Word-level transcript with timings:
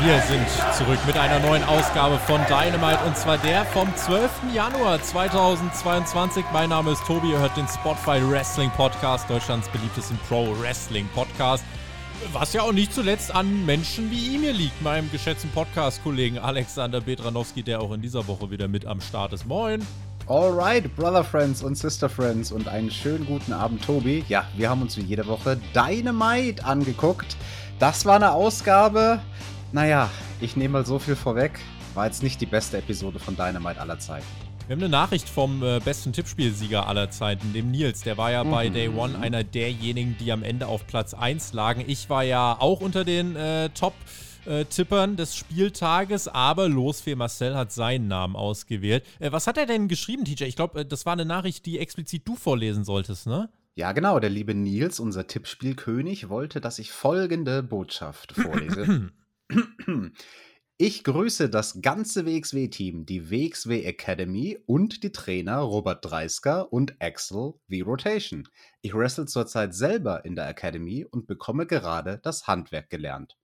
Wir 0.00 0.20
sind 0.22 0.46
zurück 0.76 1.00
mit 1.08 1.16
einer 1.16 1.40
neuen 1.40 1.64
Ausgabe 1.64 2.18
von 2.18 2.40
Dynamite 2.46 3.04
und 3.04 3.16
zwar 3.16 3.36
der 3.38 3.64
vom 3.64 3.92
12. 3.96 4.30
Januar 4.54 5.02
2022. 5.02 6.44
Mein 6.52 6.68
Name 6.68 6.92
ist 6.92 7.04
Tobi, 7.04 7.32
ihr 7.32 7.40
hört 7.40 7.56
den 7.56 7.66
Spotify 7.66 8.20
Wrestling 8.30 8.70
Podcast, 8.70 9.28
Deutschlands 9.28 9.68
beliebtesten 9.68 10.16
Pro 10.28 10.54
Wrestling 10.60 11.08
Podcast. 11.16 11.64
Was 12.32 12.52
ja 12.52 12.62
auch 12.62 12.72
nicht 12.72 12.94
zuletzt 12.94 13.34
an 13.34 13.66
Menschen 13.66 14.08
wie 14.08 14.36
ihm 14.36 14.42
hier 14.42 14.52
liegt, 14.52 14.80
meinem 14.82 15.10
geschätzten 15.10 15.50
Podcast-Kollegen 15.50 16.38
Alexander 16.38 17.00
Betranowski, 17.00 17.64
der 17.64 17.80
auch 17.80 17.92
in 17.92 18.00
dieser 18.00 18.28
Woche 18.28 18.52
wieder 18.52 18.68
mit 18.68 18.86
am 18.86 19.00
Start 19.00 19.32
ist. 19.32 19.46
Moin! 19.46 19.84
Alright, 20.28 20.94
Brother 20.94 21.24
Friends 21.24 21.60
und 21.62 21.76
Sister 21.76 22.08
Friends 22.08 22.52
und 22.52 22.68
einen 22.68 22.92
schönen 22.92 23.26
guten 23.26 23.52
Abend, 23.52 23.82
Tobi. 23.84 24.24
Ja, 24.28 24.44
wir 24.56 24.70
haben 24.70 24.82
uns 24.82 24.96
wie 24.96 25.02
jede 25.02 25.26
Woche 25.26 25.58
Dynamite 25.74 26.64
angeguckt. 26.64 27.36
Das 27.80 28.06
war 28.06 28.16
eine 28.16 28.32
Ausgabe, 28.32 29.20
naja, 29.72 30.10
ich 30.40 30.56
nehme 30.56 30.72
mal 30.72 30.86
so 30.86 30.98
viel 30.98 31.16
vorweg. 31.16 31.58
War 31.94 32.06
jetzt 32.06 32.22
nicht 32.22 32.40
die 32.40 32.46
beste 32.46 32.78
Episode 32.78 33.18
von 33.18 33.36
Dynamite 33.36 33.80
aller 33.80 33.98
Zeiten. 33.98 34.26
Wir 34.66 34.74
haben 34.76 34.82
eine 34.82 34.90
Nachricht 34.90 35.28
vom 35.28 35.62
äh, 35.62 35.80
besten 35.82 36.12
Tippspielsieger 36.12 36.86
aller 36.86 37.10
Zeiten, 37.10 37.52
dem 37.54 37.70
Nils. 37.70 38.02
Der 38.02 38.18
war 38.18 38.30
ja 38.30 38.44
mhm. 38.44 38.50
bei 38.50 38.68
Day 38.68 38.88
One 38.88 39.18
einer 39.18 39.42
derjenigen, 39.42 40.16
die 40.20 40.30
am 40.30 40.42
Ende 40.42 40.66
auf 40.66 40.86
Platz 40.86 41.14
1 41.14 41.54
lagen. 41.54 41.84
Ich 41.86 42.10
war 42.10 42.22
ja 42.22 42.56
auch 42.58 42.80
unter 42.80 43.04
den 43.04 43.36
äh, 43.36 43.70
Top. 43.70 43.94
Äh, 44.46 44.64
Tippern 44.64 45.16
des 45.16 45.36
Spieltages, 45.36 46.26
aber 46.26 46.70
Losfee 46.70 47.16
Marcel 47.16 47.54
hat 47.54 47.70
seinen 47.70 48.08
Namen 48.08 48.34
ausgewählt. 48.34 49.04
Äh, 49.18 49.30
was 49.30 49.46
hat 49.46 49.58
er 49.58 49.66
denn 49.66 49.88
geschrieben, 49.88 50.24
TJ? 50.24 50.44
Ich 50.44 50.56
glaube, 50.56 50.80
äh, 50.80 50.84
das 50.86 51.04
war 51.04 51.12
eine 51.12 51.26
Nachricht, 51.26 51.66
die 51.66 51.78
explizit 51.78 52.26
du 52.26 52.34
vorlesen 52.34 52.84
solltest, 52.84 53.26
ne? 53.26 53.50
Ja, 53.74 53.92
genau. 53.92 54.18
Der 54.20 54.30
liebe 54.30 54.54
Nils, 54.54 55.00
unser 55.00 55.26
Tippspielkönig, 55.26 56.30
wollte, 56.30 56.60
dass 56.60 56.78
ich 56.78 56.92
folgende 56.92 57.62
Botschaft 57.62 58.32
vorlese. 58.32 59.10
Ich 60.80 61.02
grüße 61.02 61.50
das 61.50 61.82
ganze 61.82 62.24
WXW-Team, 62.24 63.04
die 63.04 63.32
WXW 63.32 63.82
Academy 63.82 64.58
und 64.66 65.02
die 65.02 65.10
Trainer 65.10 65.58
Robert 65.58 66.04
Dreisker 66.04 66.72
und 66.72 66.94
Axel 67.00 67.54
V 67.68 67.84
Rotation. 67.84 68.48
Ich 68.80 68.94
wrestle 68.94 69.26
zurzeit 69.26 69.74
selber 69.74 70.24
in 70.24 70.36
der 70.36 70.48
Academy 70.48 71.04
und 71.04 71.26
bekomme 71.26 71.66
gerade 71.66 72.20
das 72.22 72.46
Handwerk 72.46 72.90
gelernt. 72.90 73.36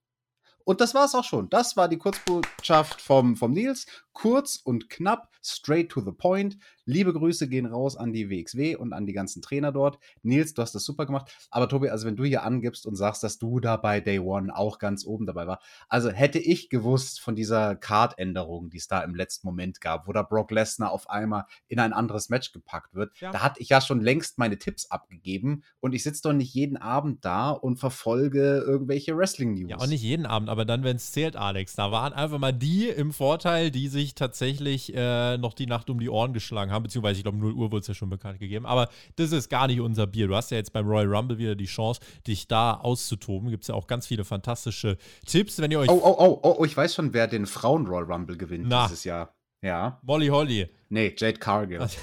Und 0.63 0.79
das 0.79 0.95
war's 0.95 1.13
auch 1.13 1.25
schon. 1.25 1.49
Das 1.49 1.75
war 1.75 1.89
die 1.89 1.97
Kurzbotschaft 1.97 3.01
vom, 3.01 3.35
vom 3.35 3.51
Nils. 3.51 3.85
Kurz 4.15 4.55
und 4.63 4.89
knapp, 4.89 5.29
straight 5.43 5.89
to 5.89 5.99
the 5.99 6.13
point. 6.13 6.57
Liebe 6.85 7.11
Grüße 7.11 7.49
gehen 7.49 7.65
raus 7.65 7.97
an 7.97 8.13
die 8.13 8.29
WXW 8.29 8.77
und 8.77 8.93
an 8.93 9.05
die 9.05 9.11
ganzen 9.11 9.41
Trainer 9.41 9.73
dort. 9.73 9.99
Nils, 10.23 10.53
du 10.53 10.61
hast 10.61 10.73
das 10.73 10.85
super 10.85 11.05
gemacht. 11.05 11.29
Aber 11.49 11.67
Tobi, 11.67 11.89
also 11.89 12.07
wenn 12.07 12.15
du 12.15 12.23
hier 12.23 12.43
angibst 12.43 12.85
und 12.85 12.95
sagst, 12.95 13.23
dass 13.23 13.39
du 13.39 13.59
da 13.59 13.75
bei 13.75 13.99
Day 13.99 14.19
One 14.19 14.55
auch 14.55 14.79
ganz 14.79 15.05
oben 15.05 15.25
dabei 15.25 15.47
war, 15.47 15.59
also 15.89 16.11
hätte 16.11 16.39
ich 16.39 16.69
gewusst 16.69 17.19
von 17.19 17.35
dieser 17.35 17.75
Card-Änderung, 17.75 18.69
die 18.69 18.77
es 18.77 18.87
da 18.87 19.01
im 19.01 19.15
letzten 19.15 19.47
Moment 19.47 19.81
gab, 19.81 20.07
wo 20.07 20.13
da 20.13 20.21
Brock 20.21 20.51
Lesnar 20.51 20.91
auf 20.91 21.09
einmal 21.09 21.45
in 21.67 21.79
ein 21.79 21.91
anderes 21.91 22.29
Match 22.29 22.53
gepackt 22.53 22.95
wird, 22.95 23.11
ja. 23.19 23.31
da 23.31 23.41
hatte 23.41 23.61
ich 23.61 23.69
ja 23.69 23.81
schon 23.81 23.99
längst 23.99 24.37
meine 24.37 24.57
Tipps 24.57 24.91
abgegeben 24.91 25.63
und 25.81 25.93
ich 25.93 26.03
sitze 26.03 26.21
doch 26.23 26.33
nicht 26.33 26.53
jeden 26.53 26.77
Abend 26.77 27.25
da 27.25 27.49
und 27.49 27.77
verfolge 27.77 28.63
irgendwelche 28.65 29.17
Wrestling-News. 29.17 29.71
Ja, 29.71 29.77
auch 29.77 29.87
nicht 29.87 30.03
jeden 30.03 30.25
Abend, 30.25 30.49
aber 30.49 30.63
dann, 30.63 30.83
wenn 30.85 30.95
es 30.95 31.11
zählt, 31.11 31.35
Alex. 31.35 31.75
Da 31.75 31.91
waren 31.91 32.13
einfach 32.13 32.39
mal 32.39 32.53
die 32.53 32.87
im 32.87 33.11
Vorteil, 33.11 33.71
die 33.71 33.87
sich 33.87 34.04
tatsächlich 34.13 34.93
äh, 34.93 35.37
noch 35.37 35.53
die 35.53 35.65
Nacht 35.65 35.89
um 35.89 35.99
die 35.99 36.09
Ohren 36.09 36.33
geschlagen 36.33 36.71
haben, 36.71 36.83
beziehungsweise 36.83 37.17
ich 37.17 37.23
glaube 37.23 37.37
0 37.37 37.53
Uhr 37.53 37.71
wurde 37.71 37.81
es 37.81 37.87
ja 37.87 37.93
schon 37.93 38.09
bekannt 38.09 38.39
gegeben. 38.39 38.65
Aber 38.65 38.89
das 39.15 39.31
ist 39.31 39.49
gar 39.49 39.67
nicht 39.67 39.79
unser 39.79 40.05
Bier. 40.05 40.27
Du 40.27 40.35
hast 40.35 40.51
ja 40.51 40.57
jetzt 40.57 40.73
beim 40.73 40.85
Royal 40.85 41.07
Rumble 41.07 41.37
wieder 41.37 41.55
die 41.55 41.65
Chance, 41.65 42.01
dich 42.27 42.47
da 42.47 42.75
auszutoben. 42.75 43.49
Gibt 43.49 43.63
es 43.63 43.69
ja 43.69 43.75
auch 43.75 43.87
ganz 43.87 44.05
viele 44.05 44.25
fantastische 44.25 44.97
Tipps, 45.25 45.59
wenn 45.59 45.71
ihr 45.71 45.79
euch. 45.79 45.89
Oh, 45.89 46.01
oh, 46.03 46.15
oh, 46.19 46.39
oh, 46.43 46.55
oh 46.59 46.65
ich 46.65 46.77
weiß 46.77 46.93
schon, 46.93 47.13
wer 47.13 47.27
den 47.27 47.47
Frauen 47.47 47.87
Royal 47.87 48.03
Rumble 48.03 48.37
gewinnt 48.37 48.67
Na. 48.67 48.83
dieses 48.85 49.05
Jahr. 49.05 49.33
Ja. 49.61 49.99
Molly 50.03 50.27
Holly. 50.27 50.67
Nee, 50.89 51.15
Jade 51.17 51.39
Cargill. 51.39 51.79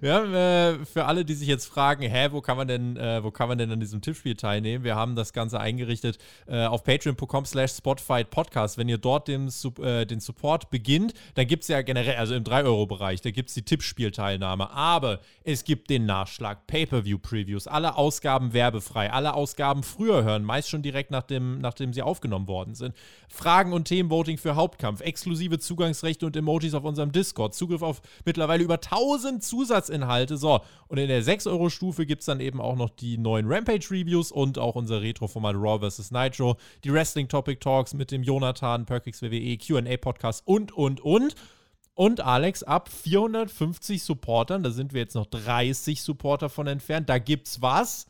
Wir 0.00 0.14
haben 0.14 0.34
äh, 0.34 0.84
für 0.84 1.06
alle, 1.06 1.24
die 1.24 1.34
sich 1.34 1.48
jetzt 1.48 1.66
fragen, 1.66 2.02
hä, 2.02 2.28
wo 2.32 2.40
kann 2.40 2.56
man 2.56 2.68
denn, 2.68 2.96
äh, 2.96 3.22
wo 3.24 3.30
kann 3.30 3.48
man 3.48 3.56
denn 3.56 3.70
an 3.70 3.80
diesem 3.80 4.02
Tippspiel 4.02 4.34
teilnehmen? 4.34 4.84
Wir 4.84 4.96
haben 4.96 5.16
das 5.16 5.32
Ganze 5.32 5.58
eingerichtet 5.58 6.18
äh, 6.46 6.66
auf 6.66 6.84
patreon.com 6.84 7.46
slash 7.46 7.72
spotfight 7.72 8.30
podcast. 8.30 8.76
Wenn 8.76 8.88
ihr 8.88 8.98
dort 8.98 9.28
den, 9.28 9.48
äh, 9.80 10.04
den 10.04 10.20
Support 10.20 10.68
beginnt, 10.68 11.14
dann 11.34 11.46
gibt 11.46 11.62
es 11.62 11.68
ja 11.68 11.80
generell, 11.80 12.16
also 12.16 12.34
im 12.34 12.44
3-Euro-Bereich, 12.44 13.22
da 13.22 13.30
gibt 13.30 13.48
es 13.48 13.54
die 13.54 13.62
Tippspielteilnahme. 13.62 14.70
Aber 14.70 15.20
es 15.44 15.64
gibt 15.64 15.88
den 15.88 16.04
Nachschlag, 16.04 16.66
Pay-Per-View-Previews, 16.66 17.66
alle 17.66 17.96
Ausgaben 17.96 18.52
werbefrei, 18.52 19.10
alle 19.10 19.34
Ausgaben 19.34 19.82
früher 19.82 20.24
hören, 20.24 20.44
meist 20.44 20.68
schon 20.68 20.82
direkt 20.82 21.10
nachdem, 21.10 21.60
nachdem 21.60 21.94
sie 21.94 22.02
aufgenommen 22.02 22.48
worden 22.48 22.74
sind. 22.74 22.94
Fragen 23.28 23.72
und 23.72 23.84
Themenvoting 23.84 24.36
für 24.36 24.54
Hauptkampf, 24.54 25.00
exklusive 25.00 25.58
Zugangsrechte 25.58 26.26
und 26.26 26.36
Emojis 26.36 26.74
auf 26.74 26.84
unserem 26.84 27.12
Discord, 27.12 27.54
Zugriff 27.54 27.82
auf 27.82 28.02
mittlerweile 28.24 28.62
über 28.62 28.74
1000 28.74 29.45
Zusatzinhalte. 29.48 30.36
So, 30.36 30.60
und 30.88 30.98
in 30.98 31.08
der 31.08 31.22
6-Euro-Stufe 31.22 32.06
gibt 32.06 32.20
es 32.20 32.26
dann 32.26 32.40
eben 32.40 32.60
auch 32.60 32.76
noch 32.76 32.90
die 32.90 33.18
neuen 33.18 33.46
Rampage-Reviews 33.48 34.32
und 34.32 34.58
auch 34.58 34.74
unser 34.74 35.02
Retro-Format 35.02 35.56
Raw 35.56 35.90
vs. 35.90 36.10
Nitro, 36.10 36.56
die 36.84 36.92
Wrestling-Topic-Talks 36.92 37.94
mit 37.94 38.10
dem 38.10 38.22
Jonathan, 38.22 38.86
Perkix 38.86 39.22
WWE, 39.22 39.56
QA-Podcast 39.56 40.46
und, 40.46 40.72
und, 40.72 41.00
und. 41.00 41.34
Und 41.94 42.20
Alex, 42.20 42.62
ab 42.62 42.90
450 42.90 44.02
Supportern, 44.02 44.62
da 44.62 44.70
sind 44.70 44.92
wir 44.92 45.00
jetzt 45.00 45.14
noch 45.14 45.24
30 45.24 46.02
Supporter 46.02 46.50
von 46.50 46.66
entfernt, 46.66 47.08
da 47.08 47.18
gibt's 47.18 47.62
was? 47.62 48.06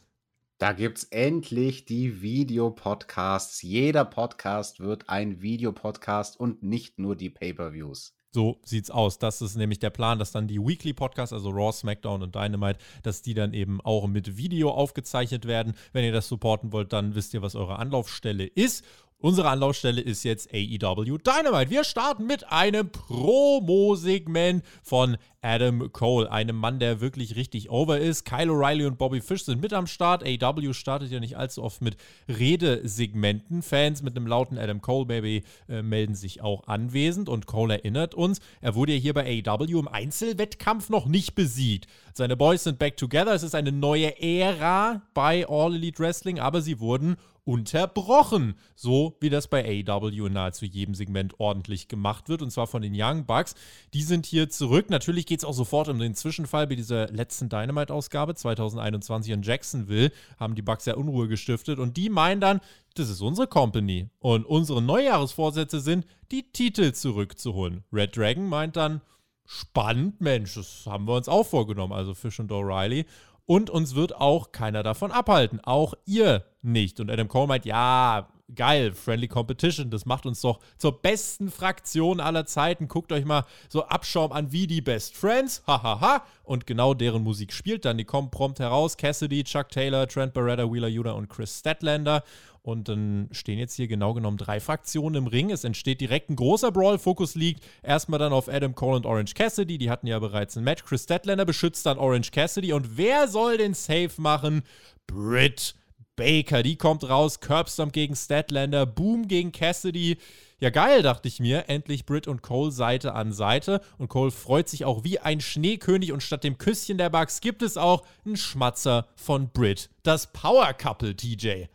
Da 0.58 0.72
gibt's 0.72 1.04
endlich 1.04 1.84
die 1.84 2.22
Videopodcasts. 2.22 3.60
Jeder 3.60 4.06
Podcast 4.06 4.80
wird 4.80 5.10
ein 5.10 5.42
Videopodcast 5.42 6.40
und 6.40 6.62
nicht 6.62 6.98
nur 6.98 7.14
die 7.14 7.28
Pay-per-Views. 7.28 8.15
So 8.36 8.58
sieht's 8.64 8.90
aus. 8.90 9.18
Das 9.18 9.40
ist 9.40 9.56
nämlich 9.56 9.78
der 9.78 9.88
Plan, 9.88 10.18
dass 10.18 10.30
dann 10.30 10.46
die 10.46 10.60
Weekly 10.60 10.92
Podcasts, 10.92 11.32
also 11.32 11.48
Raw, 11.48 11.72
SmackDown 11.72 12.22
und 12.22 12.34
Dynamite, 12.34 12.78
dass 13.02 13.22
die 13.22 13.32
dann 13.32 13.54
eben 13.54 13.80
auch 13.80 14.06
mit 14.08 14.36
Video 14.36 14.72
aufgezeichnet 14.72 15.46
werden. 15.46 15.72
Wenn 15.94 16.04
ihr 16.04 16.12
das 16.12 16.28
supporten 16.28 16.70
wollt, 16.70 16.92
dann 16.92 17.14
wisst 17.14 17.32
ihr, 17.32 17.40
was 17.40 17.54
eure 17.54 17.78
Anlaufstelle 17.78 18.44
ist. 18.44 18.84
Unsere 19.18 19.48
Anlaufstelle 19.48 20.02
ist 20.02 20.24
jetzt 20.24 20.52
AEW 20.52 21.16
Dynamite. 21.16 21.70
Wir 21.70 21.84
starten 21.84 22.26
mit 22.26 22.52
einem 22.52 22.90
Promo-Segment 22.90 24.62
von 24.82 25.16
Adam 25.40 25.90
Cole, 25.90 26.30
einem 26.30 26.56
Mann, 26.56 26.78
der 26.80 27.00
wirklich 27.00 27.34
richtig 27.34 27.70
over 27.70 27.98
ist. 27.98 28.26
Kyle 28.26 28.50
O'Reilly 28.50 28.86
und 28.86 28.98
Bobby 28.98 29.22
Fish 29.22 29.44
sind 29.44 29.62
mit 29.62 29.72
am 29.72 29.86
Start. 29.86 30.22
AEW 30.22 30.74
startet 30.74 31.10
ja 31.10 31.18
nicht 31.18 31.38
allzu 31.38 31.62
oft 31.62 31.80
mit 31.80 31.96
Redesegmenten. 32.28 33.62
Fans 33.62 34.02
mit 34.02 34.14
einem 34.16 34.26
lauten 34.26 34.58
Adam 34.58 34.82
Cole 34.82 35.06
Baby 35.06 35.44
äh, 35.66 35.80
melden 35.80 36.14
sich 36.14 36.42
auch 36.42 36.66
anwesend 36.66 37.30
und 37.30 37.46
Cole 37.46 37.72
erinnert 37.72 38.14
uns, 38.14 38.40
er 38.60 38.74
wurde 38.74 38.92
ja 38.92 38.98
hier 38.98 39.14
bei 39.14 39.42
AEW 39.46 39.78
im 39.78 39.88
Einzelwettkampf 39.88 40.90
noch 40.90 41.06
nicht 41.06 41.34
besiegt. 41.34 41.86
Seine 42.12 42.36
Boys 42.36 42.64
sind 42.64 42.78
back 42.78 42.98
together. 42.98 43.32
Es 43.32 43.42
ist 43.42 43.54
eine 43.54 43.72
neue 43.72 44.20
Ära 44.20 45.00
bei 45.14 45.48
All 45.48 45.74
Elite 45.74 46.00
Wrestling, 46.00 46.38
aber 46.38 46.60
sie 46.60 46.80
wurden 46.80 47.16
unterbrochen. 47.46 48.56
So 48.74 49.16
wie 49.20 49.30
das 49.30 49.48
bei 49.48 49.64
AEW 49.64 50.26
in 50.26 50.32
nahezu 50.32 50.66
jedem 50.66 50.94
Segment 50.94 51.38
ordentlich 51.38 51.88
gemacht 51.88 52.28
wird. 52.28 52.42
Und 52.42 52.50
zwar 52.50 52.66
von 52.66 52.82
den 52.82 52.92
Young 52.94 53.24
Bucks. 53.24 53.54
Die 53.94 54.02
sind 54.02 54.26
hier 54.26 54.50
zurück. 54.50 54.90
Natürlich 54.90 55.26
geht 55.26 55.38
es 55.38 55.44
auch 55.44 55.54
sofort 55.54 55.88
um 55.88 55.98
den 55.98 56.14
Zwischenfall 56.14 56.66
bei 56.66 56.74
dieser 56.74 57.06
letzten 57.08 57.48
Dynamite-Ausgabe 57.48 58.34
2021 58.34 59.32
in 59.32 59.42
Jacksonville. 59.42 60.10
Haben 60.38 60.56
die 60.56 60.62
Bucks 60.62 60.86
ja 60.86 60.96
Unruhe 60.96 61.28
gestiftet. 61.28 61.78
Und 61.78 61.96
die 61.96 62.10
meinen 62.10 62.40
dann, 62.40 62.60
das 62.94 63.08
ist 63.08 63.20
unsere 63.20 63.46
Company. 63.46 64.10
Und 64.18 64.44
unsere 64.44 64.82
Neujahresvorsätze 64.82 65.80
sind, 65.80 66.04
die 66.32 66.50
Titel 66.52 66.92
zurückzuholen. 66.92 67.84
Red 67.92 68.16
Dragon 68.16 68.48
meint 68.48 68.76
dann, 68.76 69.00
spannend, 69.44 70.20
Mensch, 70.20 70.54
das 70.54 70.82
haben 70.86 71.06
wir 71.06 71.14
uns 71.14 71.28
auch 71.28 71.46
vorgenommen. 71.46 71.92
Also 71.92 72.12
Fish 72.12 72.40
und 72.40 72.50
O'Reilly. 72.50 73.06
Und 73.46 73.70
uns 73.70 73.94
wird 73.94 74.16
auch 74.16 74.52
keiner 74.52 74.82
davon 74.82 75.12
abhalten. 75.12 75.60
Auch 75.62 75.94
ihr 76.04 76.44
nicht. 76.62 76.98
Und 77.00 77.10
Adam 77.10 77.28
Cole 77.28 77.46
meint, 77.46 77.64
ja, 77.64 78.28
geil, 78.54 78.92
Friendly 78.92 79.28
Competition, 79.28 79.90
das 79.90 80.06
macht 80.06 80.26
uns 80.26 80.40
doch 80.40 80.60
zur 80.78 81.00
besten 81.00 81.50
Fraktion 81.50 82.20
aller 82.20 82.46
Zeiten. 82.46 82.88
Guckt 82.88 83.12
euch 83.12 83.24
mal 83.24 83.44
so 83.68 83.84
Abschaum 83.86 84.32
an 84.32 84.52
wie 84.52 84.66
die 84.66 84.80
Best 84.80 85.16
Friends, 85.16 85.62
hahaha. 85.66 86.00
Ha, 86.00 86.16
ha. 86.18 86.26
Und 86.44 86.66
genau 86.66 86.94
deren 86.94 87.22
Musik 87.22 87.52
spielt 87.52 87.84
dann. 87.84 87.98
Die 87.98 88.04
kommen 88.04 88.30
prompt 88.30 88.60
heraus. 88.60 88.96
Cassidy, 88.96 89.44
Chuck 89.44 89.68
Taylor, 89.70 90.06
Trent 90.06 90.32
Barretta, 90.32 90.70
Wheeler 90.70 90.88
Yuta 90.88 91.12
und 91.12 91.28
Chris 91.28 91.58
Statlander. 91.58 92.22
Und 92.66 92.88
dann 92.88 93.28
stehen 93.30 93.60
jetzt 93.60 93.76
hier 93.76 93.86
genau 93.86 94.12
genommen 94.12 94.38
drei 94.38 94.58
Fraktionen 94.58 95.22
im 95.22 95.28
Ring. 95.28 95.52
Es 95.52 95.62
entsteht 95.62 96.00
direkt 96.00 96.30
ein 96.30 96.34
großer 96.34 96.72
Brawl. 96.72 96.98
Fokus 96.98 97.36
liegt 97.36 97.62
erstmal 97.80 98.18
dann 98.18 98.32
auf 98.32 98.48
Adam 98.48 98.74
Cole 98.74 98.96
und 98.96 99.06
Orange 99.06 99.34
Cassidy. 99.34 99.78
Die 99.78 99.88
hatten 99.88 100.08
ja 100.08 100.18
bereits 100.18 100.56
ein 100.56 100.64
Match. 100.64 100.82
Chris 100.84 101.04
Statlander 101.04 101.44
beschützt 101.44 101.86
dann 101.86 101.96
Orange 101.96 102.32
Cassidy. 102.32 102.72
Und 102.72 102.96
wer 102.96 103.28
soll 103.28 103.58
den 103.58 103.72
Save 103.72 104.10
machen? 104.16 104.64
Britt 105.06 105.76
Baker. 106.16 106.64
Die 106.64 106.74
kommt 106.74 107.08
raus. 107.08 107.38
Curbstomp 107.38 107.92
gegen 107.92 108.16
Statlander. 108.16 108.84
Boom 108.84 109.28
gegen 109.28 109.52
Cassidy. 109.52 110.18
Ja, 110.58 110.70
geil, 110.70 111.02
dachte 111.02 111.28
ich 111.28 111.38
mir. 111.38 111.68
Endlich 111.68 112.04
Britt 112.04 112.26
und 112.26 112.42
Cole 112.42 112.72
Seite 112.72 113.14
an 113.14 113.32
Seite. 113.32 113.80
Und 113.96 114.08
Cole 114.08 114.32
freut 114.32 114.68
sich 114.68 114.84
auch 114.84 115.04
wie 115.04 115.20
ein 115.20 115.40
Schneekönig. 115.40 116.10
Und 116.10 116.24
statt 116.24 116.42
dem 116.42 116.58
Küsschen 116.58 116.98
der 116.98 117.10
Bugs 117.10 117.40
gibt 117.40 117.62
es 117.62 117.76
auch 117.76 118.04
einen 118.24 118.36
Schmatzer 118.36 119.06
von 119.14 119.50
Britt. 119.50 119.88
Das 120.02 120.32
Power 120.32 120.72
Couple, 120.72 121.14
TJ. 121.14 121.66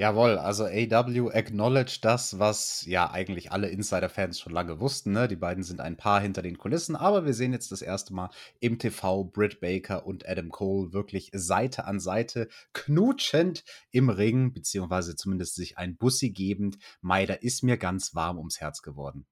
Jawohl, 0.00 0.38
also 0.38 0.64
AW 0.64 1.30
acknowledged 1.32 2.04
das, 2.04 2.38
was 2.38 2.86
ja 2.86 3.10
eigentlich 3.10 3.50
alle 3.50 3.66
Insider-Fans 3.66 4.38
schon 4.38 4.52
lange 4.52 4.78
wussten. 4.78 5.10
Ne? 5.10 5.26
Die 5.26 5.34
beiden 5.34 5.64
sind 5.64 5.80
ein 5.80 5.96
Paar 5.96 6.20
hinter 6.20 6.40
den 6.40 6.56
Kulissen, 6.56 6.94
aber 6.94 7.26
wir 7.26 7.34
sehen 7.34 7.52
jetzt 7.52 7.72
das 7.72 7.82
erste 7.82 8.14
Mal 8.14 8.30
im 8.60 8.78
TV 8.78 9.24
Britt 9.24 9.60
Baker 9.60 10.06
und 10.06 10.24
Adam 10.28 10.50
Cole 10.50 10.92
wirklich 10.92 11.30
Seite 11.34 11.84
an 11.84 11.98
Seite 11.98 12.48
knutschend 12.74 13.64
im 13.90 14.08
Ring, 14.08 14.52
beziehungsweise 14.52 15.16
zumindest 15.16 15.56
sich 15.56 15.78
ein 15.78 15.96
Bussi 15.96 16.30
gebend. 16.30 16.78
Mai, 17.00 17.26
da 17.26 17.34
ist 17.34 17.64
mir 17.64 17.76
ganz 17.76 18.14
warm 18.14 18.38
ums 18.38 18.60
Herz 18.60 18.82
geworden. 18.82 19.26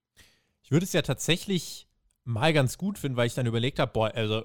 Ich 0.65 0.73
würde 0.73 0.85
es 0.85 0.93
ja 0.93 1.03
tatsächlich 1.03 1.87
mal 2.25 2.53
ganz 2.53 2.77
gut 2.77 2.99
finden, 2.99 3.17
weil 3.17 3.29
ich 3.29 3.35
dann 3.35 3.47
überlegt 3.47 3.79
habe, 3.79 3.93
boah, 3.93 4.13
also 4.13 4.45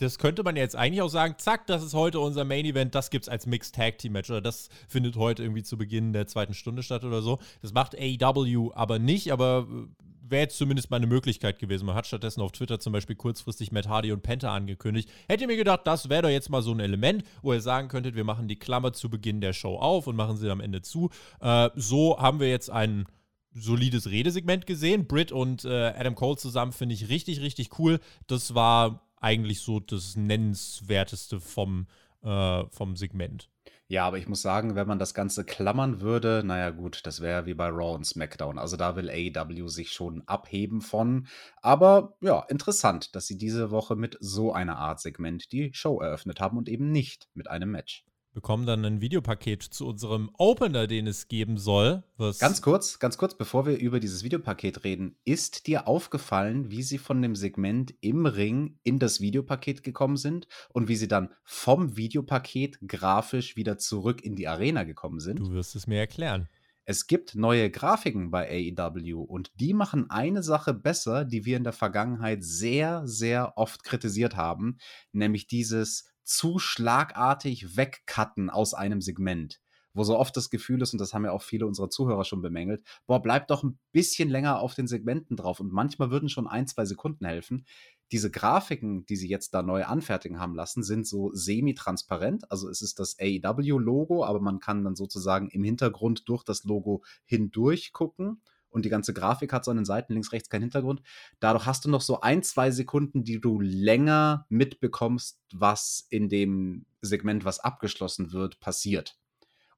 das 0.00 0.18
könnte 0.18 0.42
man 0.42 0.56
jetzt 0.56 0.76
eigentlich 0.76 1.02
auch 1.02 1.08
sagen, 1.08 1.34
zack, 1.38 1.66
das 1.66 1.82
ist 1.84 1.94
heute 1.94 2.20
unser 2.20 2.44
Main 2.44 2.64
Event, 2.64 2.94
das 2.94 3.10
gibt's 3.10 3.28
als 3.28 3.46
Mixed 3.46 3.74
Tag 3.74 3.98
Team 3.98 4.12
Match 4.12 4.30
oder 4.30 4.40
das 4.40 4.70
findet 4.88 5.16
heute 5.16 5.42
irgendwie 5.42 5.62
zu 5.62 5.76
Beginn 5.76 6.12
der 6.12 6.26
zweiten 6.26 6.54
Stunde 6.54 6.82
statt 6.82 7.04
oder 7.04 7.20
so. 7.20 7.38
Das 7.60 7.72
macht 7.72 7.94
AEW 7.94 8.72
aber 8.74 8.98
nicht, 8.98 9.30
aber 9.30 9.66
äh, 9.70 10.30
wäre 10.30 10.42
jetzt 10.42 10.56
zumindest 10.56 10.90
mal 10.90 10.96
eine 10.96 11.06
Möglichkeit 11.06 11.58
gewesen. 11.58 11.84
Man 11.86 11.94
hat 11.94 12.06
stattdessen 12.06 12.40
auf 12.40 12.52
Twitter 12.52 12.80
zum 12.80 12.92
Beispiel 12.92 13.16
kurzfristig 13.16 13.72
Matt 13.72 13.88
Hardy 13.88 14.12
und 14.12 14.22
Penta 14.22 14.54
angekündigt. 14.54 15.10
Hätte 15.28 15.46
mir 15.46 15.56
gedacht, 15.56 15.80
das 15.84 16.08
wäre 16.08 16.22
doch 16.22 16.30
jetzt 16.30 16.48
mal 16.48 16.62
so 16.62 16.72
ein 16.72 16.80
Element, 16.80 17.24
wo 17.42 17.52
ihr 17.52 17.60
sagen 17.60 17.88
könntet, 17.88 18.14
wir 18.14 18.24
machen 18.24 18.48
die 18.48 18.58
Klammer 18.58 18.92
zu 18.92 19.10
Beginn 19.10 19.40
der 19.40 19.52
Show 19.52 19.76
auf 19.76 20.06
und 20.06 20.16
machen 20.16 20.36
sie 20.36 20.50
am 20.50 20.60
Ende 20.60 20.80
zu. 20.80 21.10
Äh, 21.40 21.68
so 21.74 22.18
haben 22.18 22.40
wir 22.40 22.48
jetzt 22.48 22.70
ein 22.70 23.06
solides 23.52 24.10
Redesegment 24.10 24.66
gesehen. 24.66 25.06
Britt 25.06 25.32
und 25.32 25.64
äh, 25.64 25.92
Adam 25.96 26.14
Cole 26.14 26.36
zusammen 26.36 26.72
finde 26.72 26.94
ich 26.94 27.08
richtig, 27.08 27.40
richtig 27.40 27.78
cool. 27.78 27.98
Das 28.28 28.54
war 28.54 29.09
eigentlich 29.20 29.60
so 29.60 29.80
das 29.80 30.16
Nennenswerteste 30.16 31.40
vom, 31.40 31.86
äh, 32.22 32.64
vom 32.70 32.96
Segment. 32.96 33.48
Ja, 33.88 34.06
aber 34.06 34.18
ich 34.18 34.28
muss 34.28 34.40
sagen, 34.40 34.76
wenn 34.76 34.86
man 34.86 35.00
das 35.00 35.14
Ganze 35.14 35.44
klammern 35.44 36.00
würde, 36.00 36.42
naja 36.44 36.70
gut, 36.70 37.00
das 37.06 37.20
wäre 37.20 37.46
wie 37.46 37.54
bei 37.54 37.66
Raw 37.66 37.96
und 37.96 38.06
SmackDown. 38.06 38.56
Also 38.56 38.76
da 38.76 38.94
will 38.94 39.10
AEW 39.10 39.66
sich 39.66 39.90
schon 39.90 40.22
abheben 40.26 40.80
von. 40.80 41.26
Aber 41.60 42.16
ja, 42.20 42.44
interessant, 42.48 43.16
dass 43.16 43.26
sie 43.26 43.36
diese 43.36 43.72
Woche 43.72 43.96
mit 43.96 44.16
so 44.20 44.52
einer 44.52 44.78
Art 44.78 45.00
Segment 45.00 45.50
die 45.50 45.74
Show 45.74 46.00
eröffnet 46.00 46.40
haben 46.40 46.56
und 46.56 46.68
eben 46.68 46.92
nicht 46.92 47.28
mit 47.34 47.50
einem 47.50 47.72
Match 47.72 48.04
bekommen 48.32 48.66
dann 48.66 48.84
ein 48.84 49.00
Videopaket 49.00 49.62
zu 49.62 49.86
unserem 49.86 50.30
Opener, 50.38 50.86
den 50.86 51.06
es 51.06 51.28
geben 51.28 51.58
soll. 51.58 52.02
ganz 52.38 52.62
kurz, 52.62 52.98
ganz 52.98 53.18
kurz, 53.18 53.36
bevor 53.36 53.66
wir 53.66 53.78
über 53.78 54.00
dieses 54.00 54.22
Videopaket 54.22 54.84
reden, 54.84 55.16
ist 55.24 55.66
dir 55.66 55.88
aufgefallen, 55.88 56.70
wie 56.70 56.82
sie 56.82 56.98
von 56.98 57.22
dem 57.22 57.34
Segment 57.34 57.94
im 58.00 58.26
Ring 58.26 58.78
in 58.82 58.98
das 58.98 59.20
Videopaket 59.20 59.82
gekommen 59.82 60.16
sind 60.16 60.46
und 60.70 60.88
wie 60.88 60.96
sie 60.96 61.08
dann 61.08 61.30
vom 61.44 61.96
Videopaket 61.96 62.78
grafisch 62.86 63.56
wieder 63.56 63.78
zurück 63.78 64.22
in 64.22 64.36
die 64.36 64.48
Arena 64.48 64.84
gekommen 64.84 65.20
sind? 65.20 65.40
Du 65.40 65.50
wirst 65.52 65.74
es 65.74 65.86
mir 65.86 65.98
erklären. 65.98 66.48
Es 66.90 67.06
gibt 67.06 67.36
neue 67.36 67.70
Grafiken 67.70 68.32
bei 68.32 68.74
AEW 68.76 69.20
und 69.20 69.52
die 69.54 69.74
machen 69.74 70.10
eine 70.10 70.42
Sache 70.42 70.74
besser, 70.74 71.24
die 71.24 71.44
wir 71.44 71.56
in 71.56 71.62
der 71.62 71.72
Vergangenheit 71.72 72.42
sehr, 72.42 73.06
sehr 73.06 73.56
oft 73.56 73.84
kritisiert 73.84 74.34
haben, 74.34 74.78
nämlich 75.12 75.46
dieses 75.46 76.10
zu 76.24 76.58
schlagartig 76.58 77.76
wegcutten 77.76 78.50
aus 78.50 78.74
einem 78.74 79.00
Segment. 79.00 79.60
Wo 79.94 80.02
so 80.02 80.18
oft 80.18 80.36
das 80.36 80.50
Gefühl 80.50 80.82
ist, 80.82 80.92
und 80.92 80.98
das 80.98 81.14
haben 81.14 81.24
ja 81.24 81.30
auch 81.30 81.42
viele 81.42 81.64
unserer 81.64 81.90
Zuhörer 81.90 82.24
schon 82.24 82.42
bemängelt, 82.42 82.82
boah, 83.06 83.22
bleib 83.22 83.46
doch 83.46 83.62
ein 83.62 83.78
bisschen 83.92 84.28
länger 84.28 84.58
auf 84.58 84.74
den 84.74 84.88
Segmenten 84.88 85.36
drauf. 85.36 85.60
Und 85.60 85.72
manchmal 85.72 86.10
würden 86.10 86.28
schon 86.28 86.48
ein, 86.48 86.66
zwei 86.66 86.86
Sekunden 86.86 87.24
helfen. 87.24 87.66
Diese 88.12 88.30
Grafiken, 88.30 89.06
die 89.06 89.16
sie 89.16 89.28
jetzt 89.28 89.54
da 89.54 89.62
neu 89.62 89.84
anfertigen 89.84 90.40
haben 90.40 90.54
lassen, 90.54 90.82
sind 90.82 91.06
so 91.06 91.30
semi-transparent. 91.32 92.50
Also 92.50 92.68
es 92.68 92.82
ist 92.82 92.98
das 92.98 93.16
AEW-Logo, 93.20 94.24
aber 94.24 94.40
man 94.40 94.58
kann 94.58 94.84
dann 94.84 94.96
sozusagen 94.96 95.48
im 95.50 95.64
Hintergrund 95.64 96.28
durch 96.28 96.44
das 96.44 96.64
Logo 96.64 97.02
hindurch 97.24 97.92
gucken 97.92 98.40
und 98.70 98.84
die 98.84 98.88
ganze 98.88 99.12
Grafik 99.12 99.52
hat 99.52 99.64
so 99.64 99.70
an 99.70 99.76
den 99.76 99.84
Seiten 99.84 100.12
links, 100.14 100.32
rechts 100.32 100.48
keinen 100.48 100.62
Hintergrund. 100.62 101.02
Dadurch 101.40 101.66
hast 101.66 101.84
du 101.84 101.90
noch 101.90 102.00
so 102.00 102.20
ein, 102.20 102.42
zwei 102.42 102.70
Sekunden, 102.70 103.24
die 103.24 103.40
du 103.40 103.60
länger 103.60 104.46
mitbekommst, 104.48 105.40
was 105.52 106.06
in 106.08 106.28
dem 106.28 106.86
Segment, 107.02 107.44
was 107.44 107.60
abgeschlossen 107.60 108.32
wird, 108.32 108.60
passiert. 108.60 109.18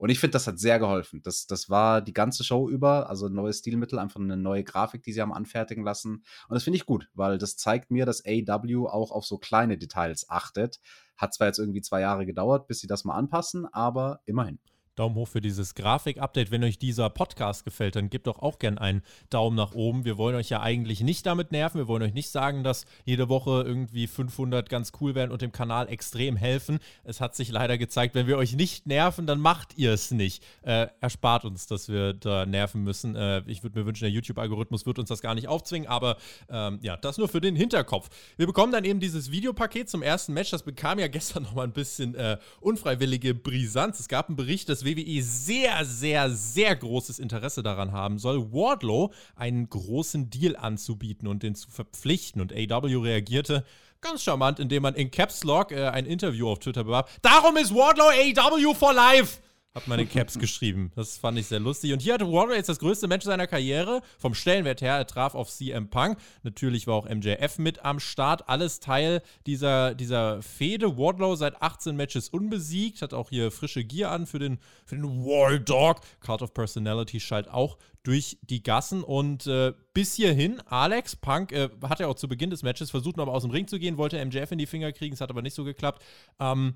Und 0.02 0.10
ich 0.10 0.18
finde, 0.18 0.32
das 0.32 0.48
hat 0.48 0.58
sehr 0.58 0.80
geholfen. 0.80 1.22
Das, 1.22 1.46
das 1.46 1.70
war 1.70 2.02
die 2.02 2.12
ganze 2.12 2.42
Show 2.42 2.68
über, 2.68 3.08
also 3.08 3.26
ein 3.26 3.34
neues 3.34 3.60
Stilmittel, 3.60 4.00
einfach 4.00 4.18
eine 4.18 4.36
neue 4.36 4.64
Grafik, 4.64 5.04
die 5.04 5.12
sie 5.12 5.20
haben 5.20 5.32
anfertigen 5.32 5.84
lassen. 5.84 6.24
Und 6.48 6.54
das 6.54 6.64
finde 6.64 6.76
ich 6.76 6.86
gut, 6.86 7.08
weil 7.14 7.38
das 7.38 7.56
zeigt 7.56 7.92
mir, 7.92 8.04
dass 8.04 8.24
AW 8.26 8.88
auch 8.88 9.12
auf 9.12 9.24
so 9.24 9.38
kleine 9.38 9.78
Details 9.78 10.28
achtet. 10.28 10.80
Hat 11.16 11.32
zwar 11.34 11.46
jetzt 11.46 11.60
irgendwie 11.60 11.82
zwei 11.82 12.00
Jahre 12.00 12.26
gedauert, 12.26 12.66
bis 12.66 12.80
sie 12.80 12.88
das 12.88 13.04
mal 13.04 13.14
anpassen, 13.14 13.64
aber 13.72 14.18
immerhin. 14.24 14.58
Daumen 14.94 15.14
hoch 15.14 15.28
für 15.28 15.40
dieses 15.40 15.74
Grafik-Update. 15.74 16.50
Wenn 16.50 16.64
euch 16.64 16.78
dieser 16.78 17.08
Podcast 17.08 17.64
gefällt, 17.64 17.96
dann 17.96 18.10
gebt 18.10 18.26
doch 18.26 18.40
auch 18.40 18.58
gern 18.58 18.76
einen 18.76 19.02
Daumen 19.30 19.56
nach 19.56 19.72
oben. 19.72 20.04
Wir 20.04 20.18
wollen 20.18 20.36
euch 20.36 20.50
ja 20.50 20.60
eigentlich 20.60 21.00
nicht 21.00 21.24
damit 21.24 21.50
nerven. 21.50 21.78
Wir 21.78 21.88
wollen 21.88 22.02
euch 22.02 22.12
nicht 22.12 22.28
sagen, 22.28 22.62
dass 22.62 22.84
jede 23.06 23.30
Woche 23.30 23.64
irgendwie 23.66 24.06
500 24.06 24.68
ganz 24.68 24.92
cool 25.00 25.14
werden 25.14 25.30
und 25.30 25.40
dem 25.40 25.50
Kanal 25.50 25.88
extrem 25.88 26.36
helfen. 26.36 26.78
Es 27.04 27.22
hat 27.22 27.34
sich 27.34 27.50
leider 27.50 27.78
gezeigt, 27.78 28.14
wenn 28.14 28.26
wir 28.26 28.36
euch 28.36 28.54
nicht 28.54 28.86
nerven, 28.86 29.26
dann 29.26 29.40
macht 29.40 29.78
ihr 29.78 29.94
es 29.94 30.10
nicht. 30.10 30.44
Äh, 30.60 30.88
erspart 31.00 31.46
uns, 31.46 31.66
dass 31.66 31.88
wir 31.88 32.12
da 32.12 32.44
nerven 32.44 32.82
müssen. 32.82 33.16
Äh, 33.16 33.42
ich 33.46 33.62
würde 33.62 33.78
mir 33.78 33.86
wünschen, 33.86 34.04
der 34.04 34.10
YouTube-Algorithmus 34.10 34.84
wird 34.84 34.98
uns 34.98 35.08
das 35.08 35.22
gar 35.22 35.34
nicht 35.34 35.48
aufzwingen, 35.48 35.88
aber 35.88 36.18
ähm, 36.50 36.80
ja, 36.82 36.98
das 36.98 37.16
nur 37.16 37.28
für 37.28 37.40
den 37.40 37.56
Hinterkopf. 37.56 38.10
Wir 38.36 38.46
bekommen 38.46 38.72
dann 38.72 38.84
eben 38.84 39.00
dieses 39.00 39.30
Videopaket 39.30 39.88
zum 39.88 40.02
ersten 40.02 40.34
Match. 40.34 40.50
Das 40.50 40.64
bekam 40.64 40.98
ja 40.98 41.08
gestern 41.08 41.44
nochmal 41.44 41.66
ein 41.66 41.72
bisschen 41.72 42.14
äh, 42.14 42.36
unfreiwillige 42.60 43.34
Brisanz. 43.34 43.98
Es 43.98 44.08
gab 44.08 44.28
einen 44.28 44.36
Bericht, 44.36 44.68
dass 44.68 44.81
WWE 44.84 45.22
sehr, 45.22 45.84
sehr, 45.84 46.30
sehr 46.30 46.76
großes 46.76 47.18
Interesse 47.18 47.62
daran 47.62 47.92
haben 47.92 48.18
soll, 48.18 48.52
Wardlow 48.52 49.12
einen 49.36 49.68
großen 49.68 50.30
Deal 50.30 50.56
anzubieten 50.56 51.28
und 51.28 51.42
den 51.42 51.54
zu 51.54 51.70
verpflichten. 51.70 52.40
Und 52.40 52.52
AW 52.52 52.96
reagierte 52.96 53.64
ganz 54.00 54.22
charmant, 54.22 54.58
indem 54.58 54.82
man 54.82 54.94
in 54.94 55.10
Caps 55.10 55.44
Lock 55.44 55.72
äh, 55.72 55.88
ein 55.88 56.06
Interview 56.06 56.48
auf 56.48 56.58
Twitter 56.58 56.84
bewarb. 56.84 57.10
Darum 57.22 57.56
ist 57.56 57.74
Wardlow 57.74 58.10
AW 58.10 58.74
for 58.74 58.92
life! 58.92 59.38
Hat 59.74 59.86
in 59.86 60.08
Caps 60.08 60.38
geschrieben. 60.38 60.92
Das 60.96 61.16
fand 61.16 61.38
ich 61.38 61.46
sehr 61.46 61.60
lustig. 61.60 61.92
Und 61.92 62.02
hier 62.02 62.14
hatte 62.14 62.30
Warrior 62.30 62.56
jetzt 62.56 62.68
das 62.68 62.78
größte 62.78 63.08
Match 63.08 63.24
seiner 63.24 63.46
Karriere. 63.46 64.02
Vom 64.18 64.34
Stellenwert 64.34 64.82
her, 64.82 64.96
er 64.96 65.06
traf 65.06 65.34
auf 65.34 65.50
CM 65.50 65.88
Punk. 65.88 66.18
Natürlich 66.42 66.86
war 66.86 66.94
auch 66.94 67.08
MJF 67.08 67.58
mit 67.58 67.84
am 67.84 67.98
Start. 67.98 68.48
Alles 68.48 68.80
Teil 68.80 69.22
dieser, 69.46 69.94
dieser 69.94 70.42
Fehde. 70.42 70.98
Wardlow 70.98 71.36
seit 71.36 71.62
18 71.62 71.96
Matches 71.96 72.28
unbesiegt. 72.28 73.00
Hat 73.00 73.14
auch 73.14 73.30
hier 73.30 73.50
frische 73.50 73.82
Gear 73.82 74.12
an 74.12 74.26
für 74.26 74.38
den, 74.38 74.58
für 74.84 74.96
den 74.96 75.24
War 75.24 75.58
Dog. 75.58 76.00
Card 76.20 76.42
of 76.42 76.52
Personality 76.52 77.18
schallt 77.18 77.48
auch 77.48 77.78
durch 78.02 78.38
die 78.42 78.62
Gassen. 78.62 79.02
Und 79.02 79.46
äh, 79.46 79.72
bis 79.94 80.14
hierhin, 80.14 80.60
Alex 80.66 81.16
Punk 81.16 81.52
äh, 81.52 81.70
hat 81.88 82.00
ja 82.00 82.08
auch 82.08 82.16
zu 82.16 82.28
Beginn 82.28 82.50
des 82.50 82.62
Matches 82.62 82.90
versucht, 82.90 83.16
noch 83.16 83.24
mal 83.24 83.32
aus 83.32 83.42
dem 83.42 83.50
Ring 83.50 83.66
zu 83.66 83.78
gehen, 83.78 83.96
wollte 83.96 84.22
MJF 84.22 84.52
in 84.52 84.58
die 84.58 84.66
Finger 84.66 84.92
kriegen. 84.92 85.14
Es 85.14 85.22
hat 85.22 85.30
aber 85.30 85.40
nicht 85.40 85.54
so 85.54 85.64
geklappt. 85.64 86.02
Ähm, 86.40 86.74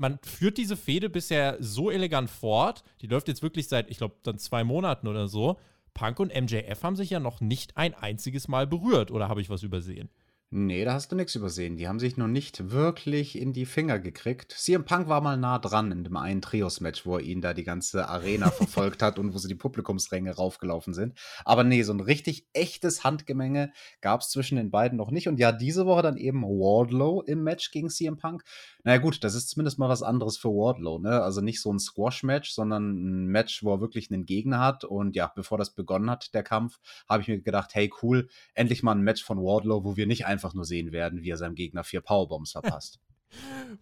man 0.00 0.18
führt 0.22 0.56
diese 0.56 0.78
Fehde 0.78 1.10
bisher 1.10 1.58
so 1.60 1.90
elegant 1.90 2.30
fort. 2.30 2.82
Die 3.02 3.06
läuft 3.06 3.28
jetzt 3.28 3.42
wirklich 3.42 3.68
seit, 3.68 3.90
ich 3.90 3.98
glaube, 3.98 4.16
dann 4.22 4.38
zwei 4.38 4.64
Monaten 4.64 5.06
oder 5.06 5.28
so. 5.28 5.58
Punk 5.92 6.20
und 6.20 6.34
MJF 6.34 6.82
haben 6.82 6.96
sich 6.96 7.10
ja 7.10 7.20
noch 7.20 7.42
nicht 7.42 7.76
ein 7.76 7.92
einziges 7.92 8.48
Mal 8.48 8.66
berührt, 8.66 9.10
oder 9.10 9.28
habe 9.28 9.42
ich 9.42 9.50
was 9.50 9.62
übersehen? 9.62 10.08
Nee, 10.52 10.84
da 10.84 10.94
hast 10.94 11.12
du 11.12 11.16
nichts 11.16 11.36
übersehen. 11.36 11.76
Die 11.76 11.86
haben 11.86 12.00
sich 12.00 12.16
noch 12.16 12.26
nicht 12.26 12.72
wirklich 12.72 13.38
in 13.38 13.52
die 13.52 13.66
Finger 13.66 14.00
gekriegt. 14.00 14.50
CM 14.50 14.84
Punk 14.84 15.06
war 15.06 15.20
mal 15.20 15.36
nah 15.36 15.60
dran 15.60 15.92
in 15.92 16.02
dem 16.02 16.16
einen 16.16 16.42
Trios-Match, 16.42 17.06
wo 17.06 17.18
er 17.18 17.22
ihn 17.22 17.40
da 17.40 17.54
die 17.54 17.62
ganze 17.62 18.08
Arena 18.08 18.50
verfolgt 18.50 19.00
hat 19.00 19.20
und 19.20 19.32
wo 19.32 19.38
sie 19.38 19.46
die 19.46 19.54
Publikumsränge 19.54 20.34
raufgelaufen 20.34 20.92
sind. 20.92 21.16
Aber 21.44 21.62
nee, 21.62 21.84
so 21.84 21.92
ein 21.92 22.00
richtig 22.00 22.48
echtes 22.52 23.04
Handgemenge 23.04 23.72
gab 24.00 24.22
es 24.22 24.30
zwischen 24.30 24.56
den 24.56 24.72
beiden 24.72 24.98
noch 24.98 25.12
nicht. 25.12 25.28
Und 25.28 25.38
ja, 25.38 25.52
diese 25.52 25.86
Woche 25.86 26.02
dann 26.02 26.16
eben 26.16 26.42
Wardlow 26.42 27.22
im 27.22 27.44
Match 27.44 27.70
gegen 27.70 27.88
CM 27.88 28.16
Punk. 28.16 28.42
Naja 28.84 28.98
gut, 28.98 29.22
das 29.24 29.34
ist 29.34 29.50
zumindest 29.50 29.78
mal 29.78 29.88
was 29.88 30.02
anderes 30.02 30.36
für 30.36 30.48
Wardlow, 30.48 30.98
ne? 30.98 31.22
Also 31.22 31.40
nicht 31.40 31.60
so 31.60 31.72
ein 31.72 31.78
Squash-Match, 31.78 32.50
sondern 32.50 33.24
ein 33.24 33.26
Match, 33.26 33.62
wo 33.62 33.74
er 33.74 33.80
wirklich 33.80 34.10
einen 34.10 34.26
Gegner 34.26 34.60
hat. 34.60 34.84
Und 34.84 35.16
ja, 35.16 35.30
bevor 35.34 35.58
das 35.58 35.74
begonnen 35.74 36.10
hat, 36.10 36.34
der 36.34 36.42
Kampf, 36.42 36.78
habe 37.08 37.22
ich 37.22 37.28
mir 37.28 37.40
gedacht, 37.40 37.74
hey 37.74 37.92
cool, 38.02 38.28
endlich 38.54 38.82
mal 38.82 38.92
ein 38.92 39.02
Match 39.02 39.22
von 39.22 39.38
Wardlow, 39.38 39.84
wo 39.84 39.96
wir 39.96 40.06
nicht 40.06 40.26
einfach 40.26 40.54
nur 40.54 40.64
sehen 40.64 40.92
werden, 40.92 41.22
wie 41.22 41.30
er 41.30 41.36
seinem 41.36 41.54
Gegner 41.54 41.84
vier 41.84 42.00
Powerbombs 42.00 42.52
verpasst. 42.52 43.00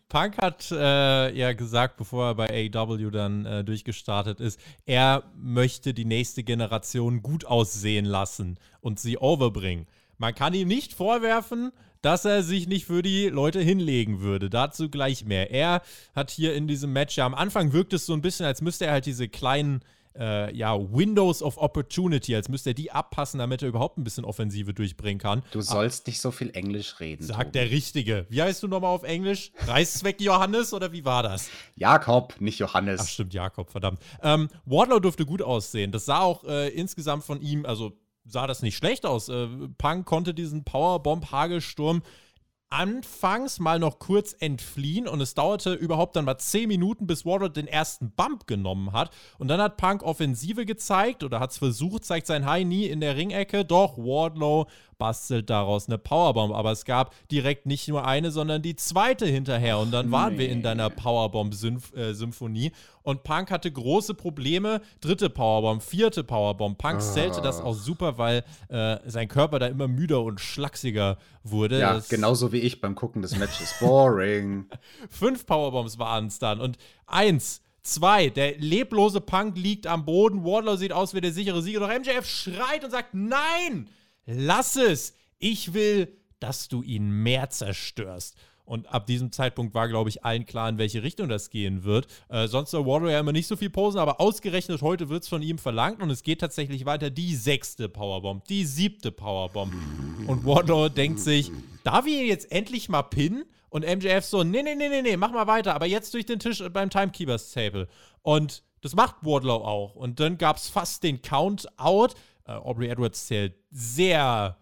Punk 0.09 0.37
hat 0.38 0.71
äh, 0.71 1.35
ja 1.35 1.52
gesagt, 1.52 1.97
bevor 1.97 2.26
er 2.26 2.35
bei 2.35 2.71
AEW 2.75 3.11
dann 3.11 3.47
äh, 3.47 3.64
durchgestartet 3.64 4.40
ist, 4.40 4.61
er 4.85 5.25
möchte 5.35 5.95
die 5.95 6.05
nächste 6.05 6.43
Generation 6.43 7.23
gut 7.23 7.45
aussehen 7.45 8.05
lassen 8.05 8.59
und 8.81 9.00
sie 9.00 9.19
overbringen. 9.19 9.87
Man 10.19 10.35
kann 10.35 10.55
ihm 10.55 10.69
nicht 10.69 10.95
vorwerfen, 10.95 11.73
dass 12.02 12.25
er 12.25 12.43
sich 12.43 12.69
nicht 12.69 12.87
für 12.87 13.02
die 13.02 13.28
Leute 13.28 13.61
hinlegen 13.61 14.21
würde. 14.21 14.50
Dazu 14.50 14.88
gleich 14.88 15.25
mehr. 15.25 15.50
Er 15.50 15.83
hat 16.14 16.31
hier 16.31 16.55
in 16.55 16.69
diesem 16.69 16.93
Match, 16.93 17.17
ja, 17.17 17.26
am 17.26 17.35
Anfang 17.35 17.73
wirkt 17.73 17.93
es 17.93 18.07
so 18.07 18.12
ein 18.12 18.23
bisschen, 18.23 18.47
als 18.47 18.62
müsste 18.62 18.87
er 18.87 18.93
halt 18.93 19.07
diese 19.07 19.28
kleinen 19.28 19.81
äh, 20.19 20.55
ja, 20.55 20.76
Windows 20.76 21.43
of 21.43 21.59
Opportunity, 21.59 22.35
als 22.35 22.49
müsste 22.49 22.71
er 22.71 22.75
die 22.75 22.90
abpassen, 22.90 23.38
damit 23.38 23.62
er 23.62 23.69
überhaupt 23.69 23.99
ein 23.99 24.05
bisschen 24.05 24.25
Offensive 24.25 24.75
durchbringen 24.75 25.19
kann. 25.19 25.43
Du 25.52 25.61
sollst 25.61 26.07
ah, 26.07 26.11
nicht 26.11 26.21
so 26.21 26.31
viel 26.31 26.50
Englisch 26.50 27.00
reden. 27.00 27.25
Sagt 27.25 27.40
Tobi. 27.40 27.52
der 27.52 27.71
Richtige. 27.71 28.26
Wie 28.28 28.43
heißt 28.43 28.62
du 28.62 28.69
nochmal 28.69 28.95
auf 28.95 29.05
Englisch? 29.05 29.52
Reißzweck 29.67 30.21
Johannes 30.21 30.73
oder 30.73 30.93
wie 30.93 31.05
war 31.05 31.23
das? 31.23 31.50
Jakob, 31.76 32.40
nicht 32.40 32.59
Johannes. 32.59 33.00
Ach 33.02 33.09
stimmt, 33.09 33.35
Jakob, 33.35 33.71
verdammt. 33.71 34.00
Ähm, 34.23 34.49
Wardlow 34.64 34.99
durfte 34.99 35.25
gut 35.25 35.43
aussehen. 35.43 35.93
Das 35.93 36.05
sah 36.05 36.21
auch 36.21 36.45
äh, 36.45 36.69
insgesamt 36.69 37.25
von 37.25 37.40
ihm, 37.40 37.64
also 37.64 37.93
sah 38.28 38.47
das 38.47 38.62
nicht 38.62 38.76
schlecht 38.76 39.06
aus. 39.06 39.28
Äh, 39.28 39.49
Punk 39.78 40.06
konnte 40.06 40.35
diesen 40.35 40.64
Powerbomb-Hagelsturm 40.64 42.02
anfangs 42.70 43.61
mal 43.61 43.78
noch 43.78 43.99
kurz 43.99 44.37
entfliehen 44.38 45.08
und 45.08 45.23
es 45.23 45.35
dauerte 45.35 45.73
überhaupt 45.73 46.16
dann 46.16 46.26
mal 46.26 46.37
10 46.37 46.68
Minuten, 46.68 47.06
bis 47.06 47.25
Wardlow 47.25 47.49
den 47.49 47.66
ersten 47.66 48.11
Bump 48.11 48.47
genommen 48.47 48.92
hat. 48.92 49.11
Und 49.38 49.49
dann 49.49 49.61
hat 49.61 49.78
Punk 49.78 50.02
Offensive 50.02 50.66
gezeigt 50.66 51.25
oder 51.25 51.40
hat 51.40 51.52
es 51.52 51.58
versucht, 51.58 52.04
zeigt 52.04 52.26
sein 52.26 52.44
High 52.44 52.66
nie 52.66 52.85
in 52.85 53.00
der 53.00 53.16
Ringecke. 53.16 53.64
Doch 53.64 53.97
Wardlow 53.97 54.66
bastelt 54.99 55.49
daraus 55.49 55.87
eine 55.87 55.97
Powerbomb. 55.97 56.54
Aber 56.54 56.73
es 56.73 56.85
gab 56.85 57.14
direkt 57.30 57.64
nicht 57.64 57.88
nur 57.88 58.04
eine, 58.06 58.30
sondern 58.30 58.61
die 58.61 58.76
zweite 58.76 59.25
hinterher. 59.25 59.78
Und 59.78 59.90
dann 59.90 60.11
waren 60.11 60.35
nee. 60.35 60.40
wir 60.40 60.50
in 60.50 60.62
deiner 60.62 60.90
Powerbomb-Symphonie. 60.90 62.66
Äh, 62.66 62.73
und 63.09 63.23
Punk 63.23 63.50
hatte 63.50 63.73
große 63.73 64.12
Probleme. 64.12 64.83
Dritte 65.00 65.31
Powerbomb, 65.31 65.83
vierte 65.83 66.23
Powerbomb. 66.25 66.77
Punk 66.77 67.00
zählte 67.00 67.41
das 67.41 67.59
auch 67.59 67.73
super, 67.73 68.19
weil 68.19 68.45
äh, 68.69 68.99
sein 69.07 69.29
Körper 69.29 69.59
da 69.59 69.67
immer 69.67 69.88
müder 69.88 70.23
und 70.23 70.43
schlachsiger 70.43 71.17
wurde. 71.43 71.79
Ja, 71.79 71.95
das 71.95 72.11
genauso 72.11 72.53
wie 72.53 72.59
ich 72.59 72.83
beim 72.83 72.95
Gucken 72.95 73.23
des 73.23 73.35
Matches. 73.38 73.77
Boring. 73.81 74.67
Fünf 75.09 75.47
Powerbombs 75.47 75.99
waren 75.99 76.27
es 76.27 76.38
dann. 76.38 76.61
Und 76.61 76.77
eins. 77.07 77.62
Zwei, 77.81 78.29
der 78.29 78.59
leblose 78.59 79.23
Punk 79.23 79.57
liegt 79.57 79.87
am 79.87 80.05
Boden. 80.05 80.45
Wardlow 80.45 80.77
sieht 80.77 80.93
aus 80.93 81.15
wie 81.15 81.23
der 81.23 81.33
sichere 81.33 81.62
Sieger. 81.62 81.81
Doch 81.81 81.88
MJF 81.88 82.27
schreit 82.27 82.85
und 82.85 82.91
sagt: 82.91 83.15
Nein, 83.15 83.88
lass 84.27 84.77
es. 84.77 85.15
Ich 85.38 85.73
will, 85.73 86.15
dass 86.41 86.69
du 86.69 86.83
ihn 86.83 87.11
mehr 87.11 87.49
zerstörst. 87.49 88.37
Und 88.68 88.92
ab 88.92 89.06
diesem 89.06 89.32
Zeitpunkt 89.32 89.75
war, 89.75 89.88
glaube 89.88 90.10
ich, 90.10 90.26
allen 90.26 90.44
klar, 90.44 90.68
in 90.68 90.76
welche 90.76 91.02
Richtung 91.02 91.30
das 91.30 91.48
gehen 91.48 91.84
wird. 91.84 92.06
Äh, 92.28 92.48
sonst 92.48 92.70
soll 92.70 92.84
Warrior 92.84 93.10
ja 93.10 93.20
immer 93.20 93.32
nicht 93.32 93.46
so 93.46 93.56
viel 93.56 93.70
posen, 93.70 93.98
aber 93.98 94.20
ausgerechnet 94.20 94.82
heute 94.82 95.08
wird 95.08 95.22
es 95.22 95.28
von 95.28 95.40
ihm 95.40 95.56
verlangt 95.56 96.02
und 96.02 96.10
es 96.10 96.22
geht 96.22 96.42
tatsächlich 96.42 96.84
weiter. 96.84 97.08
Die 97.08 97.34
sechste 97.34 97.88
Powerbomb, 97.88 98.44
die 98.44 98.66
siebte 98.66 99.10
Powerbomb. 99.10 99.72
Und 100.26 100.44
Wardlow 100.44 100.90
denkt 100.90 101.18
sich, 101.18 101.50
darf 101.82 102.06
ich 102.06 102.12
ihn 102.12 102.26
jetzt 102.26 102.52
endlich 102.52 102.90
mal 102.90 103.04
pinnen? 103.04 103.46
Und 103.70 103.87
MJF 103.87 104.25
so, 104.25 104.44
nee, 104.44 104.62
nee, 104.62 104.75
nee, 104.75 104.90
nee, 104.90 105.00
nee, 105.00 105.16
mach 105.16 105.32
mal 105.32 105.46
weiter, 105.46 105.75
aber 105.75 105.87
jetzt 105.87 106.12
durch 106.12 106.26
den 106.26 106.38
Tisch 106.38 106.62
beim 106.70 106.90
Timekeepers 106.90 107.52
Table. 107.52 107.88
Und 108.20 108.62
das 108.82 108.94
macht 108.94 109.16
Wardlow 109.22 109.64
auch. 109.64 109.94
Und 109.94 110.20
dann 110.20 110.37
gab 110.37 110.56
es 110.56 110.68
fast 110.68 111.02
den 111.04 111.22
Count-Out. 111.22 112.14
Äh, 112.46 112.52
Aubrey 112.52 112.88
Edwards 112.88 113.26
zählt 113.26 113.54
sehr 113.70 114.58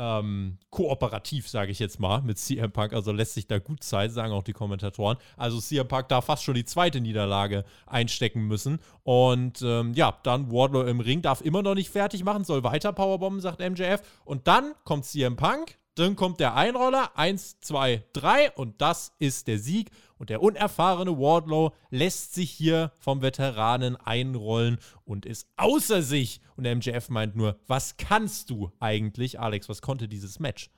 ähm, 0.00 0.56
kooperativ, 0.70 1.46
sage 1.46 1.70
ich 1.70 1.78
jetzt 1.78 2.00
mal, 2.00 2.22
mit 2.22 2.38
CM 2.38 2.72
Punk. 2.72 2.94
Also 2.94 3.12
lässt 3.12 3.34
sich 3.34 3.46
da 3.46 3.58
gut 3.58 3.82
Zeit, 3.82 4.10
sagen 4.10 4.32
auch 4.32 4.42
die 4.42 4.54
Kommentatoren. 4.54 5.18
Also 5.36 5.60
CM 5.60 5.86
Punk 5.86 6.08
da 6.08 6.22
fast 6.22 6.42
schon 6.42 6.54
die 6.54 6.64
zweite 6.64 7.02
Niederlage 7.02 7.64
einstecken 7.86 8.46
müssen. 8.46 8.78
Und 9.02 9.60
ähm, 9.60 9.92
ja, 9.92 10.18
dann 10.22 10.50
Wardlow 10.50 10.84
im 10.84 11.00
Ring 11.00 11.20
darf 11.20 11.42
immer 11.42 11.62
noch 11.62 11.74
nicht 11.74 11.90
fertig 11.90 12.24
machen, 12.24 12.44
soll 12.44 12.64
weiter 12.64 12.94
Powerbomben, 12.94 13.42
sagt 13.42 13.60
MJF. 13.60 14.00
Und 14.24 14.48
dann 14.48 14.72
kommt 14.84 15.04
CM 15.04 15.36
Punk, 15.36 15.76
dann 15.96 16.16
kommt 16.16 16.40
der 16.40 16.54
Einroller, 16.54 17.10
eins, 17.18 17.60
zwei, 17.60 18.02
drei 18.14 18.50
und 18.52 18.80
das 18.80 19.12
ist 19.18 19.48
der 19.48 19.58
Sieg. 19.58 19.90
Und 20.20 20.28
der 20.28 20.42
unerfahrene 20.42 21.16
Wardlow 21.16 21.72
lässt 21.88 22.34
sich 22.34 22.50
hier 22.50 22.92
vom 23.00 23.22
Veteranen 23.22 23.96
einrollen 23.96 24.76
und 25.06 25.24
ist 25.24 25.48
außer 25.56 26.02
sich. 26.02 26.42
Und 26.56 26.64
der 26.64 26.76
MJF 26.76 27.08
meint 27.08 27.36
nur, 27.36 27.58
was 27.66 27.96
kannst 27.96 28.50
du 28.50 28.70
eigentlich, 28.80 29.40
Alex? 29.40 29.70
Was 29.70 29.80
konnte 29.80 30.08
dieses 30.08 30.38
Match? 30.38 30.68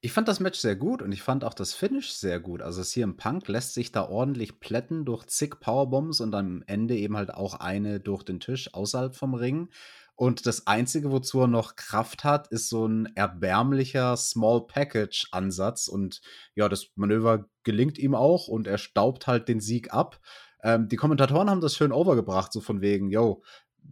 Ich 0.00 0.12
fand 0.12 0.26
das 0.26 0.40
Match 0.40 0.58
sehr 0.58 0.74
gut 0.74 1.02
und 1.02 1.12
ich 1.12 1.20
fand 1.20 1.44
auch 1.44 1.52
das 1.52 1.74
Finish 1.74 2.12
sehr 2.12 2.40
gut. 2.40 2.62
Also 2.62 2.82
CM 2.82 3.18
Punk 3.18 3.46
lässt 3.48 3.74
sich 3.74 3.92
da 3.92 4.08
ordentlich 4.08 4.58
plätten 4.58 5.04
durch 5.04 5.26
zig 5.26 5.60
Powerbombs 5.60 6.22
und 6.22 6.34
am 6.34 6.64
Ende 6.66 6.96
eben 6.96 7.14
halt 7.14 7.34
auch 7.34 7.60
eine 7.60 8.00
durch 8.00 8.22
den 8.22 8.40
Tisch 8.40 8.72
außerhalb 8.72 9.14
vom 9.14 9.34
Ring. 9.34 9.68
Und 10.18 10.46
das 10.46 10.66
Einzige, 10.66 11.12
wozu 11.12 11.42
er 11.42 11.46
noch 11.46 11.76
Kraft 11.76 12.24
hat, 12.24 12.48
ist 12.48 12.68
so 12.68 12.88
ein 12.88 13.06
erbärmlicher 13.14 14.16
Small 14.16 14.66
Package 14.66 15.28
Ansatz. 15.30 15.86
Und 15.86 16.22
ja, 16.56 16.68
das 16.68 16.88
Manöver 16.96 17.44
gelingt 17.62 17.98
ihm 17.98 18.16
auch 18.16 18.48
und 18.48 18.66
er 18.66 18.78
staubt 18.78 19.28
halt 19.28 19.46
den 19.46 19.60
Sieg 19.60 19.94
ab. 19.94 20.18
Ähm, 20.64 20.88
die 20.88 20.96
Kommentatoren 20.96 21.48
haben 21.48 21.60
das 21.60 21.76
schön 21.76 21.92
overgebracht, 21.92 22.52
so 22.52 22.60
von 22.60 22.80
wegen, 22.80 23.10
yo, 23.10 23.44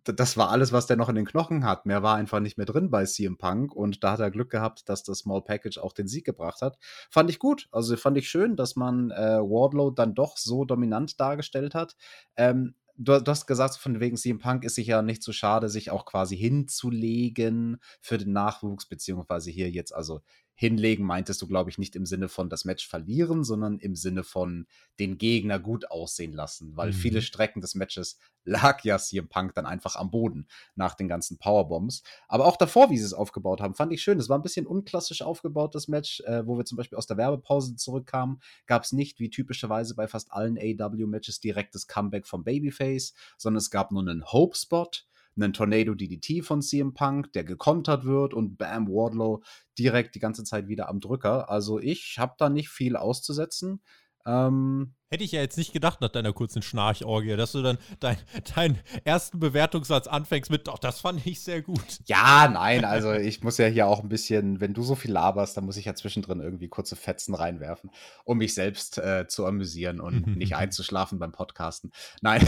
das 0.03 0.37
war 0.37 0.51
alles, 0.51 0.73
was 0.73 0.89
der 0.89 0.97
noch 0.97 1.09
in 1.09 1.15
den 1.15 1.27
Knochen 1.27 1.65
hat. 1.65 1.87
Mehr 1.87 2.03
war 2.03 2.17
einfach 2.17 2.41
nicht 2.41 2.57
mehr 2.57 2.67
drin 2.67 2.91
bei 2.91 3.05
CM 3.05 3.39
Punk 3.39 3.73
und 3.73 4.03
da 4.03 4.13
hat 4.13 4.21
er 4.21 4.33
Glück 4.33 4.51
gehabt, 4.51 4.89
dass 4.89 5.05
das 5.05 5.21
Small 5.21 5.43
Package 5.43 5.79
auch 5.79 5.93
den 5.93 6.09
Sieg 6.09 6.25
gebracht 6.25 6.61
hat. 6.61 6.77
Fand 7.09 7.31
ich 7.31 7.39
gut. 7.39 7.69
Also 7.71 7.97
fand 7.97 8.19
ich 8.19 8.29
schön, 8.29 8.57
dass 8.57 8.75
man 8.75 9.13
äh, 9.13 9.39
Wardlow 9.39 9.93
dann 9.93 10.17
doch 10.17 10.39
so 10.39 10.65
dominant 10.65 11.21
dargestellt 11.21 11.77
hat. 11.77 11.95
Ähm, 12.37 12.75
du, 12.99 13.21
du, 13.21 13.31
hast 13.31 13.47
gesagt, 13.47 13.77
von 13.77 14.01
wegen 14.01 14.17
CM 14.17 14.39
Punk 14.39 14.65
ist 14.65 14.77
sich 14.77 14.89
ja 14.89 15.03
nicht 15.03 15.23
so 15.23 15.33
schade, 15.33 15.69
sich 15.69 15.91
auch 15.91 16.05
quasi 16.05 16.37
hinzulegen 16.37 17.79
für 18.01 18.19
den 18.19 18.33
Nachwuchs, 18.33 18.87
beziehungsweise 18.87 19.51
hier 19.51 19.71
jetzt 19.71 19.95
also 19.95 20.21
hinlegen 20.57 21.05
meintest 21.05 21.41
du, 21.43 21.47
glaube 21.47 21.69
ich, 21.71 21.77
nicht 21.77 21.95
im 21.95 22.07
Sinne 22.07 22.29
von 22.29 22.49
das 22.49 22.65
Match 22.65 22.89
verlieren, 22.89 23.45
sondern 23.45 23.79
im 23.79 23.95
Sinne 23.95 24.25
von 24.25 24.67
den 24.99 25.19
Gegner 25.19 25.59
gut 25.59 25.91
aussehen 25.91 26.33
lassen, 26.33 26.77
weil 26.77 26.89
mhm. 26.89 26.95
viele 26.95 27.23
Strecken 27.23 27.61
des 27.61 27.75
Matches 27.75 28.19
lag 28.45 28.83
ja 28.83 28.99
CM 28.99 29.29
Punk 29.29 29.55
dann 29.55 29.67
einfach 29.67 29.97
am 29.97 30.11
Boden 30.11 30.47
nach 30.75 30.95
den 30.95 31.09
ganzen 31.09 31.39
Powerbombs. 31.39 32.03
Aber 32.27 32.47
auch 32.47 32.57
davor, 32.57 32.91
wie 32.91 32.97
sie 32.97 33.05
es 33.05 33.13
aufgebaut 33.13 33.61
haben, 33.61 33.75
fand 33.75 33.93
ich 33.93 34.03
schön. 34.03 34.19
Es 34.19 34.29
war 34.29 34.39
ein 34.39 34.43
bisschen 34.43 34.67
unklassisch 34.67 35.21
aufgebaut, 35.21 35.75
das 35.75 35.89
Match, 35.89 36.21
äh, 36.21 36.47
wo 36.47 36.57
wir 36.57 36.65
zum 36.65 36.77
Beispiel 36.77 36.97
aus 36.97 37.07
der 37.07 37.19
Werbepause 37.19 37.77
zurückkamen, 37.77 38.41
gab 38.67 38.85
es 38.85 38.93
nicht, 38.93 39.21
wie 39.21 39.29
typischerweise 39.29 39.95
bei 39.95 40.09
fast 40.09 40.33
allen 40.33 40.57
AW-Matches, 40.59 41.41
direkt 41.41 41.75
das 41.75 41.87
Comeback 41.87 42.27
vom 42.27 42.45
Babyface, 42.45 43.13
sondern 43.37 43.59
es 43.59 43.71
gab 43.71 43.93
nur 43.93 44.03
einen 44.03 44.25
Hope-Spot 44.25 44.91
einen 45.37 45.53
Tornado 45.53 45.95
DDT 45.95 46.45
von 46.45 46.63
CM 46.63 46.95
Punk, 46.95 47.33
der 47.33 47.45
gekontert 47.45 48.05
wird 48.05 48.35
und 48.35 48.57
Bam 48.57 48.89
Wardlow 48.89 49.43
direkt 49.79 50.15
die 50.15 50.21
ganze 50.21 50.45
Zeit 50.45 50.69
wieder 50.69 50.89
am 50.89 51.01
Drücker. 51.01 51.51
Also 51.51 51.79
ich 51.79 52.17
habe 52.19 52.35
da 52.39 52.49
nicht 52.49 52.69
viel 52.69 52.97
auszusetzen. 52.97 53.83
Ähm, 54.27 54.95
Hätte 55.09 55.23
ich 55.23 55.31
ja 55.31 55.41
jetzt 55.41 55.57
nicht 55.57 55.73
gedacht 55.73 56.01
nach 56.01 56.09
deiner 56.09 56.33
kurzen 56.33 56.61
Schnarchorgie, 56.61 57.37
dass 57.37 57.53
du 57.53 57.63
dann 57.63 57.79
dein, 58.01 58.17
deinen 58.57 58.79
ersten 59.05 59.39
Bewertungssatz 59.39 60.09
anfängst 60.09 60.51
mit, 60.51 60.67
doch, 60.67 60.81
das 60.81 61.01
fand 61.01 61.25
ich 61.25 61.41
sehr 61.43 61.63
gut. 61.63 62.01
Ja, 62.07 62.49
nein, 62.53 62.85
also 62.85 63.13
ich 63.13 63.45
muss 63.45 63.57
ja 63.57 63.67
hier 63.67 63.87
auch 63.87 64.03
ein 64.03 64.09
bisschen, 64.09 64.61
wenn 64.61 64.75
du 64.75 64.83
so 64.83 64.97
viel 64.97 65.13
laberst, 65.13 65.57
dann 65.57 65.65
muss 65.65 65.77
ich 65.77 65.85
ja 65.85 65.95
zwischendrin 65.95 66.41
irgendwie 66.41 66.69
kurze 66.69 66.97
Fetzen 66.97 67.37
reinwerfen, 67.37 67.91
um 68.25 68.39
mich 68.39 68.55
selbst 68.55 68.99
äh, 68.99 69.29
zu 69.29 69.47
amüsieren 69.47 70.01
und 70.01 70.37
nicht 70.37 70.57
einzuschlafen 70.57 71.21
beim 71.21 71.31
Podcasten. 71.31 71.93
Nein. 72.21 72.47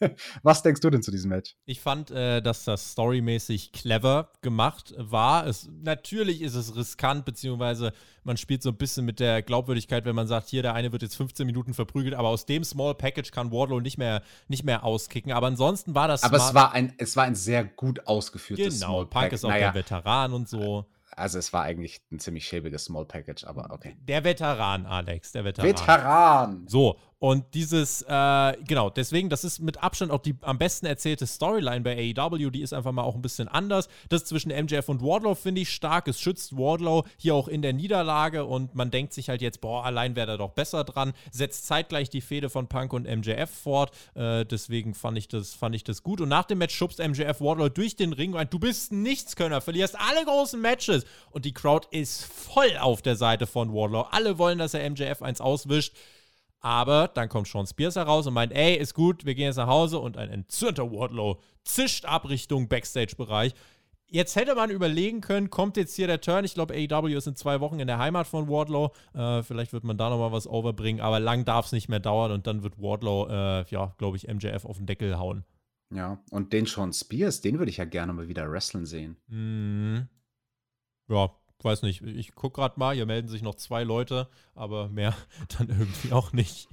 Was 0.42 0.62
denkst 0.62 0.80
du 0.80 0.90
denn 0.90 1.02
zu 1.02 1.10
diesem 1.10 1.30
Match? 1.30 1.56
Ich 1.64 1.80
fand, 1.80 2.10
äh, 2.10 2.40
dass 2.40 2.64
das 2.64 2.92
storymäßig 2.92 3.72
clever 3.72 4.32
gemacht 4.42 4.94
war. 4.96 5.46
Es, 5.46 5.68
natürlich 5.82 6.42
ist 6.42 6.54
es 6.54 6.76
riskant, 6.76 7.24
beziehungsweise 7.24 7.92
man 8.24 8.36
spielt 8.36 8.62
so 8.62 8.70
ein 8.70 8.76
bisschen 8.76 9.04
mit 9.04 9.20
der 9.20 9.42
Glaubwürdigkeit, 9.42 10.04
wenn 10.04 10.14
man 10.14 10.26
sagt, 10.26 10.48
hier, 10.48 10.62
der 10.62 10.74
eine 10.74 10.92
wird 10.92 11.02
jetzt 11.02 11.16
15 11.16 11.46
Minuten 11.46 11.74
verprügelt, 11.74 12.14
aber 12.14 12.28
aus 12.28 12.46
dem 12.46 12.64
Small 12.64 12.94
Package 12.94 13.30
kann 13.30 13.50
Wardlow 13.50 13.80
nicht 13.80 13.98
mehr, 13.98 14.22
nicht 14.48 14.64
mehr 14.64 14.84
auskicken. 14.84 15.32
Aber 15.32 15.46
ansonsten 15.46 15.94
war 15.94 16.08
das. 16.08 16.22
Aber 16.22 16.36
es 16.36 16.54
war, 16.54 16.72
ein, 16.72 16.92
es 16.98 17.16
war 17.16 17.24
ein 17.24 17.34
sehr 17.34 17.64
gut 17.64 18.06
ausgeführtes 18.06 18.80
genau, 18.80 18.92
Small 18.92 19.06
Package. 19.06 19.10
Genau, 19.10 19.20
Punk 19.20 19.32
ist 19.32 19.44
auch 19.44 19.48
naja. 19.48 19.72
der 19.72 19.74
Veteran 19.74 20.32
und 20.32 20.48
so 20.48 20.86
Also 21.10 21.38
es 21.38 21.52
war 21.52 21.62
eigentlich 21.64 22.00
ein 22.12 22.18
ziemlich 22.18 22.46
schäbiges 22.46 22.84
Small 22.84 23.06
Package, 23.06 23.44
aber 23.44 23.70
okay. 23.70 23.96
Der 24.00 24.24
Veteran, 24.24 24.86
Alex, 24.86 25.32
der 25.32 25.44
Veteran. 25.44 25.68
Veteran! 25.68 26.64
So, 26.68 26.98
und 27.20 27.52
dieses, 27.54 28.02
äh, 28.02 28.56
genau, 28.64 28.90
deswegen, 28.90 29.28
das 29.28 29.42
ist 29.42 29.58
mit 29.58 29.82
Abstand 29.82 30.12
auch 30.12 30.20
die 30.20 30.36
am 30.42 30.56
besten 30.56 30.86
erzählte 30.86 31.26
Storyline 31.26 31.80
bei 31.80 32.14
AEW. 32.16 32.50
Die 32.50 32.62
ist 32.62 32.72
einfach 32.72 32.92
mal 32.92 33.02
auch 33.02 33.16
ein 33.16 33.22
bisschen 33.22 33.48
anders. 33.48 33.88
Das 34.08 34.24
zwischen 34.24 34.52
MJF 34.52 34.88
und 34.88 35.02
Wardlow 35.02 35.34
finde 35.34 35.62
ich 35.62 35.70
stark. 35.70 36.06
Es 36.06 36.20
schützt 36.20 36.56
Wardlow 36.56 37.04
hier 37.16 37.34
auch 37.34 37.48
in 37.48 37.60
der 37.60 37.72
Niederlage 37.72 38.44
und 38.44 38.76
man 38.76 38.92
denkt 38.92 39.12
sich 39.12 39.28
halt 39.30 39.42
jetzt, 39.42 39.60
boah, 39.60 39.84
allein 39.84 40.14
wäre 40.14 40.32
er 40.32 40.38
doch 40.38 40.50
besser 40.50 40.84
dran. 40.84 41.12
Setzt 41.32 41.66
zeitgleich 41.66 42.08
die 42.08 42.20
Fehde 42.20 42.50
von 42.50 42.68
Punk 42.68 42.92
und 42.92 43.02
MJF 43.02 43.50
fort. 43.50 43.90
Äh, 44.14 44.44
deswegen 44.44 44.94
fand 44.94 45.18
ich, 45.18 45.26
das, 45.26 45.54
fand 45.54 45.74
ich 45.74 45.82
das 45.82 46.04
gut. 46.04 46.20
Und 46.20 46.28
nach 46.28 46.44
dem 46.44 46.58
Match 46.58 46.76
schubst 46.76 47.00
MJF 47.00 47.40
Wardlow 47.40 47.68
durch 47.68 47.96
den 47.96 48.12
Ring 48.12 48.32
rein. 48.36 48.46
Du 48.48 48.60
bist 48.60 48.92
ein 48.92 49.02
Nichtskönner, 49.02 49.60
verlierst 49.60 49.96
alle 49.98 50.24
großen 50.24 50.60
Matches. 50.60 51.04
Und 51.32 51.46
die 51.46 51.52
Crowd 51.52 51.88
ist 51.90 52.24
voll 52.26 52.76
auf 52.78 53.02
der 53.02 53.16
Seite 53.16 53.48
von 53.48 53.74
Wardlow. 53.74 54.06
Alle 54.12 54.38
wollen, 54.38 54.58
dass 54.58 54.74
er 54.74 54.88
MJF 54.88 55.20
eins 55.20 55.40
auswischt. 55.40 55.94
Aber 56.60 57.08
dann 57.08 57.28
kommt 57.28 57.46
Sean 57.46 57.66
Spears 57.66 57.96
heraus 57.96 58.26
und 58.26 58.34
meint, 58.34 58.52
ey, 58.52 58.76
ist 58.76 58.94
gut, 58.94 59.24
wir 59.24 59.34
gehen 59.34 59.46
jetzt 59.46 59.56
nach 59.56 59.68
Hause 59.68 59.98
und 60.00 60.16
ein 60.16 60.30
entzürnter 60.30 60.90
Wardlow 60.90 61.40
zischt 61.64 62.04
ab 62.04 62.28
Richtung 62.28 62.68
Backstage-Bereich. 62.68 63.54
Jetzt 64.10 64.36
hätte 64.36 64.54
man 64.54 64.70
überlegen 64.70 65.20
können, 65.20 65.50
kommt 65.50 65.76
jetzt 65.76 65.94
hier 65.94 66.06
der 66.06 66.20
Turn? 66.20 66.44
Ich 66.44 66.54
glaube, 66.54 66.74
AEW 66.74 67.14
ist 67.16 67.26
in 67.26 67.36
zwei 67.36 67.60
Wochen 67.60 67.78
in 67.78 67.86
der 67.86 67.98
Heimat 67.98 68.26
von 68.26 68.48
Wardlow. 68.48 68.92
Äh, 69.12 69.42
vielleicht 69.42 69.74
wird 69.74 69.84
man 69.84 69.98
da 69.98 70.08
nochmal 70.08 70.32
was 70.32 70.46
overbringen, 70.46 71.02
aber 71.02 71.20
lang 71.20 71.44
darf 71.44 71.66
es 71.66 71.72
nicht 71.72 71.88
mehr 71.88 72.00
dauern 72.00 72.32
und 72.32 72.46
dann 72.46 72.62
wird 72.62 72.80
Wardlow, 72.80 73.28
äh, 73.28 73.64
ja, 73.68 73.94
glaube 73.98 74.16
ich, 74.16 74.26
MJF 74.26 74.64
auf 74.64 74.78
den 74.78 74.86
Deckel 74.86 75.18
hauen. 75.18 75.44
Ja, 75.94 76.22
und 76.30 76.52
den 76.52 76.66
Sean 76.66 76.92
Spears, 76.92 77.42
den 77.42 77.58
würde 77.58 77.70
ich 77.70 77.76
ja 77.76 77.84
gerne 77.84 78.14
mal 78.14 78.28
wieder 78.28 78.50
wrestlen 78.50 78.86
sehen. 78.86 79.16
Mhm. 79.28 80.08
Ja, 81.08 81.30
weiß 81.64 81.82
nicht, 81.82 82.02
ich 82.02 82.36
gucke 82.36 82.60
gerade 82.60 82.78
mal, 82.78 82.94
hier 82.94 83.06
melden 83.06 83.28
sich 83.28 83.42
noch 83.42 83.56
zwei 83.56 83.82
Leute, 83.82 84.28
aber 84.54 84.88
mehr 84.88 85.14
dann 85.58 85.68
irgendwie 85.68 86.12
auch 86.12 86.32
nicht. 86.32 86.68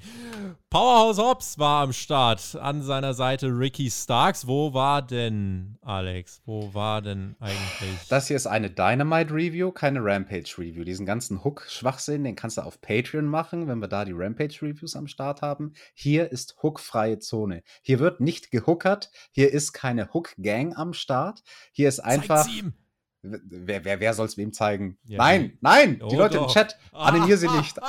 Powerhouse 0.69 1.17
Hobbs 1.17 1.57
war 1.57 1.81
am 1.81 1.93
Start, 1.93 2.55
an 2.55 2.83
seiner 2.83 3.13
Seite 3.15 3.47
Ricky 3.47 3.89
Starks. 3.89 4.45
Wo 4.45 4.73
war 4.73 5.01
denn, 5.01 5.77
Alex? 5.81 6.41
Wo 6.45 6.73
war 6.73 7.01
denn 7.01 7.35
eigentlich? 7.39 8.07
Das 8.09 8.27
hier 8.27 8.35
ist 8.35 8.45
eine 8.45 8.69
Dynamite-Review, 8.69 9.71
keine 9.71 10.03
Rampage-Review. 10.03 10.83
Diesen 10.83 11.05
ganzen 11.05 11.43
Hook-Schwachsinn, 11.43 12.23
den 12.23 12.35
kannst 12.35 12.57
du 12.57 12.61
auf 12.61 12.79
Patreon 12.81 13.25
machen, 13.25 13.67
wenn 13.67 13.79
wir 13.79 13.87
da 13.87 14.05
die 14.05 14.13
Rampage-Reviews 14.13 14.95
am 14.95 15.07
Start 15.07 15.41
haben. 15.41 15.73
Hier 15.95 16.31
ist 16.31 16.57
Hook-freie 16.61 17.19
Zone. 17.19 17.63
Hier 17.81 17.99
wird 17.99 18.19
nicht 18.19 18.51
gehookert, 18.51 19.09
hier 19.31 19.51
ist 19.51 19.73
keine 19.73 20.13
Hook-Gang 20.13 20.75
am 20.75 20.93
Start. 20.93 21.41
Hier 21.71 21.89
ist 21.89 22.01
einfach. 22.01 22.43
Zeig's 22.43 22.55
ihm 22.55 22.73
Wer, 23.49 23.85
wer, 23.85 23.99
wer 23.99 24.13
soll 24.13 24.27
es 24.27 24.37
wem 24.37 24.53
zeigen? 24.53 24.97
Ja, 25.05 25.17
nein, 25.17 25.43
die, 25.43 25.57
nein, 25.61 25.99
oh 26.03 26.07
die 26.07 26.15
Leute 26.15 26.37
doch. 26.37 26.47
im 26.47 26.53
Chat, 26.53 26.77
animier 26.91 27.37
sie 27.37 27.49
nicht. 27.49 27.77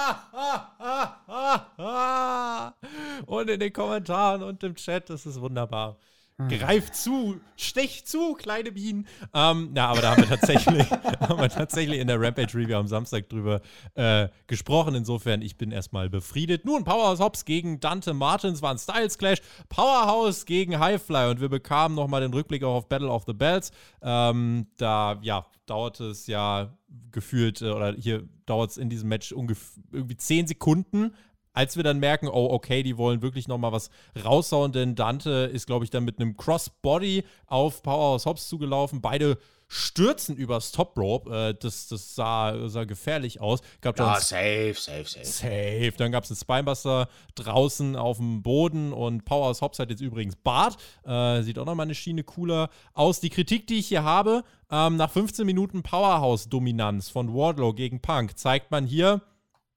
und 3.27 3.51
in 3.51 3.61
den 3.61 3.73
Kommentaren 3.73 4.43
und 4.43 4.63
im 4.65 4.75
Chat, 4.75 5.11
das 5.11 5.27
ist 5.27 5.41
wunderbar. 5.41 5.99
Hm. 6.39 6.49
Greif 6.49 6.93
zu, 6.93 7.41
stech 7.57 8.05
zu, 8.05 8.35
kleine 8.35 8.71
Bienen. 8.73 9.07
Ähm, 9.33 9.73
ja, 9.75 9.89
aber 9.89 10.03
da 10.03 10.11
haben 10.11 10.23
wir 10.23 10.29
tatsächlich, 10.29 10.91
haben 11.21 11.41
wir 11.41 11.49
tatsächlich 11.49 11.99
in 11.99 12.09
der 12.09 12.21
Rampage 12.21 12.55
Review 12.55 12.77
am 12.77 12.89
Samstag 12.89 13.31
drüber 13.31 13.63
äh, 13.95 14.29
gesprochen. 14.47 14.95
Insofern, 14.95 15.41
ich 15.41 15.57
bin 15.57 15.71
erstmal 15.71 16.11
befriedet. 16.11 16.67
Nun, 16.67 16.85
Powerhouse 16.85 17.21
Hobbs 17.21 17.47
gegen 17.47 17.81
Dante 17.81 18.13
Martins 18.13 18.61
war 18.61 18.71
ein 18.71 18.79
Styles 18.79 19.17
Clash. 19.17 19.39
Powerhouse 19.71 20.45
gegen 20.45 20.79
Highfly 20.79 21.31
und 21.31 21.41
wir 21.41 21.49
bekamen 21.49 21.97
nochmal 21.97 22.21
den 22.21 22.35
Rückblick 22.35 22.63
auch 22.65 22.75
auf 22.75 22.89
Battle 22.89 23.09
of 23.09 23.25
the 23.27 23.33
Bells. 23.33 23.71
Ähm, 24.03 24.67
da, 24.77 25.19
ja, 25.23 25.47
dauerte 25.65 26.05
es 26.11 26.27
ja 26.27 26.77
gefühlt, 27.13 27.63
äh, 27.63 27.71
oder 27.71 27.95
hier 27.95 28.29
dauert 28.45 28.73
es 28.73 28.77
in 28.77 28.91
diesem 28.91 29.09
Match 29.09 29.33
ungefähr 29.33 29.83
irgendwie 29.91 30.17
10 30.17 30.49
Sekunden, 30.49 31.15
als 31.57 31.75
wir 31.77 31.83
dann 31.83 31.99
merken, 31.99 32.29
oh, 32.29 32.49
okay, 32.51 32.83
die 32.83 32.99
wollen 32.99 33.23
wirklich 33.23 33.49
nochmal 33.49 33.73
was 33.73 33.89
raushauen, 34.23 34.73
denn 34.73 34.95
Dante 34.95 35.51
ist, 35.51 35.67
glaube 35.67 35.87
ich, 35.87 35.91
dann 35.91 36.05
mit 36.05 36.21
einem 36.21 36.37
Crossbody 36.37 37.25
auf 37.47 37.83
Powerhouse 37.83 38.27
Hobbs 38.27 38.47
zugelaufen. 38.49 39.01
Beide 39.01 39.39
stürzen 39.67 40.37
übers 40.37 40.71
Top 40.71 40.99
Rope. 40.99 41.35
Äh, 41.35 41.55
das 41.59 41.89
das 41.89 42.15
sah, 42.15 42.69
sah 42.69 42.85
gefährlich 42.85 43.41
aus. 43.41 43.61
Gab 43.81 43.99
ja, 43.99 44.21
safe, 44.21 44.75
safe, 44.77 45.07
safe. 45.07 45.25
Safe. 45.25 45.93
Dann 45.97 46.13
gab 46.13 46.25
es 46.25 46.31
einen 46.31 46.37
Spinebuster 46.37 47.09
draußen 47.37 47.97
auf 47.97 48.19
dem 48.19 48.43
Boden 48.43 48.93
und 48.93 49.25
Powerhouse 49.25 49.63
Hobbs 49.63 49.79
hat 49.79 49.89
jetzt 49.89 50.03
übrigens 50.03 50.37
Bart. 50.37 50.77
Äh, 51.05 51.41
sieht 51.41 51.59
auch 51.59 51.65
nochmal 51.65 51.87
eine 51.87 51.95
Schiene 51.95 52.23
cooler 52.23 52.69
aus. 52.93 53.21
Die 53.21 53.31
Kritik, 53.31 53.67
die 53.67 53.79
ich 53.79 53.89
hier 53.89 54.05
habe, 54.05 54.45
ähm, 54.71 54.97
nach 54.97 55.11
15 55.11 55.47
Minuten 55.47 55.83
Powerhouse-Dominanz 55.83 57.09
von 57.09 57.35
Wardlow 57.35 57.73
gegen 57.73 58.03
Punk, 58.03 58.37
zeigt 58.39 58.71
man 58.71 58.87
hier, 58.87 59.23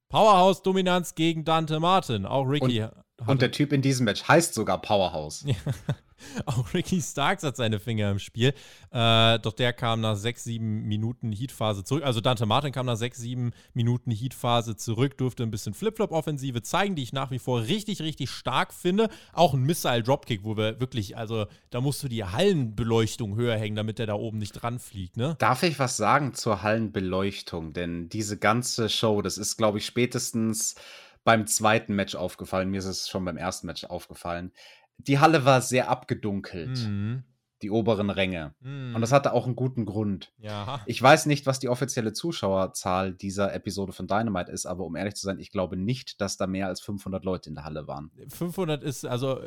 Powerhouse-Dominanz 0.09 1.13
gegen 1.15 1.45
Dante 1.45 1.79
Martin. 1.79 2.25
Auch 2.25 2.45
Ricky. 2.45 2.81
Und, 2.81 2.91
und 3.27 3.41
der 3.41 3.51
Typ 3.51 3.71
in 3.71 3.81
diesem 3.81 4.05
Match 4.05 4.27
heißt 4.27 4.53
sogar 4.53 4.81
Powerhouse. 4.81 5.45
Auch 6.45 6.73
Ricky 6.73 7.01
Starks 7.01 7.43
hat 7.43 7.55
seine 7.55 7.79
Finger 7.79 8.11
im 8.11 8.19
Spiel. 8.19 8.53
Äh, 8.91 9.39
doch 9.39 9.53
der 9.53 9.73
kam 9.73 10.01
nach 10.01 10.15
sechs, 10.15 10.43
sieben 10.43 10.83
Minuten 10.83 11.31
Heatphase 11.31 11.83
zurück. 11.83 12.03
Also 12.03 12.21
Dante 12.21 12.45
Martin 12.45 12.71
kam 12.71 12.85
nach 12.85 12.97
sechs, 12.97 13.17
sieben 13.17 13.51
Minuten 13.73 14.11
Heatphase 14.11 14.75
zurück, 14.75 15.17
durfte 15.17 15.43
ein 15.43 15.51
bisschen 15.51 15.73
Flip-Flop-Offensive 15.73 16.61
zeigen, 16.61 16.95
die 16.95 17.03
ich 17.03 17.13
nach 17.13 17.31
wie 17.31 17.39
vor 17.39 17.61
richtig, 17.61 18.01
richtig 18.01 18.29
stark 18.29 18.73
finde. 18.73 19.09
Auch 19.33 19.53
ein 19.53 19.63
Missile-Dropkick, 19.63 20.43
wo 20.43 20.57
wir 20.57 20.79
wirklich, 20.79 21.17
also 21.17 21.47
da 21.69 21.81
musst 21.81 22.03
du 22.03 22.07
die 22.07 22.23
Hallenbeleuchtung 22.23 23.35
höher 23.35 23.57
hängen, 23.57 23.75
damit 23.75 23.99
der 23.99 24.07
da 24.07 24.13
oben 24.13 24.37
nicht 24.37 24.53
dran 24.53 24.79
fliegt, 24.79 25.17
ne? 25.17 25.35
Darf 25.39 25.63
ich 25.63 25.79
was 25.79 25.97
sagen 25.97 26.33
zur 26.33 26.61
Hallenbeleuchtung? 26.61 27.73
Denn 27.73 28.09
diese 28.09 28.37
ganze 28.37 28.89
Show, 28.89 29.21
das 29.21 29.37
ist, 29.37 29.57
glaube 29.57 29.77
ich, 29.77 29.85
spätestens 29.85 30.75
beim 31.23 31.45
zweiten 31.47 31.93
Match 31.93 32.15
aufgefallen. 32.15 32.69
Mir 32.69 32.79
ist 32.79 32.85
es 32.85 33.09
schon 33.09 33.25
beim 33.25 33.37
ersten 33.37 33.67
Match 33.67 33.83
aufgefallen 33.83 34.51
die 34.99 35.19
Halle 35.19 35.45
war 35.45 35.61
sehr 35.61 35.89
abgedunkelt. 35.89 36.77
Mhm. 36.79 37.23
Die 37.61 37.71
oberen 37.71 38.09
Ränge. 38.09 38.55
Mhm. 38.61 38.95
Und 38.95 39.01
das 39.01 39.11
hatte 39.11 39.33
auch 39.33 39.45
einen 39.45 39.57
guten 39.57 39.85
Grund. 39.85 40.31
Ja. 40.37 40.79
Ich 40.85 41.01
weiß 41.01 41.25
nicht, 41.25 41.45
was 41.45 41.59
die 41.59 41.67
offizielle 41.67 42.13
Zuschauerzahl 42.13 43.13
dieser 43.13 43.53
Episode 43.53 43.91
von 43.91 44.07
Dynamite 44.07 44.49
ist, 44.49 44.65
aber 44.65 44.85
um 44.85 44.95
ehrlich 44.95 45.15
zu 45.15 45.25
sein, 45.25 45.39
ich 45.39 45.51
glaube 45.51 45.75
nicht, 45.75 46.21
dass 46.21 46.37
da 46.37 46.47
mehr 46.47 46.67
als 46.67 46.79
500 46.79 47.25
Leute 47.25 47.49
in 47.49 47.55
der 47.55 47.65
Halle 47.65 47.85
waren. 47.85 48.11
500 48.29 48.81
ist 48.81 49.05
also 49.05 49.41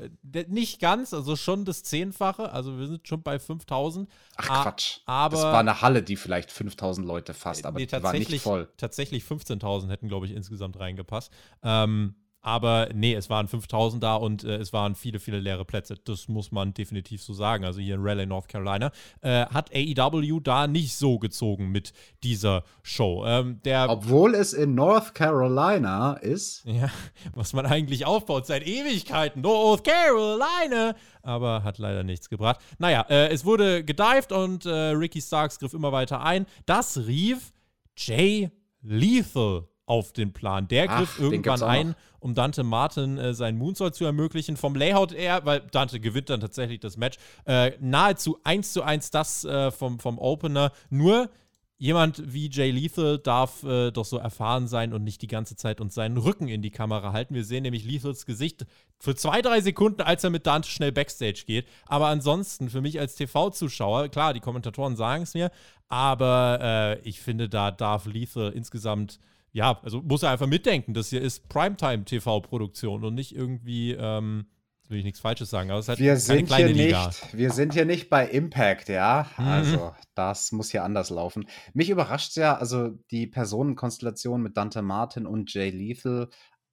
nicht 0.48 0.78
ganz, 0.78 1.14
also 1.14 1.36
schon 1.36 1.64
das 1.64 1.84
Zehnfache. 1.84 2.52
Also 2.52 2.78
wir 2.78 2.86
sind 2.86 3.08
schon 3.08 3.22
bei 3.22 3.38
5000. 3.38 4.10
Ach 4.36 4.62
Quatsch. 4.62 4.98
Aber 5.06 5.36
das 5.36 5.44
war 5.44 5.60
eine 5.60 5.80
Halle, 5.80 6.02
die 6.02 6.16
vielleicht 6.16 6.50
5000 6.52 7.06
Leute 7.06 7.32
fasst, 7.32 7.64
aber 7.64 7.78
nee, 7.78 7.86
die 7.86 8.02
war 8.02 8.12
nicht 8.12 8.42
voll. 8.42 8.68
Tatsächlich 8.76 9.24
15.000 9.24 9.88
hätten, 9.88 10.08
glaube 10.08 10.26
ich, 10.26 10.32
insgesamt 10.32 10.78
reingepasst. 10.78 11.32
Ähm, 11.62 12.16
aber 12.42 12.88
nee, 12.92 13.14
es 13.14 13.30
waren 13.30 13.46
5000 13.46 14.02
da 14.02 14.16
und 14.16 14.42
äh, 14.42 14.56
es 14.56 14.72
waren 14.72 14.96
viele, 14.96 15.20
viele 15.20 15.38
leere 15.38 15.64
Plätze. 15.64 15.94
Das 16.04 16.26
muss 16.28 16.50
man 16.50 16.74
definitiv 16.74 17.22
so 17.22 17.32
sagen. 17.32 17.64
Also 17.64 17.80
hier 17.80 17.94
in 17.94 18.02
Raleigh, 18.02 18.26
North 18.26 18.48
Carolina, 18.48 18.90
äh, 19.20 19.46
hat 19.46 19.70
AEW 19.72 20.40
da 20.40 20.66
nicht 20.66 20.94
so 20.96 21.18
gezogen 21.18 21.70
mit 21.70 21.92
dieser 22.24 22.64
Show. 22.82 23.24
Ähm, 23.24 23.60
der, 23.64 23.88
Obwohl 23.88 24.34
es 24.34 24.52
in 24.52 24.74
North 24.74 25.14
Carolina 25.14 26.14
ist. 26.14 26.64
Ja, 26.64 26.90
was 27.34 27.52
man 27.52 27.64
eigentlich 27.64 28.06
aufbaut 28.06 28.46
seit 28.46 28.66
Ewigkeiten. 28.66 29.40
North 29.40 29.84
Carolina! 29.84 30.96
Aber 31.22 31.62
hat 31.62 31.78
leider 31.78 32.02
nichts 32.02 32.28
gebracht. 32.28 32.60
Naja, 32.78 33.06
äh, 33.08 33.28
es 33.28 33.44
wurde 33.44 33.84
gedived 33.84 34.32
und 34.32 34.66
äh, 34.66 34.70
Ricky 34.70 35.20
Starks 35.20 35.60
griff 35.60 35.74
immer 35.74 35.92
weiter 35.92 36.20
ein. 36.22 36.46
Das 36.66 36.98
rief 37.06 37.52
Jay 37.96 38.50
Lethal 38.80 39.68
auf 39.92 40.14
den 40.14 40.32
Plan. 40.32 40.68
Der 40.68 40.88
griff 40.88 41.16
Ach, 41.18 41.20
irgendwann 41.20 41.62
ein, 41.62 41.94
um 42.18 42.34
Dante 42.34 42.64
Martin 42.64 43.18
äh, 43.18 43.34
seinen 43.34 43.58
Moonsault 43.58 43.94
zu 43.94 44.06
ermöglichen. 44.06 44.56
Vom 44.56 44.74
Layout 44.74 45.12
eher, 45.12 45.44
weil 45.44 45.60
Dante 45.70 46.00
gewinnt 46.00 46.30
dann 46.30 46.40
tatsächlich 46.40 46.80
das 46.80 46.96
Match, 46.96 47.18
äh, 47.44 47.72
nahezu 47.78 48.40
eins 48.42 48.72
zu 48.72 48.82
eins 48.82 49.10
das 49.10 49.44
äh, 49.44 49.70
vom, 49.70 49.98
vom 49.98 50.18
Opener. 50.18 50.72
Nur 50.88 51.28
jemand 51.76 52.32
wie 52.32 52.48
Jay 52.48 52.70
Lethal 52.70 53.18
darf 53.18 53.64
äh, 53.64 53.90
doch 53.90 54.06
so 54.06 54.16
erfahren 54.16 54.66
sein 54.66 54.94
und 54.94 55.04
nicht 55.04 55.20
die 55.20 55.26
ganze 55.26 55.56
Zeit 55.56 55.78
uns 55.78 55.94
seinen 55.94 56.16
Rücken 56.16 56.48
in 56.48 56.62
die 56.62 56.70
Kamera 56.70 57.12
halten. 57.12 57.34
Wir 57.34 57.44
sehen 57.44 57.64
nämlich 57.64 57.84
Lethals 57.84 58.24
Gesicht 58.24 58.64
für 58.98 59.14
zwei, 59.14 59.42
drei 59.42 59.60
Sekunden, 59.60 60.00
als 60.00 60.24
er 60.24 60.30
mit 60.30 60.46
Dante 60.46 60.70
schnell 60.70 60.92
Backstage 60.92 61.42
geht. 61.46 61.68
Aber 61.84 62.06
ansonsten, 62.06 62.70
für 62.70 62.80
mich 62.80 62.98
als 62.98 63.16
TV-Zuschauer, 63.16 64.08
klar, 64.08 64.32
die 64.32 64.40
Kommentatoren 64.40 64.96
sagen 64.96 65.24
es 65.24 65.34
mir, 65.34 65.50
aber 65.88 66.60
äh, 66.62 67.00
ich 67.00 67.20
finde, 67.20 67.50
da 67.50 67.70
darf 67.70 68.06
Lethal 68.06 68.52
insgesamt 68.52 69.18
ja, 69.52 69.78
also 69.82 70.02
muss 70.02 70.22
er 70.22 70.30
einfach 70.30 70.46
mitdenken. 70.46 70.94
Das 70.94 71.10
hier 71.10 71.20
ist 71.20 71.48
Primetime-TV-Produktion 71.48 73.04
und 73.04 73.14
nicht 73.14 73.34
irgendwie, 73.34 73.92
ähm, 73.92 74.46
will 74.88 74.98
ich 74.98 75.04
nichts 75.04 75.20
Falsches 75.20 75.50
sagen, 75.50 75.70
aber 75.70 75.78
es 75.78 75.86
ist 75.86 75.88
halt 75.90 75.98
wir 75.98 76.16
sind 76.16 76.46
kleine 76.46 76.68
hier 76.68 76.86
Liga. 76.86 77.06
Nicht, 77.06 77.36
wir 77.36 77.50
sind 77.50 77.74
hier 77.74 77.84
nicht 77.84 78.08
bei 78.08 78.26
Impact, 78.26 78.88
ja. 78.88 79.30
Mhm. 79.36 79.46
Also, 79.46 79.94
das 80.14 80.52
muss 80.52 80.70
hier 80.70 80.84
anders 80.84 81.10
laufen. 81.10 81.46
Mich 81.74 81.90
überrascht 81.90 82.36
ja, 82.36 82.56
also 82.56 82.90
die 83.10 83.26
Personenkonstellation 83.26 84.42
mit 84.42 84.56
Dante 84.56 84.82
Martin 84.82 85.26
und 85.26 85.52
Jay 85.52 85.70
Lethal, 85.70 86.28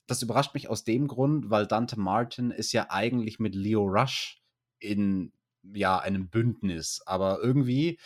das 0.07 0.21
überrascht 0.21 0.53
mich 0.53 0.69
aus 0.69 0.83
dem 0.83 1.07
Grund, 1.07 1.49
weil 1.49 1.67
Dante 1.67 1.99
Martin 1.99 2.51
ist 2.51 2.71
ja 2.71 2.87
eigentlich 2.89 3.39
mit 3.39 3.55
Leo 3.55 3.83
Rush 3.83 4.41
in 4.79 5.33
ja, 5.61 5.99
einem 5.99 6.29
Bündnis, 6.29 7.01
aber 7.05 7.39
irgendwie 7.43 7.99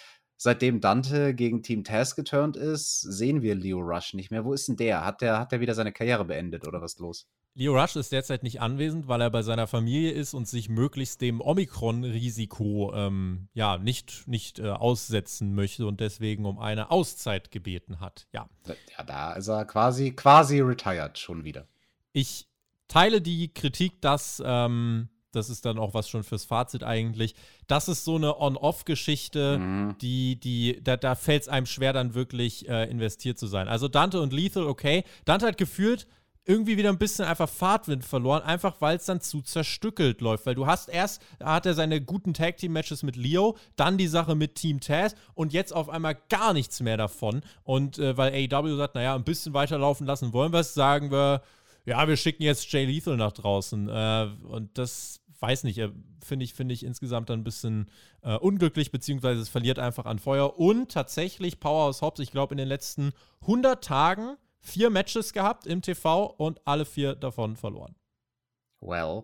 seitdem 0.43 0.81
Dante 0.81 1.33
gegen 1.33 1.63
Team 1.63 1.85
Taz 1.85 2.15
geturnt 2.15 2.57
ist, 2.57 2.99
sehen 2.99 3.41
wir 3.41 3.55
Leo 3.55 3.79
Rush 3.79 4.13
nicht 4.13 4.29
mehr. 4.29 4.43
Wo 4.43 4.53
ist 4.53 4.67
denn 4.67 4.75
der? 4.75 5.05
Hat 5.05 5.21
der, 5.21 5.39
hat 5.39 5.53
der 5.53 5.61
wieder 5.61 5.73
seine 5.73 5.93
Karriere 5.93 6.25
beendet 6.25 6.67
oder 6.67 6.81
was 6.81 6.99
los? 6.99 7.27
Leo 7.55 7.79
Rush 7.79 7.95
ist 7.95 8.11
derzeit 8.11 8.43
nicht 8.43 8.59
anwesend, 8.59 9.07
weil 9.07 9.21
er 9.21 9.29
bei 9.29 9.41
seiner 9.41 9.67
Familie 9.67 10.11
ist 10.11 10.33
und 10.33 10.47
sich 10.47 10.67
möglichst 10.67 11.21
dem 11.21 11.39
Omikron-Risiko 11.39 12.91
ähm, 12.93 13.47
ja, 13.53 13.77
nicht, 13.77 14.27
nicht 14.27 14.59
äh, 14.59 14.69
aussetzen 14.69 15.55
möchte 15.55 15.87
und 15.87 16.01
deswegen 16.01 16.45
um 16.45 16.59
eine 16.59 16.91
Auszeit 16.91 17.49
gebeten 17.49 18.01
hat. 18.01 18.27
Ja. 18.33 18.49
Ja, 18.97 19.03
da 19.05 19.33
ist 19.33 19.47
er 19.47 19.63
quasi, 19.65 20.11
quasi 20.11 20.59
retired 20.59 21.17
schon 21.17 21.45
wieder. 21.45 21.67
Ich 22.11 22.49
teile 22.89 23.21
die 23.21 23.53
Kritik, 23.53 24.01
dass, 24.01 24.43
ähm, 24.45 25.07
das 25.35 25.49
ist 25.49 25.65
dann 25.65 25.77
auch 25.77 25.93
was 25.93 26.09
schon 26.09 26.23
fürs 26.23 26.45
Fazit 26.45 26.83
eigentlich, 26.83 27.35
das 27.67 27.87
ist 27.87 28.05
so 28.05 28.15
eine 28.15 28.39
On-Off-Geschichte, 28.39 29.57
mhm. 29.57 29.95
die, 30.01 30.39
die, 30.39 30.81
da, 30.83 30.97
da 30.97 31.15
fällt 31.15 31.43
es 31.43 31.49
einem 31.49 31.65
schwer, 31.65 31.93
dann 31.93 32.13
wirklich 32.13 32.67
äh, 32.69 32.89
investiert 32.89 33.37
zu 33.37 33.47
sein. 33.47 33.67
Also 33.67 33.87
Dante 33.87 34.21
und 34.21 34.33
Lethal, 34.33 34.63
okay. 34.63 35.03
Dante 35.25 35.45
hat 35.47 35.57
gefühlt, 35.57 36.07
irgendwie 36.45 36.77
wieder 36.77 36.89
ein 36.89 36.97
bisschen 36.97 37.25
einfach 37.25 37.47
Fahrtwind 37.47 38.03
verloren, 38.03 38.43
einfach 38.43 38.75
weil 38.79 38.97
es 38.97 39.05
dann 39.05 39.21
zu 39.21 39.41
zerstückelt 39.41 40.21
läuft. 40.21 40.45
Weil 40.45 40.55
du 40.55 40.67
hast 40.67 40.89
erst, 40.89 41.21
hat 41.41 41.65
er 41.65 41.73
seine 41.73 42.01
guten 42.01 42.33
Tag-Team-Matches 42.33 43.03
mit 43.03 43.15
Leo, 43.15 43.57
dann 43.75 43.97
die 43.97 44.07
Sache 44.07 44.35
mit 44.35 44.55
Team 44.55 44.79
Taz 44.79 45.15
und 45.35 45.53
jetzt 45.53 45.73
auf 45.73 45.89
einmal 45.89 46.17
gar 46.29 46.53
nichts 46.53 46.81
mehr 46.81 46.97
davon. 46.97 47.41
Und 47.63 47.97
äh, 47.97 48.17
weil 48.17 48.33
AEW 48.33 48.75
sagt, 48.75 48.95
naja, 48.95 49.15
ein 49.15 49.23
bisschen 49.23 49.53
weiterlaufen 49.53 50.05
lassen 50.05 50.33
wollen 50.33 50.51
wir 50.51 50.59
es, 50.59 50.73
sagen 50.73 51.11
wir, 51.11 51.41
ja, 51.85 52.07
wir 52.07 52.17
schicken 52.17 52.43
jetzt 52.43 52.71
Jay 52.71 52.85
Lethal 52.85 53.17
nach 53.17 53.33
draußen. 53.33 53.89
Äh, 53.89 54.27
und 54.47 54.77
das 54.77 55.21
weiß 55.43 55.65
nicht, 55.65 55.81
finde 56.23 56.45
ich, 56.45 56.53
finde 56.53 56.73
ich 56.73 56.85
insgesamt 56.85 57.29
ein 57.29 57.43
bisschen 57.43 57.89
äh, 58.21 58.37
unglücklich, 58.37 58.91
beziehungsweise 58.91 59.41
es 59.41 59.49
verliert 59.49 59.77
einfach 59.77 60.05
an 60.05 60.17
Feuer. 60.17 60.57
Und 60.57 60.89
tatsächlich, 60.89 61.59
Powerhouse 61.59 62.01
Hobbs, 62.01 62.21
ich 62.21 62.31
glaube, 62.31 62.53
in 62.53 62.57
den 62.57 62.69
letzten 62.69 63.11
100 63.41 63.83
Tagen 63.83 64.37
vier 64.59 64.89
Matches 64.89 65.33
gehabt 65.33 65.67
im 65.67 65.81
TV 65.81 66.27
und 66.27 66.61
alle 66.65 66.85
vier 66.85 67.15
davon 67.15 67.57
verloren. 67.57 67.95
Well, 68.79 69.23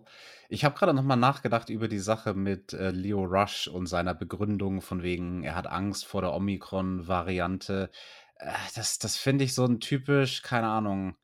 ich 0.50 0.64
habe 0.66 0.76
gerade 0.76 0.92
nochmal 0.92 1.16
nachgedacht 1.16 1.70
über 1.70 1.88
die 1.88 1.98
Sache 1.98 2.34
mit 2.34 2.74
äh, 2.74 2.90
Leo 2.90 3.24
Rush 3.24 3.66
und 3.68 3.86
seiner 3.86 4.14
Begründung 4.14 4.82
von 4.82 5.02
wegen, 5.02 5.42
er 5.42 5.54
hat 5.54 5.66
Angst 5.68 6.04
vor 6.04 6.20
der 6.20 6.34
Omikron-Variante. 6.34 7.90
Äh, 8.36 8.52
das 8.74 8.98
das 8.98 9.16
finde 9.16 9.44
ich 9.44 9.54
so 9.54 9.64
ein 9.64 9.80
typisch, 9.80 10.42
keine 10.42 10.68
Ahnung, 10.68 11.16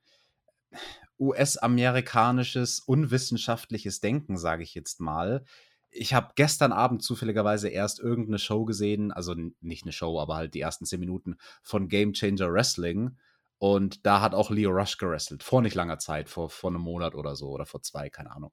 US-amerikanisches, 1.18 2.80
unwissenschaftliches 2.80 4.00
Denken, 4.00 4.36
sage 4.36 4.62
ich 4.62 4.74
jetzt 4.74 5.00
mal. 5.00 5.44
Ich 5.90 6.12
habe 6.14 6.32
gestern 6.34 6.72
Abend 6.72 7.02
zufälligerweise 7.02 7.68
erst 7.68 8.00
irgendeine 8.00 8.38
Show 8.38 8.64
gesehen, 8.64 9.12
also 9.12 9.34
nicht 9.60 9.84
eine 9.84 9.92
Show, 9.92 10.20
aber 10.20 10.36
halt 10.36 10.54
die 10.54 10.60
ersten 10.60 10.84
zehn 10.84 11.00
Minuten 11.00 11.36
von 11.62 11.88
Game 11.88 12.12
Changer 12.12 12.52
Wrestling. 12.52 13.16
Und 13.58 14.04
da 14.04 14.20
hat 14.20 14.34
auch 14.34 14.50
Leo 14.50 14.70
Rush 14.70 14.98
gerestelt, 14.98 15.42
vor 15.42 15.62
nicht 15.62 15.74
langer 15.74 15.98
Zeit, 15.98 16.28
vor, 16.28 16.50
vor 16.50 16.70
einem 16.70 16.82
Monat 16.82 17.14
oder 17.14 17.36
so, 17.36 17.48
oder 17.48 17.64
vor 17.64 17.82
zwei, 17.82 18.10
keine 18.10 18.32
Ahnung. 18.32 18.52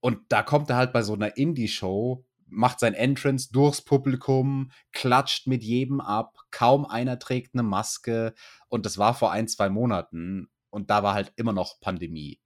Und 0.00 0.20
da 0.28 0.42
kommt 0.42 0.68
er 0.70 0.76
halt 0.76 0.92
bei 0.92 1.02
so 1.02 1.14
einer 1.14 1.36
Indie-Show, 1.36 2.24
macht 2.46 2.80
sein 2.80 2.94
Entrance 2.94 3.50
durchs 3.52 3.82
Publikum, 3.82 4.70
klatscht 4.92 5.46
mit 5.46 5.62
jedem 5.62 6.00
ab, 6.00 6.36
kaum 6.50 6.84
einer 6.84 7.18
trägt 7.18 7.54
eine 7.54 7.62
Maske. 7.62 8.34
Und 8.68 8.86
das 8.86 8.98
war 8.98 9.14
vor 9.14 9.32
ein, 9.32 9.48
zwei 9.48 9.68
Monaten. 9.68 10.48
Und 10.74 10.90
da 10.90 11.02
war 11.02 11.14
halt 11.14 11.32
immer 11.36 11.52
noch 11.52 11.80
Pandemie. 11.80 12.40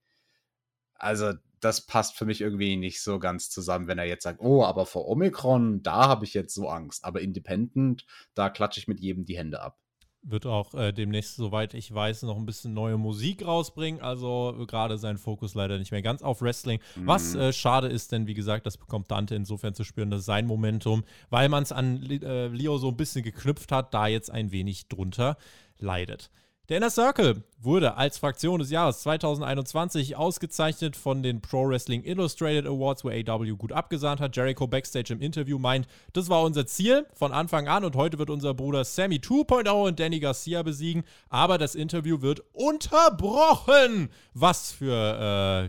Also, 0.93 1.33
das 1.59 1.85
passt 1.85 2.15
für 2.17 2.25
mich 2.25 2.41
irgendwie 2.41 2.77
nicht 2.77 3.01
so 3.01 3.19
ganz 3.19 3.49
zusammen, 3.49 3.87
wenn 3.87 3.97
er 3.97 4.05
jetzt 4.05 4.23
sagt, 4.23 4.39
oh, 4.39 4.63
aber 4.63 4.85
vor 4.85 5.07
Omikron, 5.07 5.83
da 5.83 6.07
habe 6.07 6.23
ich 6.23 6.33
jetzt 6.33 6.53
so 6.53 6.69
Angst. 6.69 7.03
Aber 7.03 7.21
Independent, 7.21 8.05
da 8.33 8.49
klatsche 8.49 8.79
ich 8.79 8.87
mit 8.87 8.99
jedem 8.99 9.25
die 9.25 9.37
Hände 9.37 9.61
ab 9.61 9.77
wird 10.21 10.45
auch 10.45 10.73
äh, 10.73 10.91
demnächst, 10.91 11.35
soweit 11.35 11.73
ich 11.73 11.93
weiß, 11.93 12.23
noch 12.23 12.37
ein 12.37 12.45
bisschen 12.45 12.73
neue 12.73 12.97
Musik 12.97 13.45
rausbringen. 13.45 14.01
Also 14.01 14.65
gerade 14.67 14.97
sein 14.97 15.17
Fokus 15.17 15.53
leider 15.53 15.77
nicht 15.77 15.91
mehr 15.91 16.01
ganz 16.01 16.21
auf 16.21 16.41
Wrestling. 16.41 16.79
Mhm. 16.95 17.07
Was 17.07 17.35
äh, 17.35 17.53
schade 17.53 17.87
ist, 17.87 18.11
denn 18.11 18.27
wie 18.27 18.33
gesagt, 18.33 18.65
das 18.65 18.77
bekommt 18.77 19.11
Dante 19.11 19.35
insofern 19.35 19.73
zu 19.73 19.83
spüren, 19.83 20.09
dass 20.09 20.25
sein 20.25 20.45
Momentum, 20.45 21.03
weil 21.29 21.49
man 21.49 21.63
es 21.63 21.71
an 21.71 22.03
äh, 22.03 22.47
Leo 22.47 22.77
so 22.77 22.89
ein 22.89 22.97
bisschen 22.97 23.23
geknüpft 23.23 23.71
hat, 23.71 23.93
da 23.93 24.07
jetzt 24.07 24.29
ein 24.29 24.51
wenig 24.51 24.87
drunter 24.87 25.37
leidet. 25.77 26.31
Der 26.69 26.77
Inner 26.77 26.91
Circle 26.91 27.41
wurde 27.59 27.97
als 27.97 28.19
Fraktion 28.19 28.59
des 28.59 28.69
Jahres 28.69 28.99
2021 28.99 30.15
ausgezeichnet 30.15 30.95
von 30.95 31.23
den 31.23 31.41
Pro 31.41 31.67
Wrestling 31.67 32.03
Illustrated 32.03 32.67
Awards, 32.67 33.03
wo 33.03 33.09
AW 33.09 33.55
gut 33.55 33.71
abgesahnt 33.71 34.21
hat. 34.21 34.35
Jericho 34.35 34.67
backstage 34.67 35.11
im 35.11 35.19
Interview 35.19 35.57
meint, 35.57 35.87
das 36.13 36.29
war 36.29 36.43
unser 36.43 36.67
Ziel 36.67 37.07
von 37.15 37.31
Anfang 37.31 37.67
an 37.67 37.85
und 37.85 37.95
heute 37.95 38.19
wird 38.19 38.29
unser 38.29 38.53
Bruder 38.53 38.83
Sammy 38.83 39.15
2.0 39.15 39.67
und 39.67 39.99
Danny 39.99 40.19
Garcia 40.19 40.61
besiegen, 40.61 41.05
aber 41.29 41.57
das 41.57 41.73
Interview 41.73 42.21
wird 42.21 42.43
unterbrochen. 42.53 44.09
Was 44.35 44.71
für, 44.71 44.93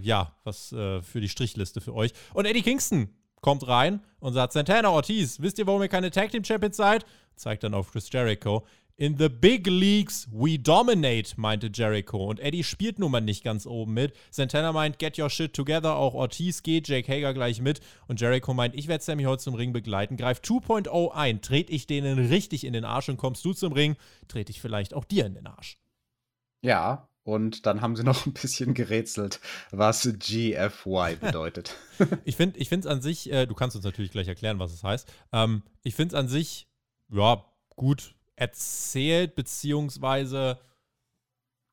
äh, 0.02 0.06
ja, 0.06 0.36
was 0.44 0.70
äh, 0.72 1.00
für 1.00 1.22
die 1.22 1.30
Strichliste 1.30 1.80
für 1.80 1.94
euch. 1.94 2.12
Und 2.34 2.44
Eddie 2.44 2.60
Kingston 2.60 3.08
kommt 3.40 3.66
rein 3.66 4.02
und 4.18 4.34
sagt, 4.34 4.52
Santana 4.52 4.90
Ortiz, 4.90 5.40
wisst 5.40 5.58
ihr, 5.58 5.66
warum 5.66 5.80
ihr 5.80 5.88
keine 5.88 6.10
Tag 6.10 6.30
Team 6.30 6.44
Champions 6.44 6.76
seid? 6.76 7.06
Zeigt 7.36 7.64
dann 7.64 7.72
auf 7.72 7.90
Chris 7.90 8.12
Jericho. 8.12 8.66
In 9.00 9.16
the 9.16 9.30
big 9.30 9.66
leagues 9.66 10.28
we 10.30 10.58
dominate, 10.58 11.32
meinte 11.38 11.70
Jericho. 11.72 12.28
Und 12.28 12.38
Eddie 12.38 12.62
spielt 12.62 12.98
nun 12.98 13.10
mal 13.10 13.22
nicht 13.22 13.42
ganz 13.42 13.64
oben 13.64 13.94
mit. 13.94 14.14
Santana 14.30 14.74
meint, 14.74 14.98
get 14.98 15.18
your 15.18 15.30
shit 15.30 15.54
together. 15.54 15.96
Auch 15.96 16.12
Ortiz 16.12 16.62
geht, 16.62 16.86
Jake 16.86 17.10
Hager 17.10 17.32
gleich 17.32 17.62
mit. 17.62 17.80
Und 18.08 18.20
Jericho 18.20 18.52
meint, 18.52 18.74
ich 18.74 18.88
werde 18.88 19.02
Sammy 19.02 19.22
heute 19.22 19.42
zum 19.42 19.54
Ring 19.54 19.72
begleiten. 19.72 20.18
Greif 20.18 20.40
2.0 20.40 21.12
ein. 21.12 21.40
Trete 21.40 21.72
ich 21.72 21.86
denen 21.86 22.18
richtig 22.28 22.62
in 22.62 22.74
den 22.74 22.84
Arsch 22.84 23.08
und 23.08 23.16
kommst 23.16 23.42
du 23.42 23.54
zum 23.54 23.72
Ring, 23.72 23.96
trete 24.28 24.50
ich 24.50 24.60
vielleicht 24.60 24.92
auch 24.92 25.06
dir 25.06 25.24
in 25.24 25.32
den 25.32 25.46
Arsch. 25.46 25.78
Ja, 26.60 27.08
und 27.22 27.64
dann 27.64 27.80
haben 27.80 27.96
sie 27.96 28.04
noch 28.04 28.26
ein 28.26 28.34
bisschen 28.34 28.74
gerätselt, 28.74 29.40
was 29.70 30.02
GFY 30.02 31.16
bedeutet. 31.18 31.74
ich 32.26 32.36
finde 32.36 32.60
es 32.60 32.86
an 32.86 33.00
sich, 33.00 33.32
äh, 33.32 33.46
du 33.46 33.54
kannst 33.54 33.76
uns 33.76 33.84
natürlich 33.86 34.10
gleich 34.10 34.28
erklären, 34.28 34.58
was 34.58 34.74
es 34.74 34.84
heißt. 34.84 35.10
Ähm, 35.32 35.62
ich 35.84 35.94
finde 35.94 36.14
es 36.14 36.20
an 36.20 36.28
sich, 36.28 36.68
ja, 37.08 37.42
gut 37.76 38.14
erzählt, 38.40 39.34
beziehungsweise 39.34 40.58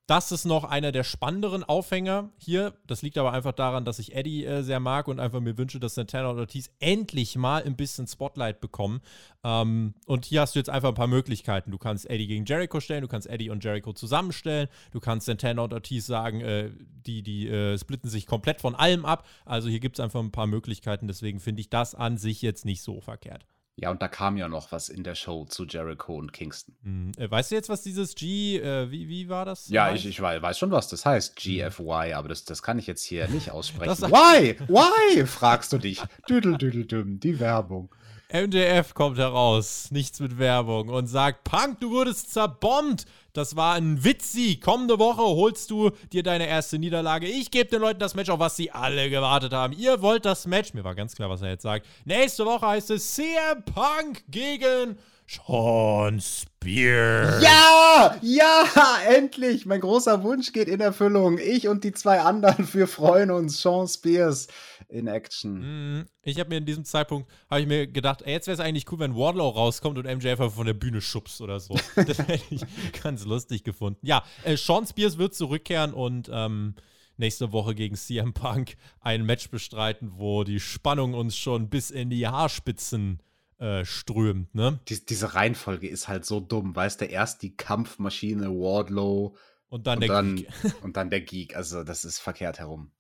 das 0.08 0.32
ist 0.32 0.46
noch 0.46 0.64
einer 0.64 0.94
der 0.94 1.04
spannenderen 1.04 1.66
Aufhänger 1.66 2.30
hier. 2.38 2.74
Das 2.88 3.02
liegt 3.02 3.18
aber 3.18 3.34
einfach 3.34 3.52
daran, 3.52 3.84
dass 3.84 4.00
ich 4.00 4.16
Eddie 4.16 4.46
äh, 4.46 4.64
sehr 4.64 4.80
mag 4.80 5.10
und 5.10 5.20
einfach 5.20 5.42
mir 5.42 5.58
wünsche, 5.58 5.82
dass 5.82 5.96
Santana 5.96 6.30
und 6.30 6.40
Ortiz 6.40 6.70
endlich 6.80 7.36
mal 7.36 7.62
ein 7.64 7.76
bisschen 7.76 8.08
Spotlight 8.08 8.62
bekommen. 8.62 9.02
Ähm, 9.44 9.96
und 10.06 10.24
hier 10.24 10.40
hast 10.42 10.56
du 10.56 10.60
jetzt 10.60 10.70
einfach 10.70 10.90
ein 10.90 10.96
paar 10.96 11.08
Möglichkeiten. 11.08 11.72
Du 11.72 11.78
kannst 11.78 12.10
Eddie 12.10 12.28
gegen 12.28 12.46
Jericho 12.46 12.80
stellen, 12.80 13.02
du 13.02 13.10
kannst 13.10 13.28
Eddie 13.28 13.50
und 13.50 13.66
Jericho 13.66 13.92
zusammenstellen, 13.92 14.70
du 14.92 15.02
kannst 15.02 15.26
Santana 15.26 15.64
und 15.64 15.74
Ortiz 15.74 16.06
sagen, 16.06 16.40
äh, 16.40 16.72
die, 17.06 17.22
die 17.22 17.50
äh, 17.50 17.78
splitten 17.78 18.10
sich 18.10 18.28
komplett 18.28 18.62
von 18.62 18.76
allem 18.76 19.06
ab. 19.06 19.26
Also 19.44 19.68
hier 19.68 19.82
gibt 19.82 20.00
es 20.00 20.04
einfach 20.04 20.22
ein 20.22 20.32
paar 20.32 20.48
Möglichkeiten, 20.48 21.08
deswegen 21.08 21.42
finde 21.42 21.60
ich 21.60 21.70
das 21.70 21.96
an 21.96 22.18
sich 22.18 22.42
jetzt 22.42 22.64
nicht 22.64 22.82
so 22.82 23.02
verkehrt. 23.02 23.46
Ja, 23.80 23.92
und 23.92 24.02
da 24.02 24.08
kam 24.08 24.38
ja 24.38 24.48
noch 24.48 24.72
was 24.72 24.90
in 24.90 25.04
der 25.04 25.14
Show 25.14 25.46
zu 25.46 25.66
Jericho 25.66 26.16
und 26.16 26.34
Kingston. 26.34 26.76
Hm, 26.82 27.12
äh, 27.16 27.30
weißt 27.30 27.52
du 27.52 27.56
jetzt, 27.56 27.70
was 27.70 27.84
dieses 27.84 28.16
G, 28.16 28.58
äh, 28.58 28.90
wie, 28.90 29.08
wie 29.08 29.30
war 29.30 29.46
das? 29.46 29.70
Ja, 29.70 29.94
ich, 29.94 30.04
ich 30.08 30.20
weiß 30.20 30.58
schon, 30.58 30.72
was 30.72 30.88
das 30.88 31.06
heißt, 31.06 31.36
GFY, 31.36 32.14
aber 32.14 32.28
das, 32.28 32.44
das 32.44 32.64
kann 32.64 32.80
ich 32.80 32.88
jetzt 32.88 33.04
hier 33.04 33.28
nicht 33.28 33.52
aussprechen. 33.52 33.92
Why? 34.02 34.58
Why? 34.68 35.26
fragst 35.28 35.74
du 35.74 35.78
dich. 35.78 36.02
Düdel, 36.28 36.58
düdel, 36.58 36.86
düdel, 36.86 37.20
die 37.20 37.40
Werbung. 37.40 37.94
MJF 38.34 38.94
kommt 38.94 39.18
heraus, 39.18 39.90
nichts 39.90 40.20
mit 40.20 40.38
Werbung 40.38 40.90
und 40.90 41.08
sagt, 41.08 41.46
Punk, 41.46 41.80
du 41.80 41.92
wurdest 41.92 42.34
zerbombt. 42.34 43.06
Das 43.32 43.56
war 43.56 43.76
ein 43.76 44.04
Witzi. 44.04 44.60
Kommende 44.62 45.00
Woche 45.00 45.22
holst 45.22 45.72
du 45.72 45.92
dir 46.12 46.24
deine 46.24 46.46
erste 46.46 46.78
Niederlage. 46.78 47.26
Ich 47.26 47.52
gebe 47.52 47.70
den 47.70 47.80
Leuten 47.80 48.00
das 48.00 48.16
Match, 48.16 48.30
auf 48.30 48.40
was 48.40 48.58
sie 48.58 48.70
alle 48.70 49.10
gewartet 49.10 49.54
haben. 49.54 49.74
Ihr 49.74 50.02
wollt 50.02 50.26
das 50.26 50.46
Match. 50.46 50.74
Mir 50.74 50.84
war 50.84 50.94
ganz 50.94 51.16
klar, 51.16 51.30
was 51.30 51.42
er 51.42 51.52
jetzt 51.52 51.64
sagt. 51.64 51.86
Nächste 52.04 52.46
Woche 52.46 52.68
heißt 52.68 52.90
es 52.90 53.14
CM 53.14 53.64
Punk 53.64 54.26
gegen 54.28 54.98
Sean 55.30 56.22
Spears. 56.22 57.44
Ja, 57.44 58.16
ja, 58.22 58.64
endlich. 59.10 59.66
Mein 59.66 59.82
großer 59.82 60.24
Wunsch 60.24 60.54
geht 60.54 60.70
in 60.70 60.80
Erfüllung. 60.80 61.38
Ich 61.38 61.68
und 61.68 61.84
die 61.84 61.92
zwei 61.92 62.22
anderen, 62.22 62.74
wir 62.74 62.88
freuen 62.88 63.32
uns. 63.32 63.62
Sean 63.62 63.90
Spears 63.90 64.48
in 64.88 65.08
Action. 65.08 66.00
Mm, 66.00 66.06
ich 66.24 66.40
habe 66.40 66.50
mir 66.50 66.58
in 66.58 66.66
diesem 66.66 66.86
Zeitpunkt 66.86 67.30
habe 67.50 67.60
ich 67.60 67.68
mir 67.68 67.88
gedacht, 67.88 68.22
ey, 68.22 68.32
jetzt 68.32 68.48
wäre 68.48 68.54
es 68.54 68.62
eigentlich 68.62 68.90
cool, 68.90 69.00
wenn 69.00 69.18
Wardlow 69.18 69.50
rauskommt 69.50 69.98
und 69.98 70.06
MJF 70.06 70.54
von 70.54 70.66
der 70.66 70.74
Bühne 70.74 71.02
schubst 71.02 71.42
oder 71.42 71.60
so. 71.60 71.76
das 71.96 72.20
hätte 72.20 72.44
ich 72.50 72.62
ganz 73.04 73.26
lustig 73.26 73.66
gefunden. 73.66 74.00
Ja, 74.04 74.24
äh, 74.46 74.56
Sean 74.56 74.88
Spears 74.88 75.18
wird 75.18 75.36
zurückkehren 75.36 75.94
und 75.94 76.30
ähm, 76.32 76.76
nächste 77.18 77.52
Woche 77.52 77.76
gegen 77.76 77.96
CM 77.96 78.34
Punk 78.34 78.78
ein 79.02 79.26
Match 79.26 79.50
bestreiten, 79.50 80.14
wo 80.16 80.46
die 80.46 80.62
Spannung 80.62 81.16
uns 81.16 81.36
schon 81.36 81.70
bis 81.70 81.92
in 81.92 82.10
die 82.10 82.28
Haarspitzen 82.28 83.20
äh, 83.60 83.86
strömt, 83.86 84.54
ne? 84.54 84.80
Die, 84.88 85.06
diese 85.06 85.34
Reihenfolge 85.34 85.88
ist 85.88 86.08
halt 86.08 86.26
so 86.26 86.40
dumm, 86.40 86.76
weißt 86.76 87.02
du, 87.02 87.06
erst 87.06 87.42
die 87.42 87.56
Kampfmaschine 87.56 88.50
Wardlow 88.50 89.36
und 89.70 89.88
dann 89.88 89.98
und 89.98 90.02
der 90.02 90.10
dann, 90.10 90.36
Geek. 90.36 90.50
und 90.84 90.98
dann 90.98 91.10
der 91.10 91.22
Geek, 91.22 91.56
also 91.56 91.84
das 91.84 92.06
ist 92.06 92.20
verkehrt 92.20 92.60
herum. 92.60 92.92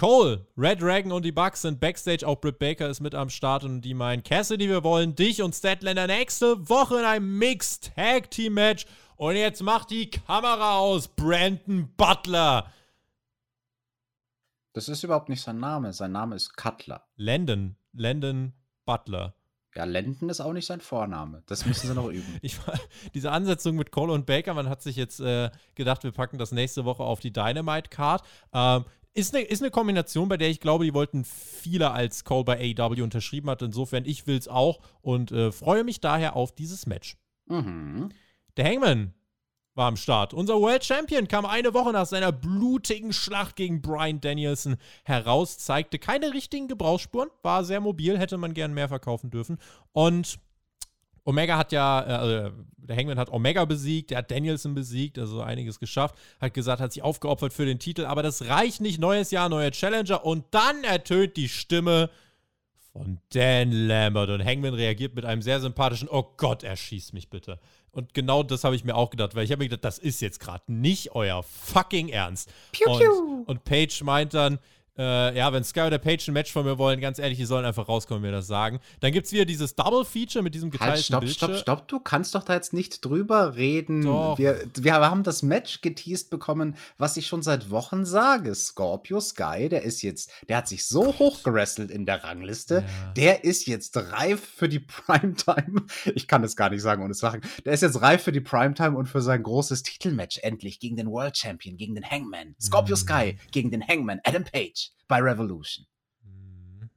Cole, 0.00 0.46
Red 0.56 0.80
Dragon 0.80 1.12
und 1.12 1.26
die 1.26 1.32
Bucks 1.32 1.60
sind 1.60 1.78
backstage. 1.78 2.26
Auch 2.26 2.40
Britt 2.40 2.58
Baker 2.58 2.88
ist 2.88 3.00
mit 3.00 3.14
am 3.14 3.28
Start 3.28 3.64
und 3.64 3.82
die 3.82 3.92
meinen 3.92 4.22
Cassidy, 4.22 4.66
wir 4.68 4.82
wollen 4.82 5.14
dich 5.14 5.42
und 5.42 5.54
Statlander 5.54 6.06
nächste 6.06 6.68
Woche 6.70 7.00
in 7.00 7.04
einem 7.04 7.38
Mixed 7.38 7.92
Tag 7.94 8.30
Team 8.30 8.54
Match. 8.54 8.86
Und 9.16 9.36
jetzt 9.36 9.62
macht 9.62 9.90
die 9.90 10.08
Kamera 10.08 10.78
aus, 10.78 11.08
Brandon 11.08 11.92
Butler. 11.98 12.72
Das 14.72 14.88
ist 14.88 15.02
überhaupt 15.02 15.28
nicht 15.28 15.42
sein 15.42 15.58
Name. 15.58 15.92
Sein 15.92 16.12
Name 16.12 16.34
ist 16.34 16.56
Cutler. 16.56 17.06
Landon. 17.16 17.76
Landon 17.92 18.54
Butler. 18.86 19.34
Ja, 19.76 19.84
Landon 19.84 20.28
ist 20.28 20.40
auch 20.40 20.52
nicht 20.52 20.66
sein 20.66 20.80
Vorname. 20.80 21.42
Das 21.46 21.64
müssen 21.64 21.86
sie 21.86 21.94
noch 21.94 22.08
üben. 22.08 22.38
Ich, 22.42 22.58
diese 23.14 23.30
Ansetzung 23.30 23.76
mit 23.76 23.92
Cole 23.92 24.12
und 24.12 24.26
Baker, 24.26 24.54
man 24.54 24.68
hat 24.68 24.82
sich 24.82 24.96
jetzt 24.96 25.20
äh, 25.20 25.50
gedacht, 25.74 26.02
wir 26.02 26.10
packen 26.10 26.38
das 26.38 26.50
nächste 26.52 26.84
Woche 26.84 27.04
auf 27.04 27.20
die 27.20 27.32
Dynamite-Card. 27.32 28.22
Ähm, 28.52 28.84
ist 29.12 29.34
eine, 29.34 29.44
ist 29.44 29.62
eine 29.62 29.70
Kombination, 29.70 30.28
bei 30.28 30.36
der 30.36 30.50
ich 30.50 30.60
glaube, 30.60 30.84
die 30.84 30.94
wollten 30.94 31.24
viele 31.24 31.90
als 31.92 32.24
Cole 32.24 32.44
bei 32.44 32.74
AEW 32.78 33.02
unterschrieben 33.02 33.50
hat. 33.50 33.62
Insofern, 33.62 34.04
ich 34.04 34.26
will 34.26 34.36
es 34.36 34.48
auch 34.48 34.80
und 35.02 35.32
äh, 35.32 35.52
freue 35.52 35.84
mich 35.84 36.00
daher 36.00 36.36
auf 36.36 36.54
dieses 36.54 36.86
Match. 36.86 37.16
Mhm. 37.46 38.10
Der 38.56 38.64
Hangman 38.66 39.14
war 39.74 39.86
am 39.86 39.96
Start. 39.96 40.34
Unser 40.34 40.60
World 40.60 40.84
Champion 40.84 41.28
kam 41.28 41.46
eine 41.46 41.72
Woche 41.74 41.92
nach 41.92 42.06
seiner 42.06 42.32
blutigen 42.32 43.12
Schlacht 43.12 43.56
gegen 43.56 43.80
Brian 43.80 44.20
Danielson 44.20 44.76
heraus, 45.04 45.58
zeigte 45.58 45.98
keine 45.98 46.32
richtigen 46.34 46.68
Gebrauchsspuren, 46.68 47.30
war 47.42 47.64
sehr 47.64 47.80
mobil, 47.80 48.18
hätte 48.18 48.36
man 48.36 48.54
gern 48.54 48.74
mehr 48.74 48.88
verkaufen 48.88 49.30
dürfen. 49.30 49.58
Und 49.92 50.38
Omega 51.24 51.56
hat 51.56 51.72
ja, 51.72 52.00
äh, 52.00 52.12
also 52.12 52.50
der 52.76 52.96
Hangman 52.96 53.18
hat 53.18 53.30
Omega 53.30 53.64
besiegt, 53.64 54.10
der 54.10 54.18
hat 54.18 54.30
Danielson 54.30 54.74
besiegt, 54.74 55.18
also 55.18 55.42
einiges 55.42 55.78
geschafft, 55.78 56.16
hat 56.40 56.54
gesagt, 56.54 56.80
hat 56.80 56.92
sich 56.92 57.02
aufgeopfert 57.02 57.52
für 57.52 57.66
den 57.66 57.78
Titel, 57.78 58.04
aber 58.04 58.22
das 58.22 58.46
reicht 58.48 58.80
nicht. 58.80 59.00
Neues 59.00 59.30
Jahr, 59.30 59.48
neuer 59.48 59.70
Challenger 59.70 60.24
und 60.24 60.44
dann 60.50 60.82
ertönt 60.82 61.36
die 61.36 61.48
Stimme 61.48 62.10
von 62.92 63.20
Dan 63.32 63.70
Lambert 63.70 64.30
und 64.30 64.44
Hangman 64.44 64.74
reagiert 64.74 65.14
mit 65.14 65.24
einem 65.24 65.42
sehr 65.42 65.60
sympathischen, 65.60 66.08
oh 66.08 66.34
Gott, 66.36 66.64
erschießt 66.64 67.12
mich 67.14 67.30
bitte. 67.30 67.60
Und 67.92 68.14
genau 68.14 68.42
das 68.42 68.64
habe 68.64 68.76
ich 68.76 68.84
mir 68.84 68.94
auch 68.94 69.10
gedacht, 69.10 69.34
weil 69.34 69.44
ich 69.44 69.50
habe 69.50 69.62
mir 69.62 69.68
gedacht, 69.68 69.84
das 69.84 69.98
ist 69.98 70.20
jetzt 70.20 70.40
gerade 70.40 70.64
nicht 70.72 71.14
euer 71.14 71.42
fucking 71.42 72.08
Ernst. 72.08 72.52
Piu. 72.72 72.90
Und, 72.90 73.48
und 73.48 73.64
Paige 73.64 74.02
meint 74.04 74.34
dann, 74.34 74.58
äh, 75.00 75.36
ja, 75.36 75.50
wenn 75.52 75.64
Sky 75.64 75.80
oder 75.80 75.98
Page 75.98 76.28
ein 76.28 76.34
Match 76.34 76.52
von 76.52 76.64
mir 76.66 76.76
wollen, 76.76 77.00
ganz 77.00 77.18
ehrlich, 77.18 77.38
die 77.38 77.46
sollen 77.46 77.64
einfach 77.64 77.88
rauskommen 77.88 78.22
und 78.22 78.30
mir 78.30 78.36
das 78.36 78.46
sagen. 78.46 78.80
Dann 79.00 79.12
gibt 79.12 79.26
es 79.26 79.32
wieder 79.32 79.46
dieses 79.46 79.74
Double-Feature 79.74 80.42
mit 80.42 80.54
diesem 80.54 80.70
geteilten 80.70 80.94
Halt, 80.96 81.04
stopp, 81.06 81.20
Bildschirm. 81.20 81.50
stopp, 81.54 81.60
stopp. 81.60 81.88
Du 81.88 82.00
kannst 82.00 82.34
doch 82.34 82.42
da 82.44 82.52
jetzt 82.54 82.74
nicht 82.74 83.02
drüber 83.04 83.56
reden. 83.56 84.02
Doch. 84.02 84.36
Wir, 84.38 84.60
wir 84.78 84.94
haben 84.94 85.22
das 85.22 85.42
Match 85.42 85.80
geteased 85.80 86.28
bekommen, 86.28 86.76
was 86.98 87.16
ich 87.16 87.26
schon 87.26 87.42
seit 87.42 87.70
Wochen 87.70 88.04
sage. 88.04 88.54
Scorpio 88.54 89.20
Sky, 89.20 89.68
der 89.70 89.82
ist 89.82 90.02
jetzt, 90.02 90.30
der 90.48 90.58
hat 90.58 90.68
sich 90.68 90.84
so 90.86 91.18
hochgerestelt 91.18 91.90
in 91.90 92.04
der 92.04 92.22
Rangliste. 92.22 92.84
Ja. 92.86 93.12
Der 93.14 93.44
ist 93.44 93.66
jetzt 93.66 93.96
reif 93.96 94.40
für 94.44 94.68
die 94.68 94.80
Primetime. 95.24 95.82
Ich 96.14 96.28
kann 96.28 96.44
es 96.44 96.56
gar 96.56 96.68
nicht 96.70 96.82
sagen 96.82 97.02
ohne 97.02 97.14
zu 97.14 97.20
sagen. 97.20 97.40
Der 97.64 97.72
ist 97.72 97.80
jetzt 97.80 98.02
reif 98.02 98.22
für 98.22 98.32
die 98.32 98.40
Primetime 98.40 98.96
und 98.96 99.06
für 99.06 99.22
sein 99.22 99.42
großes 99.42 99.82
Titelmatch 99.82 100.38
endlich 100.42 100.78
gegen 100.78 100.96
den 100.96 101.08
World 101.10 101.36
Champion, 101.38 101.76
gegen 101.76 101.94
den 101.94 102.04
Hangman. 102.04 102.54
Scorpio 102.60 102.90
Mhm. 102.96 103.00
Sky 103.00 103.38
gegen 103.52 103.70
den 103.70 103.86
Hangman, 103.86 104.20
Adam 104.24 104.44
Page 104.44 104.89
bei 105.08 105.20
Revolution. 105.20 105.86
Mhm. 106.22 106.90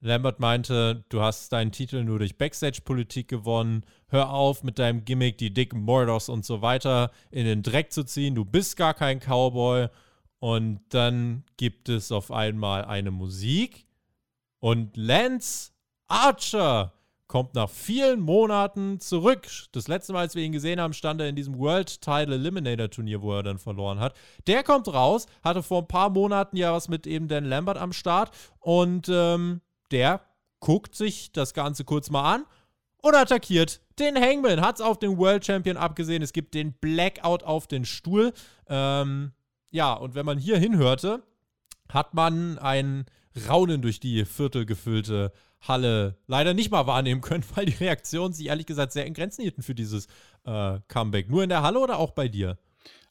Lambert 0.00 0.40
meinte, 0.40 1.04
du 1.08 1.20
hast 1.20 1.52
deinen 1.52 1.72
Titel 1.72 2.04
nur 2.04 2.18
durch 2.18 2.38
Backstage-Politik 2.38 3.28
gewonnen. 3.28 3.84
Hör 4.08 4.30
auf 4.30 4.62
mit 4.62 4.78
deinem 4.78 5.04
Gimmick, 5.04 5.38
die 5.38 5.52
dicken 5.52 5.80
Mordos 5.82 6.28
und 6.28 6.44
so 6.44 6.62
weiter 6.62 7.10
in 7.30 7.44
den 7.44 7.62
Dreck 7.62 7.92
zu 7.92 8.04
ziehen. 8.04 8.34
Du 8.34 8.44
bist 8.44 8.76
gar 8.76 8.94
kein 8.94 9.20
Cowboy. 9.20 9.88
Und 10.38 10.80
dann 10.90 11.44
gibt 11.56 11.88
es 11.88 12.12
auf 12.12 12.30
einmal 12.30 12.84
eine 12.84 13.10
Musik. 13.10 13.86
Und 14.60 14.96
Lance 14.96 15.72
Archer 16.08 16.92
kommt 17.28 17.54
nach 17.54 17.68
vielen 17.68 18.20
Monaten 18.20 19.00
zurück. 19.00 19.48
Das 19.72 19.88
letzte 19.88 20.12
Mal, 20.12 20.20
als 20.20 20.34
wir 20.34 20.44
ihn 20.44 20.52
gesehen 20.52 20.80
haben, 20.80 20.92
stand 20.92 21.20
er 21.20 21.28
in 21.28 21.36
diesem 21.36 21.58
World 21.58 22.00
Title 22.00 22.34
Eliminator 22.34 22.88
Turnier, 22.88 23.22
wo 23.22 23.34
er 23.34 23.42
dann 23.42 23.58
verloren 23.58 23.98
hat. 23.98 24.14
Der 24.46 24.62
kommt 24.62 24.88
raus, 24.88 25.26
hatte 25.42 25.62
vor 25.62 25.82
ein 25.82 25.88
paar 25.88 26.10
Monaten 26.10 26.56
ja 26.56 26.72
was 26.72 26.88
mit 26.88 27.06
eben 27.06 27.28
Dan 27.28 27.44
Lambert 27.44 27.78
am 27.78 27.92
Start 27.92 28.30
und 28.60 29.08
ähm, 29.08 29.60
der 29.90 30.20
guckt 30.60 30.94
sich 30.94 31.32
das 31.32 31.54
Ganze 31.54 31.84
kurz 31.84 32.10
mal 32.10 32.34
an 32.34 32.46
und 33.02 33.14
attackiert 33.14 33.80
den 33.98 34.16
Hangman. 34.16 34.60
Hat 34.60 34.76
es 34.76 34.80
auf 34.80 34.98
den 34.98 35.18
World 35.18 35.44
Champion 35.44 35.76
abgesehen. 35.76 36.22
Es 36.22 36.32
gibt 36.32 36.54
den 36.54 36.72
Blackout 36.74 37.42
auf 37.42 37.66
den 37.66 37.84
Stuhl. 37.84 38.32
Ähm, 38.68 39.32
ja, 39.70 39.92
und 39.94 40.14
wenn 40.14 40.26
man 40.26 40.38
hier 40.38 40.58
hinhörte, 40.58 41.22
hat 41.88 42.14
man 42.14 42.58
ein 42.58 43.06
Raunen 43.48 43.82
durch 43.82 44.00
die 44.00 44.24
viertelgefüllte 44.24 45.32
Halle 45.60 46.16
leider 46.26 46.54
nicht 46.54 46.70
mal 46.70 46.86
wahrnehmen 46.86 47.20
können, 47.20 47.44
weil 47.54 47.66
die 47.66 47.74
Reaktionen 47.74 48.32
sich 48.32 48.46
ehrlich 48.46 48.66
gesagt 48.66 48.92
sehr 48.92 49.06
in 49.06 49.14
Grenzen 49.14 49.42
hielten 49.42 49.62
für 49.62 49.74
dieses 49.74 50.06
äh, 50.44 50.78
Comeback. 50.88 51.30
Nur 51.30 51.42
in 51.42 51.48
der 51.48 51.62
Halle 51.62 51.80
oder 51.80 51.98
auch 51.98 52.12
bei 52.12 52.28
dir? 52.28 52.58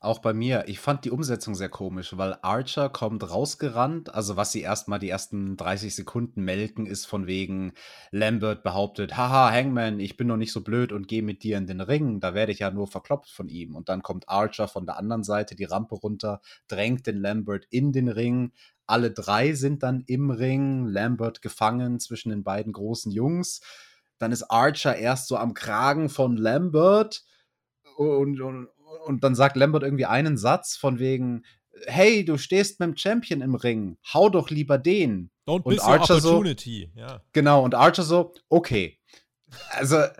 Auch 0.05 0.19
bei 0.19 0.35
mir. 0.35 0.65
Ich 0.67 0.79
fand 0.79 1.03
die 1.03 1.09
Umsetzung 1.09 1.55
sehr 1.55 1.67
komisch, 1.67 2.15
weil 2.15 2.37
Archer 2.43 2.89
kommt 2.89 3.27
rausgerannt. 3.27 4.13
Also, 4.13 4.37
was 4.37 4.51
sie 4.51 4.61
erstmal 4.61 4.99
die 4.99 5.09
ersten 5.09 5.57
30 5.57 5.95
Sekunden 5.95 6.43
melken, 6.43 6.85
ist 6.85 7.07
von 7.07 7.25
wegen 7.25 7.73
Lambert 8.11 8.61
behauptet: 8.61 9.17
Haha, 9.17 9.51
Hangman, 9.51 9.99
ich 9.99 10.15
bin 10.15 10.27
noch 10.27 10.37
nicht 10.37 10.51
so 10.51 10.61
blöd 10.61 10.91
und 10.91 11.07
gehe 11.07 11.23
mit 11.23 11.41
dir 11.41 11.57
in 11.57 11.65
den 11.65 11.81
Ring. 11.81 12.19
Da 12.19 12.35
werde 12.35 12.51
ich 12.51 12.59
ja 12.59 12.69
nur 12.69 12.85
verkloppt 12.85 13.31
von 13.31 13.47
ihm. 13.47 13.75
Und 13.75 13.89
dann 13.89 14.03
kommt 14.03 14.29
Archer 14.29 14.67
von 14.67 14.85
der 14.85 14.97
anderen 14.97 15.23
Seite 15.23 15.55
die 15.55 15.63
Rampe 15.63 15.95
runter, 15.95 16.39
drängt 16.67 17.07
den 17.07 17.17
Lambert 17.17 17.65
in 17.71 17.91
den 17.91 18.07
Ring. 18.07 18.51
Alle 18.85 19.09
drei 19.09 19.53
sind 19.53 19.81
dann 19.81 20.03
im 20.05 20.29
Ring. 20.29 20.85
Lambert 20.85 21.41
gefangen 21.41 21.99
zwischen 21.99 22.29
den 22.29 22.43
beiden 22.43 22.73
großen 22.73 23.11
Jungs. 23.11 23.61
Dann 24.19 24.31
ist 24.31 24.51
Archer 24.51 24.95
erst 24.95 25.27
so 25.27 25.35
am 25.37 25.55
Kragen 25.55 26.09
von 26.09 26.37
Lambert 26.37 27.25
und, 27.95 28.41
und, 28.41 28.67
und 29.05 29.23
dann 29.23 29.35
sagt 29.35 29.55
Lambert 29.55 29.83
irgendwie 29.83 30.05
einen 30.05 30.37
Satz 30.37 30.75
von 30.77 30.99
wegen, 30.99 31.43
hey, 31.87 32.23
du 32.25 32.37
stehst 32.37 32.79
mit 32.79 32.87
dem 32.89 32.97
Champion 32.97 33.41
im 33.41 33.55
Ring, 33.55 33.97
hau 34.13 34.29
doch 34.29 34.49
lieber 34.49 34.77
den. 34.77 35.29
Don't 35.47 35.63
Und 35.63 35.73
Archer 35.81 36.19
so- 36.21 36.41
ja. 36.95 37.21
Genau, 37.33 37.63
und 37.63 37.75
Archer 37.75 38.03
so, 38.03 38.33
okay. 38.49 38.97
Also, 39.71 39.97
äh, 39.97 40.11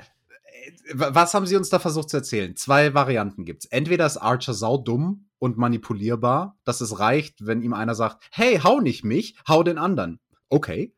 was 0.94 1.34
haben 1.34 1.48
sie 1.48 1.56
uns 1.56 1.70
da 1.70 1.80
versucht 1.80 2.10
zu 2.10 2.18
erzählen? 2.18 2.56
Zwei 2.56 2.94
Varianten 2.94 3.46
gibt's. 3.46 3.66
Entweder 3.66 4.06
ist 4.06 4.18
Archer 4.18 4.54
saudumm 4.54 5.30
und 5.40 5.58
manipulierbar, 5.58 6.58
dass 6.64 6.82
es 6.82 7.00
reicht, 7.00 7.46
wenn 7.46 7.62
ihm 7.62 7.74
einer 7.74 7.96
sagt, 7.96 8.24
hey, 8.32 8.60
hau 8.64 8.80
nicht 8.80 9.04
mich, 9.04 9.36
hau 9.48 9.64
den 9.64 9.78
anderen. 9.78 10.20
Okay. 10.50 10.94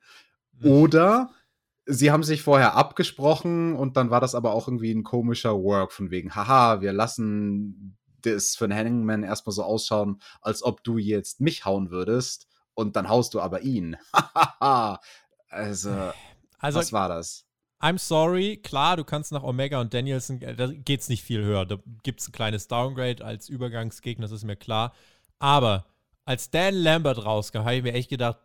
Mhm. 0.60 0.72
Oder 0.72 1.30
sie 1.88 2.12
haben 2.12 2.24
sich 2.24 2.42
vorher 2.42 2.76
abgesprochen 2.76 3.76
und 3.76 3.98
dann 3.98 4.10
war 4.10 4.22
das 4.22 4.36
aber 4.36 4.52
auch 4.52 4.68
irgendwie 4.68 4.92
ein 4.92 5.04
komischer 5.04 5.56
Work 5.64 5.92
von 5.94 6.12
wegen, 6.12 6.36
haha, 6.36 6.82
wir 6.82 6.94
lassen 6.94 7.98
das 8.22 8.56
für 8.56 8.66
einen 8.66 8.78
Hangman 8.78 9.24
erstmal 9.24 9.54
so 9.54 9.64
ausschauen, 9.64 10.22
als 10.42 10.64
ob 10.64 10.84
du 10.84 10.98
jetzt 10.98 11.40
mich 11.40 11.66
hauen 11.66 11.90
würdest 11.90 12.48
und 12.74 12.96
dann 12.96 13.10
haust 13.10 13.34
du 13.34 13.42
aber 13.42 13.62
ihn. 13.62 13.98
Also, 15.50 15.92
Also, 16.60 16.80
was 16.80 16.92
war 16.92 17.08
das? 17.08 17.46
I'm 17.82 17.98
sorry, 17.98 18.58
klar, 18.58 18.98
du 18.98 19.06
kannst 19.06 19.32
nach 19.32 19.44
Omega 19.44 19.80
und 19.80 19.94
Danielson, 19.94 20.42
äh, 20.42 20.56
da 20.56 20.68
geht's 20.68 21.08
nicht 21.08 21.24
viel 21.24 21.42
höher. 21.42 21.66
Da 21.66 21.78
gibt's 22.04 22.28
ein 22.28 22.34
kleines 22.34 22.68
Downgrade 22.68 23.24
als 23.24 23.48
Übergangsgegner, 23.48 24.26
das 24.26 24.34
ist 24.34 24.44
mir 24.44 24.58
klar. 24.58 24.94
Aber 25.40 25.86
als 26.26 26.50
Dan 26.50 26.76
Lambert 26.76 27.24
rauskam, 27.24 27.60
habe 27.60 27.76
ich 27.76 27.84
mir 27.84 27.94
echt 27.94 28.10
gedacht, 28.10 28.40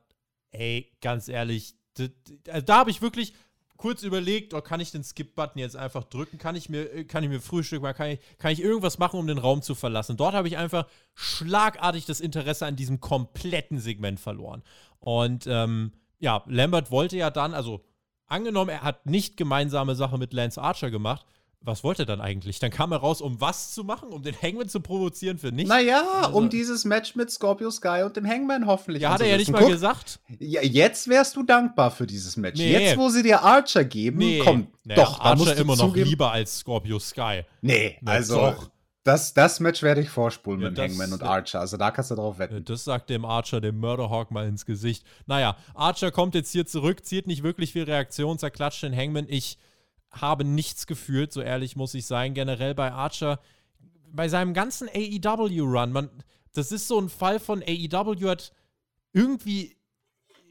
ey, 0.52 0.92
ganz 1.00 1.26
ehrlich, 1.28 1.74
also 1.98 2.66
da 2.66 2.78
habe 2.78 2.90
ich 2.90 3.02
wirklich 3.02 3.34
kurz 3.82 4.04
überlegt, 4.04 4.54
oh, 4.54 4.60
kann 4.60 4.78
ich 4.78 4.92
den 4.92 5.02
Skip-Button 5.02 5.58
jetzt 5.58 5.76
einfach 5.76 6.04
drücken? 6.04 6.38
Kann 6.38 6.54
ich 6.54 6.68
mir, 6.68 6.92
äh, 6.92 7.04
kann 7.04 7.24
ich 7.24 7.28
mir 7.28 7.40
Frühstück 7.40 7.82
machen? 7.82 7.96
Kann 7.96 8.10
ich, 8.10 8.20
kann 8.38 8.52
ich 8.52 8.62
irgendwas 8.62 8.98
machen, 8.98 9.18
um 9.18 9.26
den 9.26 9.38
Raum 9.38 9.60
zu 9.60 9.74
verlassen? 9.74 10.16
Dort 10.16 10.34
habe 10.34 10.46
ich 10.46 10.56
einfach 10.56 10.86
schlagartig 11.14 12.06
das 12.06 12.20
Interesse 12.20 12.64
an 12.64 12.76
diesem 12.76 13.00
kompletten 13.00 13.80
Segment 13.80 14.20
verloren. 14.20 14.62
Und 15.00 15.48
ähm, 15.48 15.92
ja, 16.20 16.44
Lambert 16.46 16.92
wollte 16.92 17.16
ja 17.16 17.30
dann, 17.30 17.54
also 17.54 17.84
angenommen, 18.26 18.70
er 18.70 18.82
hat 18.82 19.06
nicht 19.06 19.36
gemeinsame 19.36 19.96
Sache 19.96 20.16
mit 20.16 20.32
Lance 20.32 20.62
Archer 20.62 20.92
gemacht, 20.92 21.26
was 21.64 21.84
wollte 21.84 22.02
er 22.02 22.06
dann 22.06 22.20
eigentlich? 22.20 22.58
Dann 22.58 22.70
kam 22.70 22.92
er 22.92 22.98
raus, 22.98 23.20
um 23.20 23.40
was 23.40 23.72
zu 23.72 23.84
machen? 23.84 24.08
Um 24.10 24.22
den 24.22 24.34
Hangman 24.40 24.68
zu 24.68 24.80
provozieren 24.80 25.38
für 25.38 25.52
nichts? 25.52 25.68
Naja, 25.68 26.02
Also- 26.22 26.36
um 26.38 26.48
dieses 26.50 26.84
Match 26.84 27.14
mit 27.14 27.30
Scorpio 27.30 27.70
Sky 27.70 28.02
und 28.04 28.16
dem 28.16 28.26
Hangman 28.26 28.66
hoffentlich. 28.66 29.02
ja, 29.02 29.10
hat 29.12 29.20
er 29.20 29.28
ja 29.28 29.36
nicht 29.36 29.50
mal 29.50 29.58
Guck, 29.60 29.70
gesagt. 29.70 30.20
Ja, 30.38 30.62
jetzt 30.62 31.08
wärst 31.08 31.36
du 31.36 31.42
dankbar 31.42 31.90
für 31.90 32.06
dieses 32.06 32.36
Match. 32.36 32.58
Nee. 32.58 32.72
Jetzt, 32.72 32.96
wo 32.98 33.08
sie 33.08 33.22
dir 33.22 33.42
Archer 33.42 33.84
geben, 33.84 34.40
komm, 34.44 34.66
Naja, 34.84 35.02
doch, 35.04 35.18
da 35.22 35.34
musst 35.34 35.48
Archer 35.48 35.54
du 35.56 35.62
immer 35.62 35.76
noch 35.76 35.88
zugeben. 35.88 36.08
lieber 36.10 36.32
als 36.32 36.58
Scorpio 36.58 36.98
Sky. 36.98 37.42
Nee, 37.60 37.98
Na, 38.00 38.12
also 38.12 38.36
doch. 38.36 38.70
das, 39.04 39.32
das 39.34 39.60
Match 39.60 39.82
werde 39.82 40.00
ich 40.00 40.08
vorspulen 40.08 40.60
Ja, 40.62 40.68
mit 40.70 40.78
das- 40.78 40.88
Hangman 40.90 41.12
und. 41.12 41.22
Archer. 41.22 41.60
Also 41.60 41.76
da 41.76 41.90
kannst 41.90 42.10
du 42.10 42.16
drauf 42.16 42.38
wetten. 42.38 42.64
Das 42.64 42.84
sagt 42.84 43.08
dem 43.10 43.24
Archer, 43.24 43.60
dem 43.60 43.78
Murderhawk 43.78 44.30
mal 44.30 44.46
ins 44.48 44.66
Gesicht. 44.66 45.04
Naja, 45.26 45.56
Archer 45.74 46.10
kommt 46.10 46.34
jetzt 46.34 46.50
hier 46.52 46.66
zurück, 46.66 47.04
zieht 47.04 47.26
nicht 47.26 47.42
wirklich 47.42 47.72
viel 47.72 47.84
Reaktion, 47.84 48.38
zerklatscht 48.38 48.82
den 48.82 48.96
Hangman. 48.96 49.26
Ich 49.28 49.58
habe 50.12 50.44
nichts 50.44 50.86
gefühlt, 50.86 51.32
so 51.32 51.40
ehrlich 51.40 51.76
muss 51.76 51.94
ich 51.94 52.06
sein. 52.06 52.34
Generell 52.34 52.74
bei 52.74 52.92
Archer, 52.92 53.40
bei 54.10 54.28
seinem 54.28 54.54
ganzen 54.54 54.88
AEW-Run, 54.88 56.10
das 56.52 56.70
ist 56.70 56.86
so 56.86 57.00
ein 57.00 57.08
Fall 57.08 57.40
von 57.40 57.62
AEW 57.62 58.28
hat 58.28 58.52
irgendwie 59.12 59.76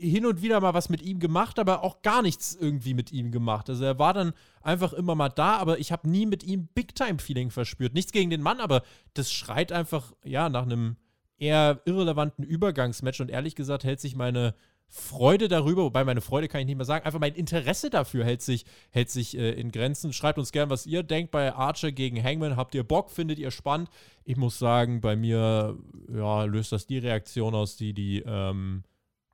hin 0.02 0.26
und 0.26 0.42
wieder 0.42 0.60
mal 0.60 0.74
was 0.74 0.90
mit 0.90 1.04
ihm 1.04 1.20
gemacht, 1.20 1.60
aber 1.60 1.84
auch 1.84 2.02
gar 2.02 2.24
nichts 2.24 2.56
irgendwie 2.56 2.96
mit 2.96 3.12
ihm 3.12 3.32
gemacht. 3.32 3.70
Also 3.70 3.86
er 3.86 4.00
war 4.00 4.14
dann 4.14 4.34
einfach 4.64 4.94
immer 4.94 5.14
mal 5.14 5.30
da, 5.30 5.58
aber 5.58 5.78
ich 5.78 5.92
habe 5.92 6.10
nie 6.10 6.26
mit 6.26 6.44
ihm 6.44 6.68
Big-Time-Feeling 6.74 7.52
verspürt. 7.52 7.94
Nichts 7.94 8.12
gegen 8.12 8.32
den 8.32 8.42
Mann, 8.42 8.60
aber 8.60 8.82
das 9.14 9.32
schreit 9.32 9.72
einfach, 9.72 10.14
ja, 10.24 10.50
nach 10.50 10.64
einem 10.64 10.98
eher 11.38 11.82
irrelevanten 11.86 12.44
Übergangsmatch 12.44 13.22
und 13.22 13.30
ehrlich 13.30 13.56
gesagt 13.56 13.84
hält 13.84 14.00
sich 14.00 14.16
meine 14.16 14.56
Freude 14.94 15.48
darüber, 15.48 15.84
wobei 15.84 16.04
meine 16.04 16.20
Freude 16.20 16.50
kann 16.50 16.60
ich 16.60 16.68
nicht 16.68 16.76
mehr 16.76 16.86
sagen, 16.86 17.06
einfach 17.06 17.22
mein 17.22 17.34
Interesse 17.34 17.90
dafür 17.90 18.26
hält 18.26 18.42
sich, 18.42 18.66
hält 18.90 19.10
sich 19.10 19.38
äh, 19.38 19.52
in 19.52 19.72
Grenzen. 19.72 20.12
Schreibt 20.12 20.38
uns 20.38 20.52
gern, 20.52 20.70
was 20.70 20.86
ihr 20.86 21.02
denkt 21.02 21.32
bei 21.32 21.54
Archer 21.54 21.94
gegen 21.94 22.22
Hangman. 22.22 22.58
Habt 22.58 22.76
ihr 22.76 22.84
Bock? 22.84 23.10
Findet 23.10 23.40
ihr 23.40 23.52
spannend? 23.52 23.90
Ich 24.26 24.36
muss 24.36 24.60
sagen, 24.60 25.00
bei 25.00 25.16
mir 25.16 25.78
ja, 26.14 26.44
löst 26.44 26.74
das 26.74 26.88
die 26.88 26.98
Reaktion 26.98 27.56
aus, 27.56 27.78
die 27.78 27.94
die 27.94 28.22
ähm, 28.26 28.84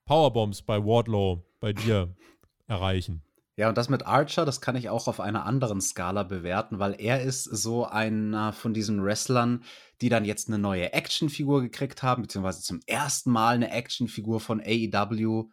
Powerbombs 0.05 0.61
bei 0.61 0.77
Wardlow 0.77 1.43
bei 1.59 1.73
dir 1.73 2.15
erreichen. 2.67 3.23
Ja, 3.57 3.69
und 3.69 3.77
das 3.77 3.89
mit 3.89 4.05
Archer, 4.05 4.45
das 4.45 4.61
kann 4.61 4.75
ich 4.75 4.87
auch 4.89 5.07
auf 5.07 5.19
einer 5.19 5.47
anderen 5.47 5.81
Skala 5.81 6.21
bewerten, 6.21 6.77
weil 6.77 6.95
er 6.99 7.23
ist 7.23 7.43
so 7.43 7.85
einer 7.87 8.53
von 8.53 8.71
diesen 8.71 9.03
Wrestlern, 9.03 9.63
die 9.99 10.09
dann 10.09 10.25
jetzt 10.25 10.47
eine 10.47 10.59
neue 10.59 10.93
Actionfigur 10.93 11.63
gekriegt 11.63 12.03
haben, 12.03 12.21
beziehungsweise 12.21 12.61
zum 12.61 12.81
ersten 12.85 13.31
Mal 13.31 13.55
eine 13.55 13.71
Actionfigur 13.71 14.39
von 14.39 14.61
AEW. 14.61 15.49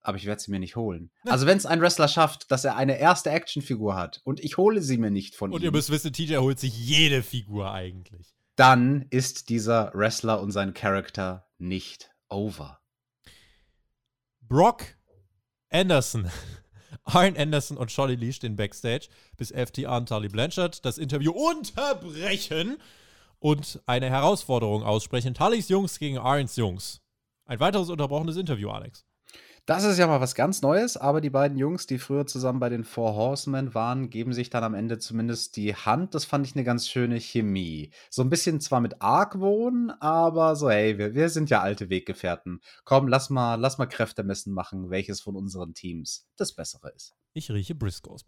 Aber 0.00 0.16
ich 0.16 0.24
werde 0.24 0.40
sie 0.40 0.50
mir 0.50 0.60
nicht 0.60 0.76
holen. 0.76 1.10
Also, 1.26 1.46
wenn 1.46 1.58
es 1.58 1.66
ein 1.66 1.80
Wrestler 1.82 2.08
schafft, 2.08 2.50
dass 2.50 2.64
er 2.64 2.74
eine 2.74 2.98
erste 2.98 3.30
Actionfigur 3.30 3.96
hat 3.96 4.22
und 4.24 4.40
ich 4.40 4.56
hole 4.56 4.80
sie 4.80 4.96
mir 4.96 5.10
nicht 5.10 5.36
von 5.36 5.50
und 5.50 5.52
ihm. 5.52 5.56
Und 5.56 5.64
ihr 5.64 5.72
müsst 5.72 5.90
wissen, 5.90 6.12
TJ 6.12 6.38
holt 6.38 6.58
sich 6.58 6.76
jede 6.76 7.22
Figur 7.22 7.70
eigentlich. 7.70 8.34
Dann 8.56 9.06
ist 9.10 9.50
dieser 9.50 9.92
Wrestler 9.94 10.40
und 10.40 10.52
sein 10.52 10.72
Charakter 10.72 11.46
nicht 11.58 12.10
over. 12.30 12.80
Brock 14.40 14.96
Anderson. 15.68 16.30
Arn 17.04 17.36
Anderson 17.36 17.76
und 17.76 17.88
Charlie 17.88 18.14
Lee 18.14 18.32
stehen 18.32 18.56
backstage, 18.56 19.08
bis 19.36 19.50
FTR 19.50 19.96
und 19.96 20.08
Tully 20.08 20.28
Blanchard 20.28 20.84
das 20.84 20.98
Interview 20.98 21.32
unterbrechen 21.32 22.78
und 23.38 23.82
eine 23.86 24.08
Herausforderung 24.08 24.82
aussprechen. 24.84 25.34
Tullys 25.34 25.68
Jungs 25.68 25.98
gegen 25.98 26.18
Arns 26.18 26.56
Jungs. 26.56 27.00
Ein 27.44 27.60
weiteres 27.60 27.90
unterbrochenes 27.90 28.36
Interview, 28.36 28.70
Alex. 28.70 29.04
Das 29.64 29.84
ist 29.84 29.96
ja 29.96 30.08
mal 30.08 30.20
was 30.20 30.34
ganz 30.34 30.60
Neues, 30.60 30.96
aber 30.96 31.20
die 31.20 31.30
beiden 31.30 31.56
Jungs, 31.56 31.86
die 31.86 31.98
früher 31.98 32.26
zusammen 32.26 32.58
bei 32.58 32.68
den 32.68 32.82
Four 32.82 33.14
Horsemen 33.14 33.74
waren, 33.74 34.10
geben 34.10 34.32
sich 34.32 34.50
dann 34.50 34.64
am 34.64 34.74
Ende 34.74 34.98
zumindest 34.98 35.56
die 35.56 35.76
Hand. 35.76 36.16
Das 36.16 36.24
fand 36.24 36.44
ich 36.44 36.56
eine 36.56 36.64
ganz 36.64 36.88
schöne 36.88 37.20
Chemie. 37.20 37.92
So 38.10 38.22
ein 38.22 38.28
bisschen 38.28 38.60
zwar 38.60 38.80
mit 38.80 39.00
Argwohn, 39.00 39.92
aber 40.00 40.56
so, 40.56 40.68
hey, 40.68 40.98
wir, 40.98 41.14
wir 41.14 41.28
sind 41.28 41.48
ja 41.48 41.60
alte 41.60 41.90
Weggefährten. 41.90 42.60
Komm, 42.84 43.06
lass 43.06 43.30
mal, 43.30 43.54
lass 43.54 43.78
mal 43.78 43.86
Kräfte 43.86 44.24
messen 44.24 44.52
machen, 44.52 44.90
welches 44.90 45.20
von 45.20 45.36
unseren 45.36 45.74
Teams 45.74 46.26
das 46.36 46.52
Bessere 46.52 46.90
ist. 46.96 47.14
Ich 47.32 47.48
rieche 47.48 47.76
Briscoes. 47.76 48.24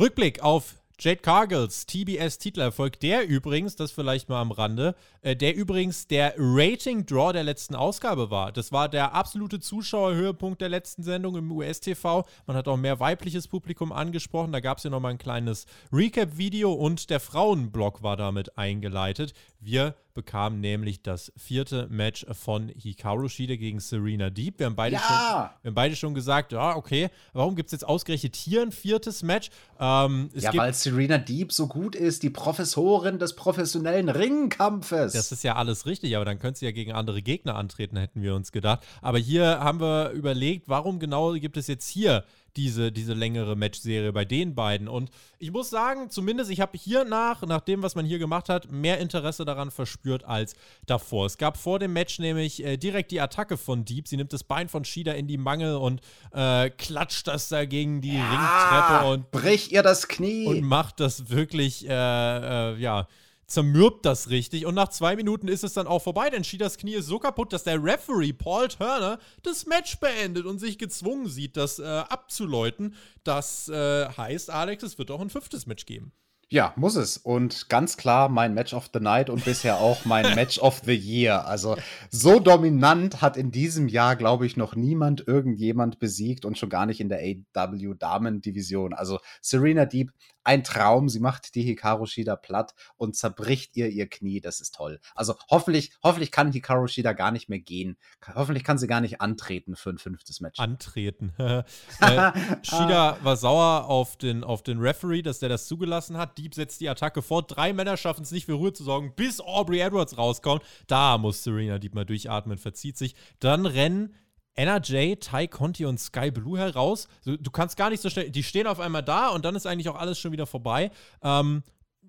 Rückblick 0.00 0.42
auf 0.42 0.81
Jade 0.98 1.20
Cargills 1.20 1.86
TBS-Titelerfolg, 1.86 3.00
der 3.00 3.26
übrigens, 3.26 3.76
das 3.76 3.90
vielleicht 3.92 4.28
mal 4.28 4.40
am 4.40 4.52
Rande, 4.52 4.94
äh, 5.22 5.34
der 5.34 5.56
übrigens 5.56 6.06
der 6.06 6.34
Rating-Draw 6.36 7.32
der 7.32 7.44
letzten 7.44 7.74
Ausgabe 7.74 8.30
war. 8.30 8.52
Das 8.52 8.72
war 8.72 8.88
der 8.88 9.14
absolute 9.14 9.60
Zuschauerhöhepunkt 9.60 10.60
der 10.60 10.68
letzten 10.68 11.02
Sendung 11.02 11.36
im 11.36 11.50
US-TV. 11.50 12.24
Man 12.46 12.56
hat 12.56 12.68
auch 12.68 12.76
mehr 12.76 13.00
weibliches 13.00 13.48
Publikum 13.48 13.92
angesprochen. 13.92 14.52
Da 14.52 14.60
gab 14.60 14.78
es 14.78 14.84
ja 14.84 14.90
nochmal 14.90 15.12
ein 15.12 15.18
kleines 15.18 15.66
Recap-Video 15.92 16.72
und 16.72 17.10
der 17.10 17.20
Frauenblock 17.20 18.02
war 18.02 18.16
damit 18.16 18.56
eingeleitet. 18.56 19.32
Wir 19.60 19.94
bekamen 20.14 20.60
nämlich 20.60 21.02
das 21.02 21.32
vierte 21.36 21.88
Match 21.90 22.26
von 22.32 22.68
Hikaru 22.68 23.28
Shida 23.28 23.56
gegen 23.56 23.80
Serena 23.80 24.30
Deep. 24.30 24.58
Wir 24.58 24.66
haben 24.66 24.76
beide, 24.76 24.96
ja! 24.96 25.00
schon, 25.00 25.62
wir 25.62 25.68
haben 25.70 25.74
beide 25.74 25.96
schon 25.96 26.14
gesagt, 26.14 26.52
ja, 26.52 26.76
okay, 26.76 27.08
warum 27.32 27.56
gibt 27.56 27.68
es 27.68 27.72
jetzt 27.72 27.86
ausgerechnet 27.86 28.36
hier 28.36 28.62
ein 28.62 28.72
viertes 28.72 29.22
Match? 29.22 29.50
Ähm, 29.78 30.30
ja, 30.34 30.54
weil 30.54 30.74
Serena 30.74 31.18
Deep 31.18 31.52
so 31.52 31.66
gut 31.66 31.94
ist, 31.94 32.22
die 32.22 32.30
Professorin 32.30 33.18
des 33.18 33.34
professionellen 33.34 34.08
Ringkampfes. 34.08 35.12
Das 35.12 35.32
ist 35.32 35.44
ja 35.44 35.56
alles 35.56 35.86
richtig, 35.86 36.16
aber 36.16 36.24
dann 36.24 36.38
könnte 36.38 36.60
sie 36.60 36.66
ja 36.66 36.72
gegen 36.72 36.92
andere 36.92 37.22
Gegner 37.22 37.56
antreten, 37.56 37.96
hätten 37.96 38.22
wir 38.22 38.34
uns 38.34 38.52
gedacht. 38.52 38.84
Aber 39.00 39.18
hier 39.18 39.60
haben 39.60 39.80
wir 39.80 40.10
überlegt, 40.10 40.68
warum 40.68 40.98
genau 40.98 41.32
gibt 41.32 41.56
es 41.56 41.66
jetzt 41.66 41.88
hier 41.88 42.24
diese, 42.56 42.92
diese 42.92 43.14
längere 43.14 43.56
Matchserie 43.56 44.12
bei 44.12 44.24
den 44.24 44.54
beiden. 44.54 44.88
Und 44.88 45.10
ich 45.38 45.50
muss 45.50 45.70
sagen, 45.70 46.10
zumindest 46.10 46.50
ich 46.50 46.60
habe 46.60 46.76
hier 46.76 47.04
nach, 47.04 47.42
nach 47.42 47.60
dem, 47.60 47.82
was 47.82 47.94
man 47.94 48.04
hier 48.04 48.18
gemacht 48.18 48.48
hat, 48.48 48.70
mehr 48.70 48.98
Interesse 48.98 49.44
daran 49.44 49.70
verspürt 49.70 50.24
als 50.24 50.54
davor. 50.86 51.26
Es 51.26 51.38
gab 51.38 51.56
vor 51.56 51.78
dem 51.78 51.92
Match 51.92 52.18
nämlich 52.18 52.64
äh, 52.64 52.76
direkt 52.76 53.10
die 53.10 53.20
Attacke 53.20 53.56
von 53.56 53.84
Deep. 53.84 54.08
Sie 54.08 54.16
nimmt 54.16 54.32
das 54.32 54.44
Bein 54.44 54.68
von 54.68 54.84
Shida 54.84 55.12
in 55.12 55.26
die 55.26 55.38
Mangel 55.38 55.76
und 55.76 56.00
äh, 56.32 56.70
klatscht 56.70 57.26
das 57.28 57.48
da 57.48 57.64
gegen 57.64 58.00
die 58.00 58.16
ja, 58.16 58.30
Ringtreppe 58.30 59.12
und 59.12 59.30
bricht 59.30 59.72
ihr 59.72 59.82
das 59.82 60.08
Knie 60.08 60.46
und 60.46 60.62
macht 60.62 61.00
das 61.00 61.30
wirklich, 61.30 61.88
äh, 61.88 61.92
äh 61.92 62.76
ja 62.78 63.06
zermürbt 63.52 64.06
das 64.06 64.30
richtig 64.30 64.66
und 64.66 64.74
nach 64.74 64.88
zwei 64.88 65.14
Minuten 65.14 65.46
ist 65.48 65.62
es 65.62 65.74
dann 65.74 65.86
auch 65.86 66.02
vorbei, 66.02 66.30
denn 66.30 66.42
Shidas 66.42 66.78
Knie 66.78 66.94
ist 66.94 67.06
so 67.06 67.18
kaputt, 67.18 67.52
dass 67.52 67.64
der 67.64 67.82
Referee 67.82 68.32
Paul 68.32 68.68
Turner 68.68 69.18
das 69.42 69.66
Match 69.66 70.00
beendet 70.00 70.46
und 70.46 70.58
sich 70.58 70.78
gezwungen 70.78 71.28
sieht, 71.28 71.56
das 71.56 71.78
äh, 71.78 71.84
abzuläuten. 71.84 72.94
Das 73.24 73.68
äh, 73.68 74.08
heißt, 74.08 74.50
Alex, 74.50 74.82
es 74.82 74.98
wird 74.98 75.10
auch 75.10 75.20
ein 75.20 75.30
fünftes 75.30 75.66
Match 75.66 75.86
geben. 75.86 76.12
Ja, 76.52 76.74
muss 76.76 76.96
es. 76.96 77.16
Und 77.16 77.70
ganz 77.70 77.96
klar 77.96 78.28
mein 78.28 78.52
Match 78.52 78.74
of 78.74 78.90
the 78.92 79.00
Night 79.00 79.30
und 79.30 79.42
bisher 79.42 79.78
auch 79.78 80.04
mein 80.04 80.22
Match 80.34 80.58
of 80.58 80.82
the 80.84 80.92
Year. 80.94 81.46
Also 81.46 81.78
so 82.10 82.40
dominant 82.40 83.22
hat 83.22 83.38
in 83.38 83.50
diesem 83.50 83.88
Jahr, 83.88 84.16
glaube 84.16 84.44
ich, 84.44 84.58
noch 84.58 84.76
niemand 84.76 85.26
irgendjemand 85.26 85.98
besiegt 85.98 86.44
und 86.44 86.58
schon 86.58 86.68
gar 86.68 86.84
nicht 86.84 87.00
in 87.00 87.08
der 87.08 87.20
AW 87.54 87.94
Damen-Division. 87.98 88.92
Also 88.92 89.18
Serena 89.40 89.86
Deep 89.86 90.12
ein 90.44 90.64
Traum. 90.64 91.08
Sie 91.08 91.20
macht 91.20 91.54
die 91.54 91.62
Hikaru 91.62 92.06
Shida 92.06 92.36
platt 92.36 92.74
und 92.96 93.16
zerbricht 93.16 93.76
ihr 93.76 93.88
ihr 93.88 94.08
Knie. 94.08 94.40
Das 94.40 94.60
ist 94.60 94.74
toll. 94.74 95.00
Also 95.14 95.34
hoffentlich, 95.50 95.92
hoffentlich 96.02 96.30
kann 96.30 96.52
Hikaru 96.52 96.86
Shida 96.86 97.12
gar 97.12 97.30
nicht 97.30 97.48
mehr 97.48 97.58
gehen. 97.58 97.96
Hoffentlich 98.34 98.64
kann 98.64 98.78
sie 98.78 98.86
gar 98.86 99.00
nicht 99.00 99.20
antreten 99.20 99.76
für 99.76 99.90
ein 99.90 99.98
fünftes 99.98 100.40
Match. 100.40 100.58
Antreten. 100.58 101.32
äh, 101.38 101.62
Shida 102.62 103.18
war 103.22 103.36
sauer 103.36 103.86
auf 103.86 104.16
den, 104.16 104.44
auf 104.44 104.62
den 104.62 104.78
Referee, 104.78 105.22
dass 105.22 105.38
der 105.38 105.48
das 105.48 105.66
zugelassen 105.66 106.16
hat. 106.16 106.38
Deep 106.38 106.54
setzt 106.54 106.80
die 106.80 106.88
Attacke 106.88 107.22
fort. 107.22 107.54
Drei 107.56 107.72
Männer 107.72 107.96
schaffen 107.96 108.22
es 108.22 108.32
nicht 108.32 108.46
für 108.46 108.54
Ruhe 108.54 108.72
zu 108.72 108.84
sorgen, 108.84 109.14
bis 109.14 109.40
Aubrey 109.40 109.80
Edwards 109.80 110.18
rauskommt. 110.18 110.62
Da 110.86 111.18
muss 111.18 111.42
Serena 111.44 111.78
Deep 111.78 111.94
mal 111.94 112.04
durchatmen, 112.04 112.58
verzieht 112.58 112.96
sich. 112.96 113.14
Dann 113.40 113.66
rennen 113.66 114.14
NRJ, 114.54 115.16
Ty 115.16 115.48
Conti 115.48 115.86
und 115.86 115.98
Sky 115.98 116.30
Blue 116.30 116.58
heraus. 116.58 117.08
Du, 117.24 117.36
du, 117.36 117.50
kannst 117.50 117.76
gar 117.76 117.90
nicht 117.90 118.02
so 118.02 118.10
schnell, 118.10 118.30
die 118.30 118.42
stehen 118.42 118.66
auf 118.66 118.80
einmal 118.80 119.02
da 119.02 119.28
und 119.28 119.44
dann 119.44 119.54
ist 119.54 119.66
eigentlich 119.66 119.88
auch 119.88 119.96
alles 119.96 120.18
schon 120.18 120.32
wieder 120.32 120.46
vorbei. 120.46 120.90
Ähm, 121.22 121.62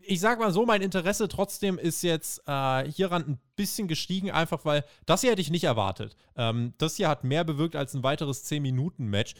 ich 0.05 0.19
sag 0.19 0.39
mal 0.39 0.51
so, 0.51 0.65
mein 0.65 0.81
Interesse 0.81 1.27
trotzdem 1.27 1.77
ist 1.77 2.03
jetzt 2.03 2.41
äh, 2.47 2.89
hieran 2.89 3.23
ein 3.23 3.39
bisschen 3.55 3.87
gestiegen, 3.87 4.31
einfach 4.31 4.65
weil 4.65 4.83
das 5.05 5.21
hier 5.21 5.31
hätte 5.31 5.41
ich 5.41 5.51
nicht 5.51 5.63
erwartet. 5.63 6.15
Ähm, 6.35 6.73
das 6.77 6.95
hier 6.95 7.07
hat 7.07 7.23
mehr 7.23 7.43
bewirkt 7.43 7.75
als 7.75 7.93
ein 7.93 8.03
weiteres 8.03 8.45
10-Minuten-Match. 8.45 9.35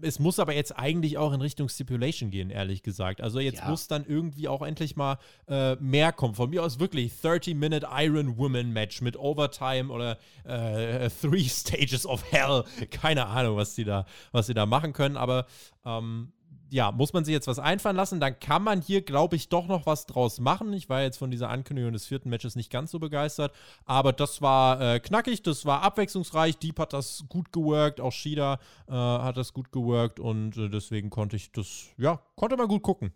Es 0.00 0.18
muss 0.18 0.38
aber 0.38 0.54
jetzt 0.54 0.78
eigentlich 0.78 1.18
auch 1.18 1.32
in 1.32 1.40
Richtung 1.40 1.68
Stipulation 1.68 2.30
gehen, 2.30 2.50
ehrlich 2.50 2.82
gesagt. 2.82 3.20
Also 3.20 3.40
jetzt 3.40 3.58
ja. 3.58 3.68
muss 3.68 3.88
dann 3.88 4.04
irgendwie 4.06 4.48
auch 4.48 4.62
endlich 4.62 4.96
mal 4.96 5.18
äh, 5.48 5.76
mehr 5.76 6.12
kommen. 6.12 6.34
Von 6.34 6.50
mir 6.50 6.62
aus 6.62 6.78
wirklich 6.78 7.12
30-Minute 7.22 7.88
Iron 7.92 8.38
Woman 8.38 8.72
Match 8.72 9.00
mit 9.02 9.16
Overtime 9.16 9.92
oder 9.92 10.18
äh, 10.44 11.10
Three 11.20 11.48
Stages 11.48 12.06
of 12.06 12.24
Hell. 12.32 12.64
Keine 12.90 13.26
Ahnung, 13.26 13.56
was 13.56 13.74
sie 13.74 13.84
da, 13.84 14.06
was 14.32 14.46
sie 14.46 14.54
da 14.54 14.66
machen 14.66 14.92
können, 14.92 15.16
aber 15.16 15.46
ähm, 15.84 16.32
ja, 16.70 16.92
muss 16.92 17.12
man 17.12 17.24
sich 17.24 17.32
jetzt 17.32 17.46
was 17.46 17.58
einfallen 17.58 17.96
lassen, 17.96 18.20
dann 18.20 18.38
kann 18.38 18.62
man 18.62 18.80
hier, 18.80 19.02
glaube 19.02 19.36
ich, 19.36 19.48
doch 19.48 19.66
noch 19.66 19.86
was 19.86 20.06
draus 20.06 20.40
machen. 20.40 20.72
Ich 20.72 20.88
war 20.88 21.02
jetzt 21.02 21.18
von 21.18 21.30
dieser 21.30 21.48
Ankündigung 21.48 21.92
des 21.92 22.06
vierten 22.06 22.28
Matches 22.30 22.56
nicht 22.56 22.70
ganz 22.70 22.90
so 22.90 22.98
begeistert, 22.98 23.52
aber 23.84 24.12
das 24.12 24.42
war 24.42 24.80
äh, 24.80 25.00
knackig, 25.00 25.42
das 25.42 25.64
war 25.64 25.82
abwechslungsreich. 25.82 26.58
Deep 26.58 26.78
hat 26.78 26.92
das 26.92 27.24
gut 27.28 27.52
geworkt, 27.52 28.00
auch 28.00 28.12
Shida 28.12 28.58
äh, 28.88 28.92
hat 28.92 29.36
das 29.36 29.52
gut 29.52 29.72
geworkt 29.72 30.20
und 30.20 30.56
äh, 30.56 30.68
deswegen 30.68 31.10
konnte 31.10 31.36
ich 31.36 31.52
das, 31.52 31.86
ja, 31.96 32.20
konnte 32.36 32.56
man 32.56 32.68
gut 32.68 32.82
gucken. 32.82 33.12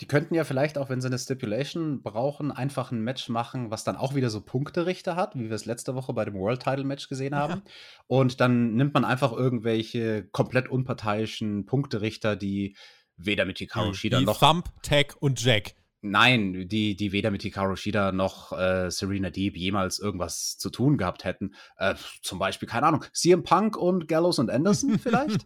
Die 0.00 0.06
könnten 0.06 0.34
ja 0.34 0.44
vielleicht 0.44 0.78
auch, 0.78 0.88
wenn 0.90 1.00
sie 1.00 1.08
eine 1.08 1.18
Stipulation 1.18 2.02
brauchen, 2.02 2.52
einfach 2.52 2.92
ein 2.92 3.02
Match 3.02 3.28
machen, 3.28 3.70
was 3.70 3.82
dann 3.82 3.96
auch 3.96 4.14
wieder 4.14 4.30
so 4.30 4.40
Punkterichter 4.40 5.16
hat, 5.16 5.34
wie 5.34 5.48
wir 5.48 5.56
es 5.56 5.64
letzte 5.64 5.94
Woche 5.96 6.12
bei 6.12 6.24
dem 6.24 6.34
World 6.34 6.62
Title 6.62 6.84
Match 6.84 7.08
gesehen 7.08 7.34
haben. 7.34 7.62
Ja. 7.64 7.72
Und 8.06 8.40
dann 8.40 8.74
nimmt 8.74 8.94
man 8.94 9.04
einfach 9.04 9.32
irgendwelche 9.32 10.24
komplett 10.30 10.68
unparteiischen 10.68 11.66
Punkterichter, 11.66 12.36
die 12.36 12.76
weder 13.16 13.44
mit 13.44 13.58
Hikaru 13.58 13.92
Shida 13.92 14.20
noch. 14.20 14.38
Thump, 14.38 14.70
Tag 14.82 15.16
und 15.18 15.42
Jack. 15.42 15.74
Nein, 16.00 16.68
die, 16.68 16.94
die 16.94 17.10
weder 17.10 17.32
mit 17.32 17.42
Hikaru 17.42 17.74
Shida 17.74 18.12
noch 18.12 18.52
äh, 18.52 18.88
Serena 18.90 19.30
Deep 19.30 19.56
jemals 19.56 19.98
irgendwas 19.98 20.56
zu 20.56 20.70
tun 20.70 20.96
gehabt 20.96 21.24
hätten. 21.24 21.54
Äh, 21.76 21.96
zum 22.22 22.38
Beispiel, 22.38 22.68
keine 22.68 22.86
Ahnung, 22.86 23.04
CM 23.12 23.42
Punk 23.42 23.76
und 23.76 24.06
Gallows 24.06 24.38
und 24.38 24.48
Anderson 24.48 24.98
vielleicht? 25.02 25.44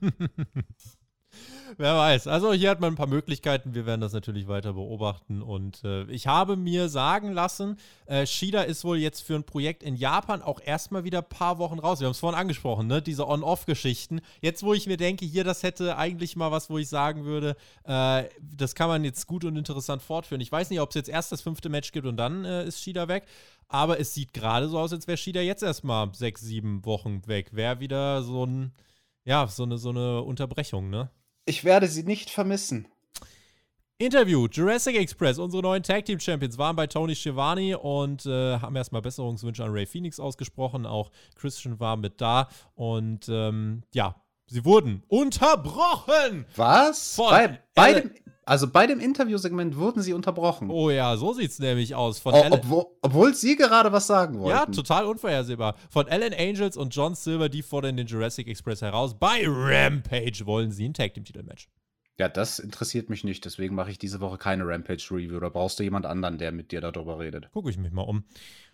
Wer 1.79 1.97
weiß. 1.97 2.27
Also 2.27 2.53
hier 2.53 2.71
hat 2.71 2.81
man 2.81 2.93
ein 2.93 2.97
paar 2.97 3.07
Möglichkeiten. 3.07 3.75
Wir 3.75 3.87
werden 3.87 4.01
das 4.01 4.13
natürlich 4.13 4.47
weiter 4.47 4.75
beobachten. 4.75 5.43
Und 5.43 5.83
äh, 5.85 6.05
ich 6.05 6.27
habe 6.27 6.57
mir 6.57 6.89
sagen 6.89 7.33
lassen, 7.33 7.79
äh, 8.07 8.27
Shida 8.27 8.63
ist 8.63 8.85
wohl 8.85 8.99
jetzt 8.99 9.23
für 9.23 9.35
ein 9.35 9.45
Projekt 9.45 9.83
in 9.83 9.97
Japan 9.97 10.43
auch 10.43 10.61
erstmal 10.63 11.05
wieder 11.05 11.19
ein 11.19 11.29
paar 11.29 11.59
Wochen 11.59 11.79
raus. 11.79 12.01
Wir 12.01 12.07
haben 12.07 12.13
es 12.13 12.19
vorhin 12.19 12.39
angesprochen, 12.39 12.87
ne? 12.87 13.01
Diese 13.01 13.27
On-Off-Geschichten. 13.27 14.21
Jetzt, 14.41 14.63
wo 14.63 14.75
ich 14.75 14.87
mir 14.87 14.97
denke, 14.97 15.25
hier, 15.25 15.45
das 15.45 15.63
hätte 15.63 15.97
eigentlich 15.97 16.37
mal 16.37 16.51
was, 16.51 16.69
wo 16.69 16.79
ich 16.79 16.89
sagen 16.89 17.25
würde, 17.25 17.57
äh, 17.85 18.25
das 18.41 18.75
kann 18.75 18.89
man 18.89 19.05
jetzt 19.05 19.27
gut 19.27 19.45
und 19.45 19.57
interessant 19.57 20.03
fortführen. 20.03 20.41
Ich 20.41 20.53
weiß 20.53 20.71
nicht, 20.71 20.81
ob 20.81 20.91
es 20.91 20.95
jetzt 20.95 21.09
erst 21.09 21.33
das 21.33 21.41
fünfte 21.41 21.69
Match 21.69 21.93
gibt 21.93 22.07
und 22.07 22.17
dann 22.17 22.45
äh, 22.45 22.67
ist 22.67 22.83
Shida 22.83 23.09
weg. 23.09 23.25
Aber 23.69 23.99
es 23.99 24.13
sieht 24.13 24.35
gerade 24.35 24.69
so 24.69 24.79
aus, 24.79 24.93
als 24.93 25.07
wäre 25.07 25.17
Shida 25.17 25.41
jetzt 25.41 25.63
erstmal 25.63 26.15
sechs, 26.15 26.43
sieben 26.43 26.85
Wochen 26.85 27.27
weg. 27.27 27.49
Wäre 27.53 27.81
wieder 27.81 28.23
so 28.23 28.45
ein, 28.45 28.73
ja, 29.25 29.47
so 29.47 29.63
eine, 29.63 29.79
so 29.79 29.89
eine 29.89 30.23
Unterbrechung, 30.23 30.91
ne? 30.91 31.09
Ich 31.45 31.65
werde 31.65 31.89
sie 31.89 32.05
nicht 32.05 32.31
vermissen. 32.31 32.89
Interview. 33.99 34.49
Jurassic 34.51 34.97
Express, 34.97 35.39
unsere 35.39 35.63
neuen 35.63 35.83
Tag 35.83 36.05
Team 36.05 36.19
Champions, 36.19 36.59
waren 36.59 36.75
bei 36.75 36.87
Tony 36.87 37.15
Schiavone 37.15 37.79
und 37.79 38.27
äh, 38.27 38.59
haben 38.59 38.75
erstmal 38.75 39.03
Besserungswünsche 39.03 39.63
an 39.65 39.71
Ray 39.71 39.87
Phoenix 39.87 40.19
ausgesprochen. 40.19 40.87
Auch 40.87 41.11
Christian 41.37 41.79
war 41.79 41.97
mit 41.97 42.21
da. 42.21 42.49
Und 42.75 43.29
ähm, 43.29 43.85
ja, 43.93 44.17
sie 44.47 44.65
wurden 44.65 45.05
unterbrochen. 45.09 46.47
Was? 46.57 47.17
Bei, 47.17 47.61
bei 47.75 48.01
dem, 48.01 48.11
also 48.45 48.69
bei 48.69 48.87
dem 48.87 48.99
Interviewsegment 48.99 49.77
wurden 49.77 50.03
sie 50.03 50.13
unterbrochen. 50.13 50.69
Oh 50.71 50.91
ja, 50.91 51.17
so 51.17 51.33
sieht 51.33 51.51
es 51.51 51.59
nämlich 51.59 51.95
aus. 51.95 52.19
Von 52.19 52.35
oh, 52.35 52.45
obwohl, 52.51 52.87
obwohl, 53.01 53.35
sie 53.35 53.57
gerade 53.57 53.93
was 53.93 54.07
sagen 54.07 54.39
wollten. 54.41 54.59
Ja, 54.59 54.67
total 54.67 55.07
unvorhersehbar. 55.07 55.77
Von 55.91 56.09
Alan 56.09 56.35
Angels 56.35 56.77
und 56.77 56.95
John 56.95 57.15
Silver, 57.15 57.49
die 57.49 57.63
fordern 57.63 57.97
den 57.97 58.07
Jurassic 58.07 58.49
Express 58.49 58.83
heraus. 58.83 59.15
Bei 59.19 59.45
Rampage 59.47 60.45
wollen 60.45 60.73
sie 60.73 60.89
ein 60.89 60.95
Tag 60.95 61.15
Team 61.15 61.25
Titelmatch. 61.25 61.69
Ja, 62.19 62.29
das 62.29 62.59
interessiert 62.59 63.11
mich 63.11 63.25
nicht, 63.25 63.45
deswegen 63.45 63.75
mache 63.75 63.91
ich 63.91 63.99
diese 63.99 64.21
Woche 64.21 64.39
keine 64.39 64.67
Rampage-Review. 64.67 65.41
Da 65.41 65.49
brauchst 65.49 65.79
du 65.79 65.83
jemand 65.83 66.05
anderen, 66.05 66.39
der 66.39 66.53
mit 66.53 66.71
dir 66.71 66.81
darüber 66.81 67.19
redet. 67.19 67.51
Gucke 67.53 67.71
ich 67.71 67.79
mich 67.79 67.93
mal 67.93 68.03
um. 68.03 68.25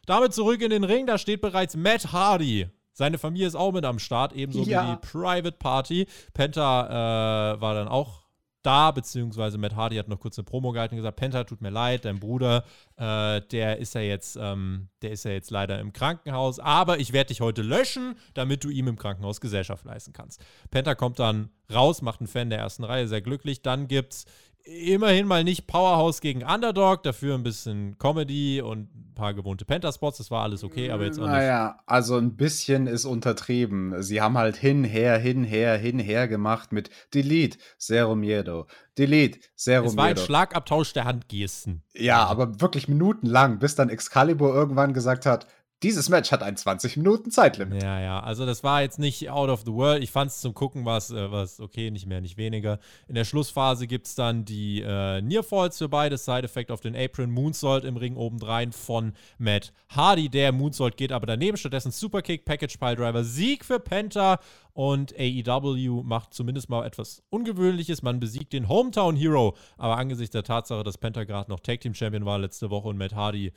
Damit 0.07 0.35
zurück 0.35 0.61
in 0.61 0.71
den 0.71 0.85
Ring, 0.85 1.07
da 1.07 1.19
steht 1.19 1.41
bereits 1.41 1.77
Matt 1.77 2.12
Hardy. 2.12 2.69
Seine 2.93 3.16
Familie 3.16 3.47
ist 3.47 3.55
auch 3.55 3.73
mit 3.73 3.85
am 3.85 4.01
Start, 4.01 4.33
ebenso 4.33 4.64
ja. 4.64 4.83
wie 4.83 4.91
die 4.91 5.07
Private 5.07 5.57
Party. 5.57 6.07
Penta 6.35 7.55
äh, 7.55 7.61
war 7.61 7.75
dann 7.75 7.87
auch 7.87 8.28
da, 8.69 8.91
beziehungsweise 8.91 9.57
Matt 9.57 9.75
Hardy 9.75 9.97
hat 9.97 10.09
noch 10.09 10.21
kurz 10.21 10.39
eine 10.39 10.45
Promo 10.45 10.73
gehalten 10.73 10.95
und 10.95 10.99
gesagt, 10.99 11.16
Penta, 11.16 11.45
tut 11.45 11.62
mir 11.62 11.71
leid, 11.71 12.05
dein 12.05 12.21
Bruder, 12.21 12.64
äh, 12.97 13.41
der 13.41 13.79
ist 13.79 13.95
ja 13.95 14.03
jetzt, 14.03 14.37
ähm, 14.39 14.89
der 15.01 15.12
ist 15.12 15.25
ja 15.25 15.31
jetzt 15.31 15.51
leider 15.51 15.81
im 15.81 15.95
Krankenhaus, 15.95 16.59
aber 16.59 16.99
ich 16.99 17.14
werde 17.14 17.29
dich 17.29 17.41
heute 17.41 17.62
löschen, 17.62 18.16
damit 18.35 18.64
du 18.64 18.69
ihm 18.69 18.87
im 18.87 18.99
Krankenhaus 18.99 19.41
Gesellschaft 19.41 19.87
leisten 19.87 20.12
kannst. 20.12 20.45
Penta 20.71 20.95
kommt 20.95 21.19
dann 21.19 21.49
raus, 21.73 22.03
macht 22.03 22.21
einen 22.21 22.29
Fan 22.29 22.51
der 22.51 22.59
ersten 22.59 22.85
Reihe, 22.85 23.09
sehr 23.09 23.23
glücklich. 23.23 23.62
Dann 23.62 23.89
gibt's 23.89 24.27
immerhin 24.69 25.27
mal 25.27 25.45
nicht 25.45 25.66
Powerhouse 25.66 26.21
gegen 26.21 26.43
Underdog, 26.43 27.03
dafür 27.03 27.35
ein 27.35 27.43
bisschen 27.43 27.97
Comedy 27.99 28.61
und 28.61 28.95
ein 28.95 29.14
paar 29.14 29.35
gewohnte 29.35 29.64
Penta-Spots. 29.64 30.19
Das 30.19 30.31
war 30.31 30.43
alles 30.43 30.62
okay, 30.62 30.91
aber 30.91 31.05
jetzt 31.05 31.19
auch 31.19 31.25
nicht. 31.25 31.33
Naja, 31.33 31.81
also 31.87 32.16
ein 32.16 32.37
bisschen 32.37 32.87
ist 32.87 33.05
untertrieben. 33.05 34.03
Sie 34.03 34.21
haben 34.21 34.37
halt 34.37 34.57
hinher, 34.57 35.19
hinher, 35.19 35.77
hinher 35.77 36.29
gemacht 36.29 36.73
mit 36.73 36.91
Delete, 37.14 37.59
Zero 37.79 38.14
Miedo. 38.14 38.66
Delete, 38.97 39.41
Zero 39.57 39.83
Miedo. 39.83 39.91
Es 39.91 39.97
war 39.97 40.05
ein 40.07 40.16
Schlagabtausch 40.16 40.93
der 40.93 41.05
Handgesten. 41.05 41.83
Ja, 41.95 42.25
aber 42.27 42.61
wirklich 42.61 42.89
minutenlang, 42.89 43.59
bis 43.59 43.75
dann 43.75 43.89
Excalibur 43.89 44.55
irgendwann 44.55 44.93
gesagt 44.93 45.27
hat, 45.27 45.47
dieses 45.83 46.09
Match 46.09 46.33
hat 46.33 46.43
ein 46.43 46.57
20 46.57 46.97
Minuten 46.97 47.31
Zeitlimit. 47.31 47.83
Ja, 47.83 48.01
ja, 48.01 48.20
also 48.20 48.45
das 48.45 48.64
war 48.64 48.83
jetzt 48.83 48.99
nicht 48.99 49.31
out 49.31 49.49
of 49.49 49.62
the 49.64 49.72
world. 49.72 50.03
Ich 50.03 50.11
fand 50.11 50.31
es 50.31 50.41
zum 50.41 50.53
Gucken 50.53 50.85
was, 50.85 51.11
äh, 51.11 51.31
was 51.31 51.61
okay, 51.61 51.91
nicht 51.91 52.07
mehr, 52.07 52.20
nicht 52.20 52.37
weniger. 52.37 52.81
In 53.07 53.14
der 53.14 53.24
Schlussphase 53.24 53.87
gibt 53.87 54.07
es 54.07 54.14
dann 54.16 54.45
die 54.45 54.83
äh, 54.83 55.22
Nearfalls 55.22 55.79
für 55.79 55.89
beide, 55.89 56.18
Side-Effekt 56.18 56.72
auf 56.72 56.81
den 56.81 56.97
Apron, 56.97 57.31
Moonsault 57.31 57.85
im 57.85 57.97
Ring 57.97 58.16
obendrein 58.16 58.72
von 58.72 59.12
Matt 59.39 59.72
Hardy. 59.89 60.29
Der 60.29 60.51
Moonsault 60.51 60.97
geht 60.97 61.12
aber 61.12 61.26
daneben, 61.26 61.57
stattdessen 61.57 61.93
Superkick, 61.93 62.45
Package 62.45 62.76
Piledriver, 62.79 63.22
Sieg 63.22 63.64
für 63.64 63.79
Penta 63.79 64.41
und 64.72 65.14
AEW 65.16 66.03
macht 66.03 66.35
zumindest 66.35 66.68
mal 66.68 66.87
etwas 66.87 67.22
Ungewöhnliches. 67.31 68.03
Man 68.03 68.18
besiegt 68.18 68.53
den 68.53 68.68
Hometown 68.68 69.14
Hero, 69.14 69.57
aber 69.76 69.97
angesichts 69.97 70.33
der 70.33 70.43
Tatsache, 70.43 70.83
dass 70.83 70.99
Penta 70.99 71.22
gerade 71.22 71.51
noch 71.51 71.61
Tag 71.61 71.81
Team 71.81 71.95
Champion 71.95 72.24
war 72.24 72.39
letzte 72.39 72.70
Woche 72.70 72.89
und 72.89 72.99
Matt 72.99 73.14
Hardy 73.14 73.53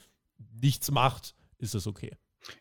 nichts 0.61 0.91
macht, 0.91 1.35
ist 1.61 1.75
es 1.75 1.87
okay. 1.87 2.11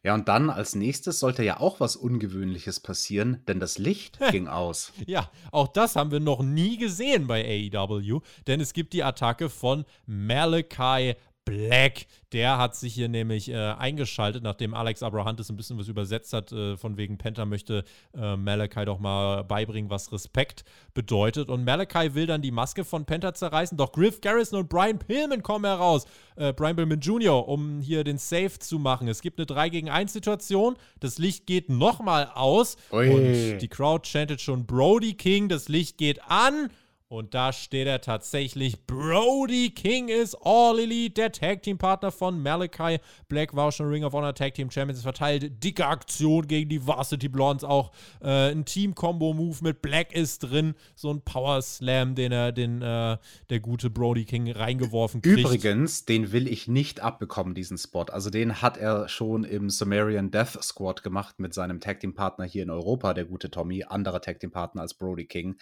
Ja, 0.02 0.14
und 0.14 0.28
dann 0.28 0.50
als 0.50 0.74
nächstes 0.74 1.20
sollte 1.20 1.42
ja 1.42 1.58
auch 1.58 1.80
was 1.80 1.96
Ungewöhnliches 1.96 2.80
passieren, 2.80 3.42
denn 3.48 3.60
das 3.60 3.78
Licht 3.78 4.18
ging 4.30 4.48
aus. 4.48 4.92
Ja, 5.06 5.30
auch 5.50 5.68
das 5.68 5.96
haben 5.96 6.10
wir 6.10 6.20
noch 6.20 6.42
nie 6.42 6.76
gesehen 6.76 7.26
bei 7.26 7.70
AEW, 7.72 8.20
denn 8.46 8.60
es 8.60 8.74
gibt 8.74 8.92
die 8.92 9.02
Attacke 9.02 9.48
von 9.48 9.84
Malachi 10.06 11.14
Black. 11.44 12.06
Der 12.32 12.58
hat 12.58 12.76
sich 12.76 12.94
hier 12.94 13.08
nämlich 13.08 13.50
äh, 13.50 13.56
eingeschaltet, 13.56 14.44
nachdem 14.44 14.72
Alex 14.72 15.02
Abrahantes 15.02 15.50
ein 15.50 15.56
bisschen 15.56 15.78
was 15.78 15.88
übersetzt 15.88 16.32
hat, 16.32 16.52
äh, 16.52 16.76
von 16.76 16.96
wegen 16.96 17.18
Penta 17.18 17.44
möchte 17.44 17.84
äh, 18.14 18.36
Malachi 18.36 18.84
doch 18.84 19.00
mal 19.00 19.42
beibringen, 19.42 19.90
was 19.90 20.12
Respekt 20.12 20.64
bedeutet. 20.94 21.48
Und 21.48 21.64
Malachi 21.64 22.14
will 22.14 22.26
dann 22.26 22.40
die 22.40 22.52
Maske 22.52 22.84
von 22.84 23.04
Penta 23.04 23.34
zerreißen, 23.34 23.76
doch 23.76 23.90
Griff 23.90 24.20
Garrison 24.20 24.60
und 24.60 24.68
Brian 24.68 25.00
Pillman 25.00 25.42
kommen 25.42 25.64
heraus. 25.64 26.06
Äh, 26.36 26.52
Brian 26.52 26.76
Pillman 26.76 27.00
Jr., 27.00 27.48
um 27.48 27.80
hier 27.80 28.04
den 28.04 28.18
Safe 28.18 28.58
zu 28.60 28.78
machen. 28.78 29.08
Es 29.08 29.20
gibt 29.20 29.40
eine 29.40 29.46
3 29.46 29.70
gegen 29.70 29.90
1 29.90 30.12
Situation. 30.12 30.76
Das 31.00 31.18
Licht 31.18 31.46
geht 31.46 31.68
nochmal 31.68 32.30
aus. 32.32 32.76
Ui. 32.92 33.10
Und 33.10 33.58
die 33.58 33.68
Crowd 33.68 34.08
chantet 34.08 34.40
schon 34.40 34.66
Brody 34.66 35.14
King. 35.14 35.48
Das 35.48 35.68
Licht 35.68 35.98
geht 35.98 36.22
an. 36.22 36.70
Und 37.12 37.34
da 37.34 37.52
steht 37.52 37.88
er 37.88 38.00
tatsächlich. 38.00 38.86
Brody 38.86 39.70
King 39.70 40.06
ist 40.06 40.36
All 40.44 40.78
Elite, 40.78 41.14
der 41.14 41.32
Tag 41.32 41.60
Team 41.64 41.76
Partner 41.76 42.12
von 42.12 42.40
Malachi 42.40 42.98
Black, 43.28 43.56
war 43.56 43.72
schon 43.72 43.88
Ring 43.88 44.04
of 44.04 44.12
Honor 44.12 44.32
Tag 44.32 44.54
Team 44.54 44.70
Champions 44.70 45.02
verteilt. 45.02 45.64
Dicke 45.64 45.84
Aktion 45.88 46.46
gegen 46.46 46.68
die 46.70 46.86
Varsity 46.86 47.28
Blondes. 47.28 47.64
Auch 47.64 47.90
äh, 48.22 48.52
ein 48.52 48.64
Team-Combo-Move 48.64 49.56
mit 49.62 49.82
Black 49.82 50.12
ist 50.12 50.38
drin. 50.44 50.74
So 50.94 51.12
ein 51.12 51.20
Power 51.22 51.60
Slam, 51.62 52.14
den 52.14 52.30
er, 52.30 52.52
den 52.52 52.80
äh, 52.80 53.18
der 53.48 53.58
gute 53.58 53.90
Brody 53.90 54.24
King 54.24 54.48
reingeworfen 54.52 55.20
kriegt. 55.20 55.40
Übrigens, 55.40 56.04
den 56.04 56.30
will 56.30 56.46
ich 56.46 56.68
nicht 56.68 57.00
abbekommen, 57.00 57.56
diesen 57.56 57.76
Spot. 57.76 58.04
Also 58.04 58.30
den 58.30 58.62
hat 58.62 58.76
er 58.76 59.08
schon 59.08 59.42
im 59.42 59.68
Sumerian 59.68 60.30
Death 60.30 60.62
Squad 60.62 61.02
gemacht 61.02 61.40
mit 61.40 61.54
seinem 61.54 61.80
Tag 61.80 61.98
Team 61.98 62.14
Partner 62.14 62.44
hier 62.44 62.62
in 62.62 62.70
Europa, 62.70 63.14
der 63.14 63.24
gute 63.24 63.50
Tommy. 63.50 63.82
Anderer 63.82 64.20
Tag 64.20 64.38
Team 64.38 64.52
Partner 64.52 64.82
als 64.82 64.94
Brody 64.94 65.26
King. 65.26 65.56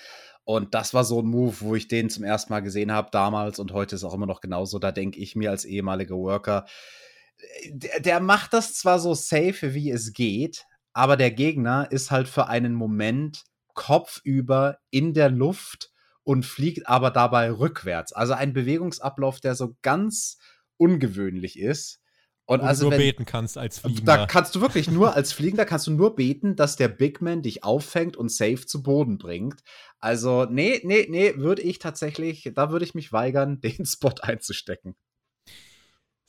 Und 0.44 0.74
das 0.74 0.94
war 0.94 1.04
so 1.04 1.20
ein 1.20 1.26
Move, 1.26 1.37
wo 1.60 1.74
ich 1.74 1.88
den 1.88 2.10
zum 2.10 2.24
ersten 2.24 2.52
Mal 2.52 2.60
gesehen 2.60 2.92
habe 2.92 3.08
damals 3.12 3.58
und 3.58 3.72
heute 3.72 3.96
ist 3.96 4.04
auch 4.04 4.14
immer 4.14 4.26
noch 4.26 4.40
genauso. 4.40 4.78
Da 4.78 4.92
denke 4.92 5.18
ich 5.18 5.36
mir 5.36 5.50
als 5.50 5.64
ehemaliger 5.64 6.16
Worker, 6.16 6.66
der, 7.70 8.00
der 8.00 8.20
macht 8.20 8.52
das 8.52 8.74
zwar 8.74 8.98
so 8.98 9.14
safe, 9.14 9.74
wie 9.74 9.90
es 9.90 10.12
geht, 10.12 10.64
aber 10.92 11.16
der 11.16 11.30
Gegner 11.30 11.88
ist 11.90 12.10
halt 12.10 12.28
für 12.28 12.48
einen 12.48 12.74
Moment 12.74 13.44
kopfüber 13.74 14.78
in 14.90 15.14
der 15.14 15.30
Luft 15.30 15.90
und 16.24 16.44
fliegt 16.44 16.88
aber 16.88 17.10
dabei 17.10 17.50
rückwärts. 17.50 18.12
Also 18.12 18.34
ein 18.34 18.52
Bewegungsablauf, 18.52 19.40
der 19.40 19.54
so 19.54 19.76
ganz 19.82 20.38
ungewöhnlich 20.76 21.58
ist. 21.58 22.00
Und 22.48 22.62
also 22.62 22.84
du 22.84 22.90
nur 22.90 22.92
wenn, 22.92 23.06
beten 23.06 23.26
kannst 23.26 23.58
als 23.58 23.80
Fliegender. 23.80 24.16
Da 24.16 24.26
kannst 24.26 24.54
du 24.54 24.62
wirklich 24.62 24.90
nur 24.90 25.14
als 25.14 25.34
Fliegender 25.34 25.66
kannst 25.66 25.86
du 25.86 25.90
nur 25.90 26.16
beten, 26.16 26.56
dass 26.56 26.76
der 26.76 26.88
Big 26.88 27.20
Man 27.20 27.42
dich 27.42 27.62
auffängt 27.62 28.16
und 28.16 28.32
safe 28.32 28.64
zu 28.64 28.82
Boden 28.82 29.18
bringt. 29.18 29.62
Also, 29.98 30.46
nee, 30.46 30.80
nee, 30.82 31.06
nee, 31.10 31.34
würde 31.36 31.60
ich 31.60 31.78
tatsächlich, 31.78 32.50
da 32.54 32.70
würde 32.70 32.86
ich 32.86 32.94
mich 32.94 33.12
weigern, 33.12 33.60
den 33.60 33.84
Spot 33.84 34.14
einzustecken. 34.22 34.96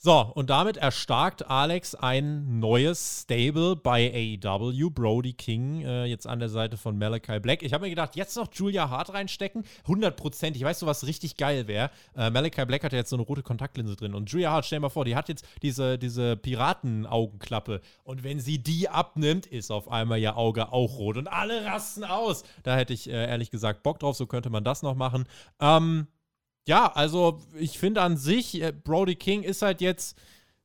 So, 0.02 0.32
und 0.34 0.48
damit 0.48 0.78
erstarkt 0.78 1.50
Alex 1.50 1.94
ein 1.94 2.58
neues 2.58 3.24
Stable 3.24 3.76
bei 3.76 4.38
AEW. 4.42 4.88
Brody 4.88 5.34
King 5.34 5.82
äh, 5.82 6.06
jetzt 6.06 6.26
an 6.26 6.38
der 6.38 6.48
Seite 6.48 6.78
von 6.78 6.96
Malachi 6.96 7.38
Black. 7.38 7.62
Ich 7.62 7.74
habe 7.74 7.84
mir 7.84 7.90
gedacht, 7.90 8.16
jetzt 8.16 8.34
noch 8.34 8.48
Julia 8.50 8.88
Hart 8.88 9.12
reinstecken. 9.12 9.62
100% 9.86 10.54
Ich 10.54 10.64
weiß 10.64 10.78
so, 10.78 10.86
was 10.86 11.06
richtig 11.06 11.36
geil 11.36 11.68
wäre. 11.68 11.90
Äh, 12.16 12.30
Malachi 12.30 12.64
Black 12.64 12.82
hat 12.82 12.92
ja 12.92 12.98
jetzt 13.00 13.10
so 13.10 13.16
eine 13.16 13.24
rote 13.24 13.42
Kontaktlinse 13.42 13.94
drin. 13.94 14.14
Und 14.14 14.32
Julia 14.32 14.52
Hart, 14.52 14.64
stell 14.64 14.78
dir 14.78 14.84
mal 14.84 14.88
vor, 14.88 15.04
die 15.04 15.16
hat 15.16 15.28
jetzt 15.28 15.44
diese, 15.60 15.98
diese 15.98 16.34
Piratenaugenklappe. 16.38 17.82
Und 18.02 18.24
wenn 18.24 18.40
sie 18.40 18.56
die 18.56 18.88
abnimmt, 18.88 19.44
ist 19.44 19.70
auf 19.70 19.90
einmal 19.90 20.18
ihr 20.18 20.38
Auge 20.38 20.72
auch 20.72 20.96
rot. 20.96 21.18
Und 21.18 21.28
alle 21.28 21.66
rasten 21.66 22.04
aus. 22.04 22.44
Da 22.62 22.74
hätte 22.74 22.94
ich 22.94 23.06
äh, 23.10 23.26
ehrlich 23.26 23.50
gesagt 23.50 23.82
Bock 23.82 23.98
drauf. 23.98 24.16
So 24.16 24.24
könnte 24.26 24.48
man 24.48 24.64
das 24.64 24.80
noch 24.80 24.94
machen. 24.94 25.26
Ähm, 25.60 26.06
ja, 26.70 26.86
also 26.92 27.40
ich 27.58 27.80
finde 27.80 28.00
an 28.00 28.16
sich, 28.16 28.62
äh, 28.62 28.72
Brody 28.72 29.16
King 29.16 29.42
ist 29.42 29.60
halt 29.60 29.80
jetzt 29.80 30.16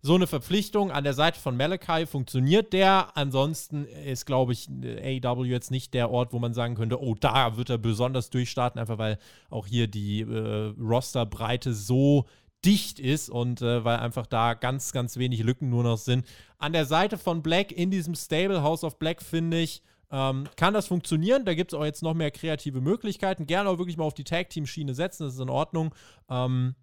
so 0.03 0.13
eine 0.13 0.27
Verpflichtung 0.27 0.91
an 0.91 1.03
der 1.03 1.15
Seite 1.15 1.39
von 1.39 1.57
Malachi. 1.57 2.05
Funktioniert 2.05 2.73
der? 2.73 3.17
Ansonsten 3.17 3.85
ist, 3.85 4.27
glaube 4.27 4.53
ich, 4.53 4.69
AEW 4.69 5.45
jetzt 5.45 5.71
nicht 5.71 5.95
der 5.95 6.11
Ort, 6.11 6.31
wo 6.31 6.37
man 6.37 6.53
sagen 6.53 6.75
könnte, 6.75 7.01
oh, 7.01 7.15
da 7.19 7.57
wird 7.57 7.71
er 7.71 7.79
besonders 7.79 8.29
durchstarten, 8.29 8.79
einfach 8.79 8.99
weil 8.99 9.17
auch 9.49 9.65
hier 9.65 9.87
die 9.87 10.21
äh, 10.21 10.75
Rosterbreite 10.79 11.73
so 11.73 12.25
dicht 12.63 12.99
ist 12.99 13.31
und 13.31 13.63
äh, 13.63 13.83
weil 13.83 13.97
einfach 13.97 14.27
da 14.27 14.53
ganz, 14.53 14.91
ganz 14.91 15.17
wenig 15.17 15.41
Lücken 15.41 15.71
nur 15.71 15.81
noch 15.81 15.97
sind. 15.97 16.23
An 16.59 16.73
der 16.73 16.85
Seite 16.85 17.17
von 17.17 17.41
Black 17.41 17.71
in 17.71 17.89
diesem 17.89 18.13
Stable 18.13 18.61
House 18.61 18.83
of 18.83 18.99
Black 18.99 19.23
finde 19.23 19.59
ich, 19.59 19.81
ähm, 20.15 20.47
kann 20.55 20.73
das 20.73 20.87
funktionieren. 20.87 21.43
Da 21.43 21.53
gibt 21.53 21.73
es 21.73 21.77
auch 21.77 21.83
jetzt 21.83 22.01
noch 22.01 22.13
mehr 22.13 22.31
kreative 22.31 22.79
Möglichkeiten. 22.79 23.47
Gerne 23.47 23.69
auch 23.69 23.77
wirklich 23.77 23.97
mal 23.97 24.05
auf 24.05 24.13
die 24.13 24.23
Tag-Team-Schiene 24.23 24.93
setzen, 24.93 25.25
das 25.25 25.33
ist 25.33 25.41
in 25.41 25.49
Ordnung. 25.49 25.93
Ähm, 26.29 26.75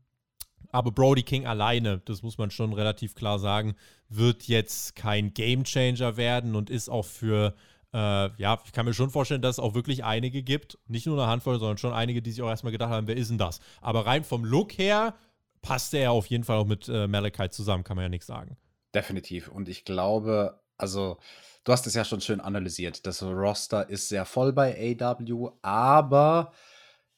aber 0.70 0.92
Brody 0.92 1.22
King 1.22 1.46
alleine, 1.46 2.02
das 2.04 2.22
muss 2.22 2.36
man 2.36 2.50
schon 2.50 2.74
relativ 2.74 3.14
klar 3.14 3.38
sagen, 3.38 3.74
wird 4.10 4.48
jetzt 4.48 4.96
kein 4.96 5.32
Gamechanger 5.32 6.18
werden 6.18 6.54
und 6.54 6.68
ist 6.68 6.90
auch 6.90 7.06
für, 7.06 7.54
äh, 7.94 7.96
ja, 8.36 8.60
ich 8.66 8.72
kann 8.72 8.84
mir 8.84 8.92
schon 8.92 9.08
vorstellen, 9.08 9.40
dass 9.40 9.56
es 9.56 9.60
auch 9.64 9.74
wirklich 9.74 10.04
einige 10.04 10.42
gibt, 10.42 10.78
nicht 10.86 11.06
nur 11.06 11.18
eine 11.18 11.30
Handvoll, 11.30 11.58
sondern 11.58 11.78
schon 11.78 11.94
einige, 11.94 12.20
die 12.20 12.32
sich 12.32 12.42
auch 12.42 12.50
erstmal 12.50 12.72
gedacht 12.72 12.90
haben, 12.90 13.06
wer 13.06 13.16
ist 13.16 13.30
denn 13.30 13.38
das? 13.38 13.60
Aber 13.80 14.04
rein 14.04 14.24
vom 14.24 14.44
Look 14.44 14.76
her 14.76 15.14
passt 15.62 15.94
er 15.94 16.12
auf 16.12 16.26
jeden 16.26 16.44
Fall 16.44 16.58
auch 16.58 16.66
mit 16.66 16.86
äh, 16.88 17.06
Malachi 17.06 17.48
zusammen, 17.48 17.82
kann 17.82 17.96
man 17.96 18.04
ja 18.04 18.08
nichts 18.10 18.26
sagen. 18.26 18.58
Definitiv. 18.94 19.48
Und 19.48 19.70
ich 19.70 19.86
glaube, 19.86 20.61
also 20.82 21.18
du 21.64 21.72
hast 21.72 21.86
es 21.86 21.94
ja 21.94 22.04
schon 22.04 22.20
schön 22.20 22.40
analysiert. 22.40 23.06
Das 23.06 23.22
Roster 23.22 23.88
ist 23.88 24.08
sehr 24.08 24.24
voll 24.24 24.52
bei 24.52 24.96
AW, 25.00 25.52
aber 25.62 26.52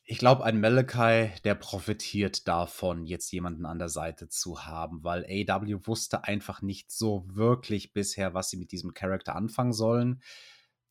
ich 0.06 0.18
glaube, 0.18 0.44
ein 0.44 0.60
Malachi, 0.60 1.30
der 1.44 1.54
profitiert 1.54 2.46
davon, 2.46 3.06
jetzt 3.06 3.32
jemanden 3.32 3.64
an 3.64 3.78
der 3.78 3.88
Seite 3.88 4.28
zu 4.28 4.66
haben, 4.66 5.02
weil 5.02 5.24
AW 5.24 5.86
wusste 5.86 6.24
einfach 6.24 6.60
nicht 6.60 6.92
so 6.92 7.24
wirklich 7.26 7.94
bisher, 7.94 8.34
was 8.34 8.50
sie 8.50 8.58
mit 8.58 8.70
diesem 8.70 8.92
Charakter 8.92 9.34
anfangen 9.34 9.72
sollen. 9.72 10.20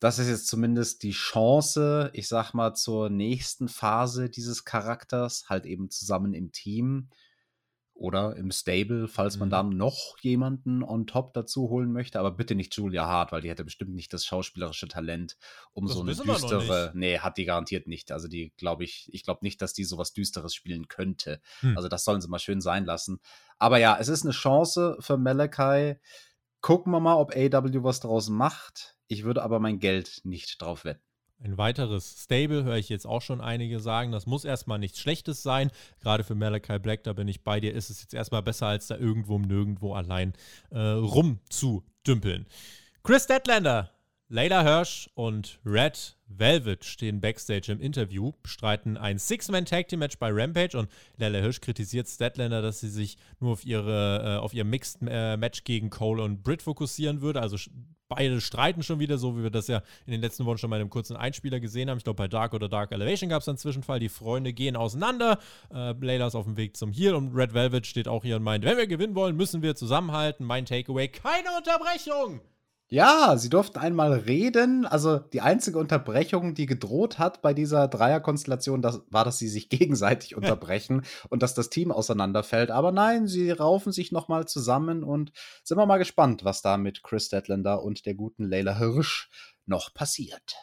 Das 0.00 0.18
ist 0.18 0.28
jetzt 0.28 0.48
zumindest 0.48 1.04
die 1.04 1.12
Chance, 1.12 2.10
ich 2.12 2.26
sag 2.26 2.54
mal, 2.54 2.74
zur 2.74 3.08
nächsten 3.08 3.68
Phase 3.68 4.28
dieses 4.28 4.64
Charakters, 4.64 5.48
halt 5.48 5.64
eben 5.64 5.90
zusammen 5.90 6.34
im 6.34 6.50
Team 6.50 7.08
oder 7.94 8.36
im 8.36 8.50
Stable, 8.50 9.06
falls 9.06 9.38
man 9.38 9.48
mhm. 9.48 9.52
dann 9.52 9.68
noch 9.76 10.18
jemanden 10.20 10.82
on 10.82 11.06
top 11.06 11.32
dazu 11.32 11.70
holen 11.70 11.92
möchte. 11.92 12.18
Aber 12.18 12.32
bitte 12.32 12.54
nicht 12.56 12.74
Julia 12.76 13.06
Hart, 13.06 13.30
weil 13.30 13.40
die 13.40 13.48
hätte 13.48 13.64
bestimmt 13.64 13.94
nicht 13.94 14.12
das 14.12 14.24
schauspielerische 14.24 14.88
Talent, 14.88 15.36
um 15.72 15.86
das 15.86 15.94
so 15.94 16.02
eine 16.02 16.14
düstere. 16.14 16.90
Nee, 16.94 17.20
hat 17.20 17.38
die 17.38 17.44
garantiert 17.44 17.86
nicht. 17.86 18.10
Also 18.10 18.26
die 18.26 18.52
glaube 18.56 18.82
ich, 18.84 19.08
ich 19.12 19.22
glaube 19.22 19.40
nicht, 19.42 19.62
dass 19.62 19.72
die 19.72 19.84
sowas 19.84 20.12
Düsteres 20.12 20.54
spielen 20.54 20.88
könnte. 20.88 21.40
Hm. 21.60 21.76
Also 21.76 21.88
das 21.88 22.04
sollen 22.04 22.20
sie 22.20 22.28
mal 22.28 22.40
schön 22.40 22.60
sein 22.60 22.84
lassen. 22.84 23.20
Aber 23.58 23.78
ja, 23.78 23.96
es 23.98 24.08
ist 24.08 24.24
eine 24.24 24.32
Chance 24.32 24.96
für 24.98 25.16
Malachi. 25.16 25.94
Gucken 26.60 26.92
wir 26.92 27.00
mal, 27.00 27.16
ob 27.16 27.36
AW 27.36 27.84
was 27.84 28.00
draus 28.00 28.28
macht. 28.28 28.96
Ich 29.06 29.22
würde 29.22 29.42
aber 29.42 29.60
mein 29.60 29.78
Geld 29.78 30.22
nicht 30.24 30.60
drauf 30.60 30.84
wetten. 30.84 31.03
Ein 31.42 31.58
weiteres 31.58 32.22
Stable 32.24 32.64
höre 32.64 32.76
ich 32.76 32.88
jetzt 32.88 33.06
auch 33.06 33.20
schon 33.20 33.40
einige 33.40 33.80
sagen. 33.80 34.12
Das 34.12 34.26
muss 34.26 34.44
erstmal 34.44 34.78
nichts 34.78 34.98
Schlechtes 34.98 35.42
sein. 35.42 35.70
Gerade 36.00 36.24
für 36.24 36.34
Malachi 36.34 36.78
Black, 36.78 37.02
da 37.02 37.12
bin 37.12 37.28
ich 37.28 37.42
bei 37.44 37.60
dir, 37.60 37.74
ist 37.74 37.90
es 37.90 38.00
jetzt 38.00 38.14
erstmal 38.14 38.42
besser, 38.42 38.66
als 38.66 38.86
da 38.86 38.96
irgendwo 38.96 39.38
nirgendwo 39.38 39.94
allein 39.94 40.32
äh, 40.70 40.78
rumzudümpeln. 40.78 42.46
Chris 43.02 43.26
Deadlander, 43.26 43.90
Layla 44.28 44.62
Hirsch 44.62 45.10
und 45.14 45.60
Red 45.66 46.16
Velvet 46.38 46.84
stehen 46.84 47.20
backstage 47.20 47.72
im 47.72 47.80
Interview, 47.80 48.32
bestreiten 48.42 48.96
ein 48.96 49.18
Six-Man-Tag-Team-Match 49.18 50.18
bei 50.18 50.30
Rampage 50.32 50.76
und 50.78 50.88
Layla 51.16 51.38
Hirsch 51.40 51.60
kritisiert 51.60 52.08
Statlander, 52.08 52.62
dass 52.62 52.80
sie 52.80 52.88
sich 52.88 53.16
nur 53.40 53.52
auf, 53.52 53.64
ihre, 53.64 54.36
äh, 54.36 54.38
auf 54.38 54.54
ihr 54.54 54.64
Mixed-Match 54.64 55.60
äh, 55.60 55.62
gegen 55.64 55.90
Cole 55.90 56.22
und 56.22 56.42
Britt 56.42 56.62
fokussieren 56.62 57.20
würde. 57.20 57.40
Also 57.40 57.56
beide 58.08 58.40
streiten 58.40 58.82
schon 58.82 58.98
wieder, 58.98 59.18
so 59.18 59.36
wie 59.36 59.42
wir 59.42 59.50
das 59.50 59.68
ja 59.68 59.82
in 60.06 60.12
den 60.12 60.20
letzten 60.20 60.44
Wochen 60.44 60.58
schon 60.58 60.70
mal 60.70 60.76
in 60.76 60.82
einem 60.82 60.90
kurzen 60.90 61.16
Einspieler 61.16 61.60
gesehen 61.60 61.90
haben. 61.90 61.98
Ich 61.98 62.04
glaube, 62.04 62.16
bei 62.16 62.28
Dark 62.28 62.54
oder 62.54 62.68
Dark 62.68 62.92
Elevation 62.92 63.30
gab 63.30 63.42
es 63.42 63.48
einen 63.48 63.58
Zwischenfall. 63.58 64.00
Die 64.00 64.08
Freunde 64.08 64.52
gehen 64.52 64.76
auseinander. 64.76 65.38
Äh, 65.72 65.92
Layla 65.92 66.26
ist 66.26 66.34
auf 66.34 66.44
dem 66.44 66.56
Weg 66.56 66.76
zum 66.76 66.92
Heal 66.92 67.14
und 67.14 67.34
Red 67.34 67.54
Velvet 67.54 67.86
steht 67.86 68.08
auch 68.08 68.22
hier 68.22 68.36
und 68.36 68.42
meint, 68.42 68.64
wenn 68.64 68.76
wir 68.76 68.86
gewinnen 68.86 69.14
wollen, 69.14 69.36
müssen 69.36 69.62
wir 69.62 69.74
zusammenhalten. 69.74 70.44
Mein 70.46 70.66
Takeaway, 70.66 71.08
keine 71.08 71.48
Unterbrechung. 71.56 72.40
Ja, 72.88 73.36
sie 73.38 73.48
durften 73.48 73.78
einmal 73.78 74.12
reden. 74.12 74.84
Also 74.84 75.18
die 75.18 75.40
einzige 75.40 75.78
Unterbrechung, 75.78 76.54
die 76.54 76.66
gedroht 76.66 77.18
hat 77.18 77.40
bei 77.40 77.54
dieser 77.54 77.88
Dreierkonstellation, 77.88 78.82
das 78.82 79.02
war, 79.10 79.24
dass 79.24 79.38
sie 79.38 79.48
sich 79.48 79.68
gegenseitig 79.70 80.36
unterbrechen 80.36 81.02
und 81.30 81.42
dass 81.42 81.54
das 81.54 81.70
Team 81.70 81.90
auseinanderfällt. 81.90 82.70
Aber 82.70 82.92
nein, 82.92 83.26
sie 83.26 83.50
raufen 83.50 83.92
sich 83.92 84.12
nochmal 84.12 84.46
zusammen 84.46 85.02
und 85.02 85.32
sind 85.62 85.78
wir 85.78 85.86
mal 85.86 85.98
gespannt, 85.98 86.44
was 86.44 86.62
da 86.62 86.76
mit 86.76 87.02
Chris 87.02 87.28
Deadlander 87.30 87.82
und 87.82 88.06
der 88.06 88.14
guten 88.14 88.44
Leila 88.44 88.78
Hirsch 88.78 89.30
noch 89.66 89.94
passiert. 89.94 90.54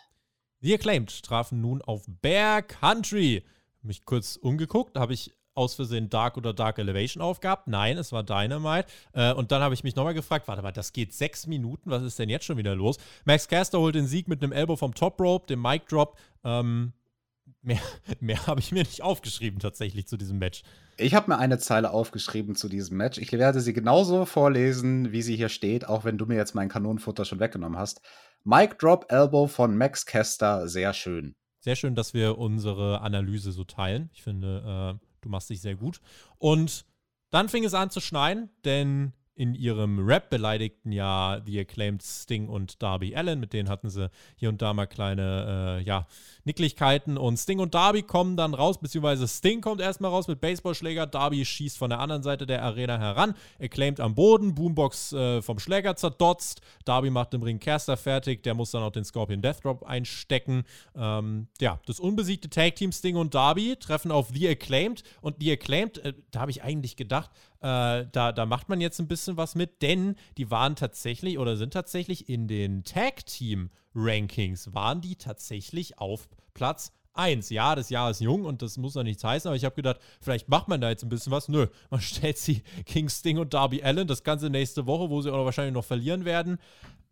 The 0.59 0.75
Acclaimed 0.75 1.23
trafen 1.23 1.59
nun 1.59 1.81
auf 1.81 2.05
Bear 2.07 2.61
Country. 2.61 3.43
Mich 3.81 4.05
kurz 4.05 4.35
umgeguckt, 4.35 4.95
habe 4.97 5.13
ich 5.13 5.33
aus 5.53 5.75
Versehen 5.75 6.09
Dark 6.09 6.37
oder 6.37 6.53
Dark 6.53 6.79
Elevation 6.79 7.21
aufgehabt. 7.21 7.67
Nein, 7.67 7.97
es 7.97 8.11
war 8.11 8.23
Dynamite. 8.23 8.87
Äh, 9.13 9.33
und 9.33 9.51
dann 9.51 9.61
habe 9.61 9.73
ich 9.73 9.83
mich 9.83 9.95
nochmal 9.95 10.13
gefragt, 10.13 10.47
warte 10.47 10.61
mal, 10.61 10.71
das 10.71 10.93
geht 10.93 11.13
sechs 11.13 11.47
Minuten, 11.47 11.89
was 11.89 12.03
ist 12.03 12.19
denn 12.19 12.29
jetzt 12.29 12.45
schon 12.45 12.57
wieder 12.57 12.75
los? 12.75 12.97
Max 13.25 13.47
Caster 13.47 13.79
holt 13.79 13.95
den 13.95 14.07
Sieg 14.07 14.27
mit 14.27 14.41
einem 14.41 14.51
Elbow 14.51 14.75
vom 14.75 14.93
Top 14.93 15.19
Rope, 15.19 15.47
dem 15.47 15.61
Mic 15.61 15.85
Drop. 15.89 16.17
Ähm, 16.43 16.93
mehr, 17.61 17.79
mehr 18.19 18.47
habe 18.47 18.59
ich 18.59 18.71
mir 18.71 18.83
nicht 18.83 19.01
aufgeschrieben 19.01 19.59
tatsächlich 19.59 20.07
zu 20.07 20.17
diesem 20.17 20.39
Match. 20.39 20.63
Ich 20.97 21.13
habe 21.13 21.31
mir 21.31 21.37
eine 21.37 21.57
Zeile 21.57 21.91
aufgeschrieben 21.91 22.55
zu 22.55 22.69
diesem 22.69 22.97
Match. 22.97 23.17
Ich 23.17 23.31
werde 23.31 23.59
sie 23.59 23.73
genauso 23.73 24.25
vorlesen, 24.25 25.11
wie 25.11 25.21
sie 25.21 25.35
hier 25.35 25.49
steht, 25.49 25.87
auch 25.87 26.03
wenn 26.03 26.17
du 26.17 26.25
mir 26.25 26.35
jetzt 26.35 26.55
mein 26.55 26.69
Kanonenfutter 26.69 27.25
schon 27.25 27.39
weggenommen 27.39 27.77
hast. 27.77 28.01
Mic 28.43 28.77
Drop 28.79 29.05
Elbow 29.09 29.47
von 29.47 29.77
Max 29.77 30.05
Caster, 30.05 30.67
sehr 30.67 30.93
schön. 30.93 31.35
Sehr 31.59 31.75
schön, 31.75 31.93
dass 31.93 32.15
wir 32.15 32.39
unsere 32.39 33.01
Analyse 33.01 33.51
so 33.51 33.63
teilen. 33.63 34.09
Ich 34.13 34.23
finde, 34.23 34.99
äh, 34.99 35.05
Du 35.21 35.29
machst 35.29 35.49
dich 35.49 35.61
sehr 35.61 35.75
gut. 35.75 36.01
Und 36.37 36.85
dann 37.29 37.49
fing 37.49 37.63
es 37.63 37.73
an 37.73 37.89
zu 37.89 38.01
schneien, 38.01 38.49
denn 38.65 39.13
in 39.33 39.55
ihrem 39.55 40.05
Rap 40.05 40.29
beleidigten 40.29 40.91
ja 40.91 41.41
The 41.45 41.61
Acclaimed 41.61 42.03
Sting 42.03 42.47
und 42.47 42.83
Darby 42.83 43.15
Allen. 43.15 43.39
Mit 43.39 43.53
denen 43.53 43.69
hatten 43.69 43.89
sie 43.89 44.09
hier 44.35 44.49
und 44.49 44.61
da 44.61 44.73
mal 44.73 44.85
kleine, 44.85 45.79
äh, 45.79 45.83
ja, 45.83 46.05
Nicklichkeiten. 46.43 47.17
Und 47.17 47.37
Sting 47.37 47.59
und 47.59 47.73
Darby 47.73 48.03
kommen 48.03 48.37
dann 48.37 48.53
raus, 48.53 48.79
beziehungsweise 48.79 49.27
Sting 49.27 49.61
kommt 49.61 49.81
erstmal 49.81 50.11
raus 50.11 50.27
mit 50.27 50.41
Baseballschläger. 50.41 51.07
Darby 51.07 51.45
schießt 51.45 51.77
von 51.77 51.89
der 51.89 51.99
anderen 51.99 52.23
Seite 52.23 52.45
der 52.45 52.63
Arena 52.63 52.97
heran. 52.97 53.33
Acclaimed 53.59 53.99
am 53.99 54.15
Boden. 54.15 54.55
Boombox 54.55 55.13
äh, 55.13 55.41
vom 55.41 55.59
Schläger 55.59 55.95
zerdotzt. 55.95 56.61
Darby 56.85 57.09
macht 57.09 57.33
im 57.33 57.43
Ring 57.43 57.59
Caster 57.59 57.97
fertig. 57.97 58.43
Der 58.43 58.53
muss 58.53 58.71
dann 58.71 58.83
auch 58.83 58.91
den 58.91 59.05
Scorpion 59.05 59.41
Death 59.41 59.63
Drop 59.63 59.83
einstecken. 59.83 60.63
Ähm, 60.95 61.47
ja, 61.59 61.79
das 61.85 61.99
unbesiegte 61.99 62.49
Tag 62.49 62.75
Team 62.75 62.91
Sting 62.91 63.15
und 63.15 63.33
Darby 63.33 63.77
treffen 63.77 64.11
auf 64.11 64.29
The 64.33 64.49
Acclaimed. 64.49 65.03
Und 65.21 65.37
The 65.39 65.51
Acclaimed, 65.51 65.99
äh, 65.99 66.13
da 66.31 66.41
habe 66.41 66.51
ich 66.51 66.63
eigentlich 66.63 66.95
gedacht, 66.95 67.31
äh, 67.61 68.05
da, 68.11 68.31
da 68.31 68.45
macht 68.45 68.69
man 68.69 68.81
jetzt 68.81 68.99
ein 68.99 69.07
bisschen 69.07 69.37
was 69.37 69.53
mit, 69.55 69.81
denn 69.81 70.15
die 70.37 70.49
waren 70.49 70.75
tatsächlich 70.75 71.37
oder 71.37 71.57
sind 71.57 71.73
tatsächlich 71.73 72.27
in 72.27 72.47
den 72.47 72.83
Tag 72.83 73.25
Team 73.27 73.69
Rankings, 73.95 74.73
waren 74.73 75.01
die 75.01 75.15
tatsächlich 75.15 75.97
auf 75.99 76.29
Platz 76.53 76.91
1. 77.13 77.49
Ja, 77.49 77.75
das 77.75 77.89
Jahr 77.89 78.09
ist 78.09 78.21
jung 78.21 78.45
und 78.45 78.61
das 78.61 78.77
muss 78.77 78.95
ja 78.95 79.03
nichts 79.03 79.23
heißen, 79.23 79.49
aber 79.49 79.55
ich 79.55 79.65
habe 79.65 79.75
gedacht, 79.75 79.99
vielleicht 80.21 80.47
macht 80.49 80.67
man 80.67 80.79
da 80.81 80.89
jetzt 80.89 81.03
ein 81.03 81.09
bisschen 81.09 81.31
was. 81.31 81.49
Nö, 81.49 81.67
man 81.89 82.01
stellt 82.01 82.37
sie 82.37 82.63
King 82.85 83.09
Sting 83.09 83.37
und 83.37 83.53
Darby 83.53 83.83
Allen, 83.83 84.07
das 84.07 84.23
Ganze 84.23 84.49
nächste 84.49 84.85
Woche, 84.85 85.09
wo 85.09 85.21
sie 85.21 85.31
auch 85.31 85.45
wahrscheinlich 85.45 85.73
noch 85.73 85.85
verlieren 85.85 86.25
werden. 86.25 86.57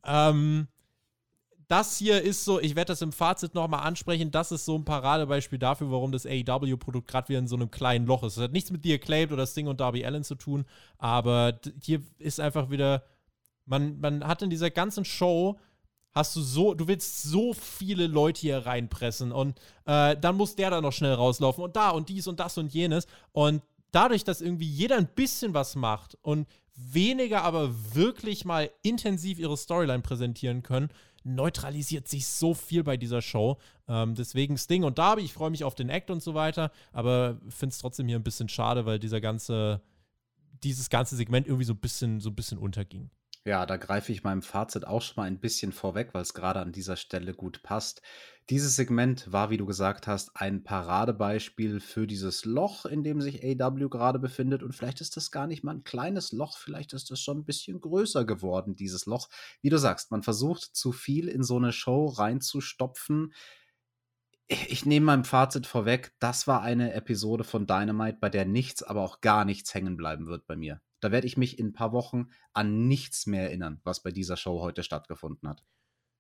Ähm, 0.06 0.68
das 1.68 2.00
hier 2.00 2.22
ist 2.22 2.46
so, 2.46 2.60
ich 2.60 2.76
werde 2.76 2.94
das 2.94 3.04
im 3.04 3.12
Fazit 3.12 3.54
nochmal 3.54 3.86
ansprechen, 3.86 4.32
das 4.32 4.52
ist 4.52 4.66
so 4.66 4.76
ein 4.76 4.86
Paradebeispiel 4.86 5.60
dafür, 5.60 5.92
warum 5.92 6.12
das 6.12 6.26
AEW-Produkt 6.26 7.08
gerade 7.08 7.30
wieder 7.30 7.40
in 7.40 7.48
so 7.48 7.56
einem 7.56 7.70
kleinen 7.70 8.08
Loch 8.08 8.24
ist. 8.24 8.38
Es 8.38 8.44
hat 8.44 8.54
nichts 8.54 8.72
mit 8.72 8.82
The 8.84 8.96
Acclaimed 8.96 9.32
oder 9.32 9.46
Sting 9.46 9.68
und 9.68 9.80
Darby 9.80 10.04
Allen 10.04 10.24
zu 10.24 10.34
tun, 10.34 10.66
aber 10.98 11.60
hier 11.84 12.02
ist 12.18 12.40
einfach 12.40 12.72
wieder, 12.72 13.04
man, 13.66 14.00
man 14.00 14.28
hat 14.28 14.42
in 14.42 14.50
dieser 14.50 14.72
ganzen 14.72 15.06
Show 15.06 15.60
hast 16.12 16.36
du 16.36 16.42
so, 16.42 16.74
du 16.74 16.88
willst 16.88 17.24
so 17.24 17.54
viele 17.54 18.08
Leute 18.08 18.42
hier 18.42 18.66
reinpressen 18.66 19.32
und 19.32 19.60
äh, 19.86 20.18
dann 20.18 20.36
muss 20.36 20.56
der 20.56 20.70
da 20.70 20.82
noch 20.82 20.94
schnell 20.94 21.14
rauslaufen 21.14 21.64
und 21.64 21.76
da 21.76 21.92
und 21.92 22.10
dies 22.10 22.28
und 22.28 22.40
das 22.40 22.58
und 22.58 22.74
jenes 22.74 23.08
und 23.32 23.62
dadurch, 23.92 24.24
dass 24.24 24.42
irgendwie 24.42 24.68
jeder 24.68 24.98
ein 24.98 25.08
bisschen 25.08 25.54
was 25.54 25.76
macht 25.76 26.18
und 26.22 26.48
weniger 26.76 27.44
aber 27.44 27.94
wirklich 27.94 28.46
mal 28.46 28.72
intensiv 28.84 29.40
ihre 29.40 29.58
Storyline 29.58 30.02
präsentieren 30.02 30.64
können, 30.64 30.90
neutralisiert 31.24 32.08
sich 32.08 32.26
so 32.28 32.54
viel 32.54 32.84
bei 32.84 32.98
dieser 32.98 33.22
Show. 33.22 33.58
Ähm, 33.88 34.16
deswegen 34.16 34.58
Sting 34.58 34.84
und 34.84 34.98
Darby, 34.98 35.24
ich 35.24 35.34
freue 35.34 35.50
mich 35.50 35.64
auf 35.64 35.76
den 35.76 35.90
Act 35.90 36.10
und 36.10 36.24
so 36.24 36.34
weiter, 36.34 36.72
aber 36.94 37.40
finde 37.50 37.74
es 37.74 37.80
trotzdem 37.80 38.08
hier 38.08 38.18
ein 38.18 38.24
bisschen 38.24 38.50
schade, 38.50 38.86
weil 38.86 39.00
dieser 39.00 39.20
ganze, 39.20 39.82
dieses 40.64 40.90
ganze 40.90 41.16
Segment 41.16 41.48
irgendwie 41.48 41.66
so 41.66 41.74
ein 41.74 41.80
bisschen, 41.80 42.20
so 42.22 42.30
ein 42.30 42.36
bisschen 42.36 42.58
unterging. 42.58 43.10
Ja, 43.46 43.66
da 43.66 43.78
greife 43.78 44.12
ich 44.12 44.24
meinem 44.24 44.42
Fazit 44.42 44.86
auch 44.86 45.02
schon 45.02 45.16
mal 45.18 45.24
ein 45.24 45.40
bisschen 45.40 45.72
vorweg, 45.72 46.14
weil 46.14 46.22
es 46.22 46.34
gerade 46.34 46.60
an 46.60 46.72
dieser 46.74 46.98
Stelle 46.98 47.34
gut 47.34 47.64
passt. 47.64 48.02
Dieses 48.50 48.76
Segment 48.76 49.32
war, 49.32 49.50
wie 49.50 49.58
du 49.58 49.66
gesagt 49.66 50.08
hast, 50.08 50.36
ein 50.36 50.64
Paradebeispiel 50.64 51.80
für 51.80 52.06
dieses 52.06 52.44
Loch, 52.46 52.86
in 52.86 53.04
dem 53.04 53.22
sich 53.22 53.44
AW 53.44 53.88
gerade 53.90 54.20
befindet. 54.20 54.62
Und 54.62 54.74
vielleicht 54.76 55.02
ist 55.02 55.16
das 55.16 55.32
gar 55.32 55.48
nicht 55.48 55.64
mal 55.64 55.76
ein 55.76 55.84
kleines 55.84 56.32
Loch, 56.34 56.58
vielleicht 56.58 56.94
ist 56.94 57.12
das 57.12 57.22
schon 57.22 57.40
ein 57.40 57.46
bisschen 57.46 57.80
größer 57.80 58.26
geworden, 58.26 58.76
dieses 58.76 59.06
Loch. 59.06 59.30
Wie 59.62 59.70
du 59.70 59.78
sagst, 59.78 60.12
man 60.12 60.22
versucht 60.24 60.64
zu 60.76 60.92
viel 60.92 61.28
in 61.30 61.44
so 61.44 61.58
eine 61.58 61.72
Show 61.72 62.08
reinzustopfen. 62.08 63.34
Ich 64.48 64.86
nehme 64.86 65.06
meinem 65.08 65.26
Fazit 65.26 65.66
vorweg, 65.66 66.14
das 66.20 66.46
war 66.46 66.62
eine 66.62 66.94
Episode 66.94 67.44
von 67.44 67.68
Dynamite, 67.68 68.18
bei 68.20 68.30
der 68.30 68.46
nichts, 68.46 68.84
aber 68.84 69.02
auch 69.02 69.22
gar 69.22 69.46
nichts 69.46 69.74
hängen 69.74 69.96
bleiben 69.96 70.28
wird 70.28 70.46
bei 70.46 70.56
mir. 70.56 70.82
Da 71.00 71.12
werde 71.12 71.28
ich 71.28 71.38
mich 71.38 71.60
in 71.60 71.68
ein 71.68 71.74
paar 71.74 71.92
Wochen 71.92 72.30
an 72.54 72.88
nichts 72.88 73.26
mehr 73.26 73.44
erinnern, 73.44 73.80
was 73.84 74.04
bei 74.04 74.12
dieser 74.12 74.38
Show 74.38 74.62
heute 74.62 74.84
stattgefunden 74.84 75.48
hat. 75.48 75.64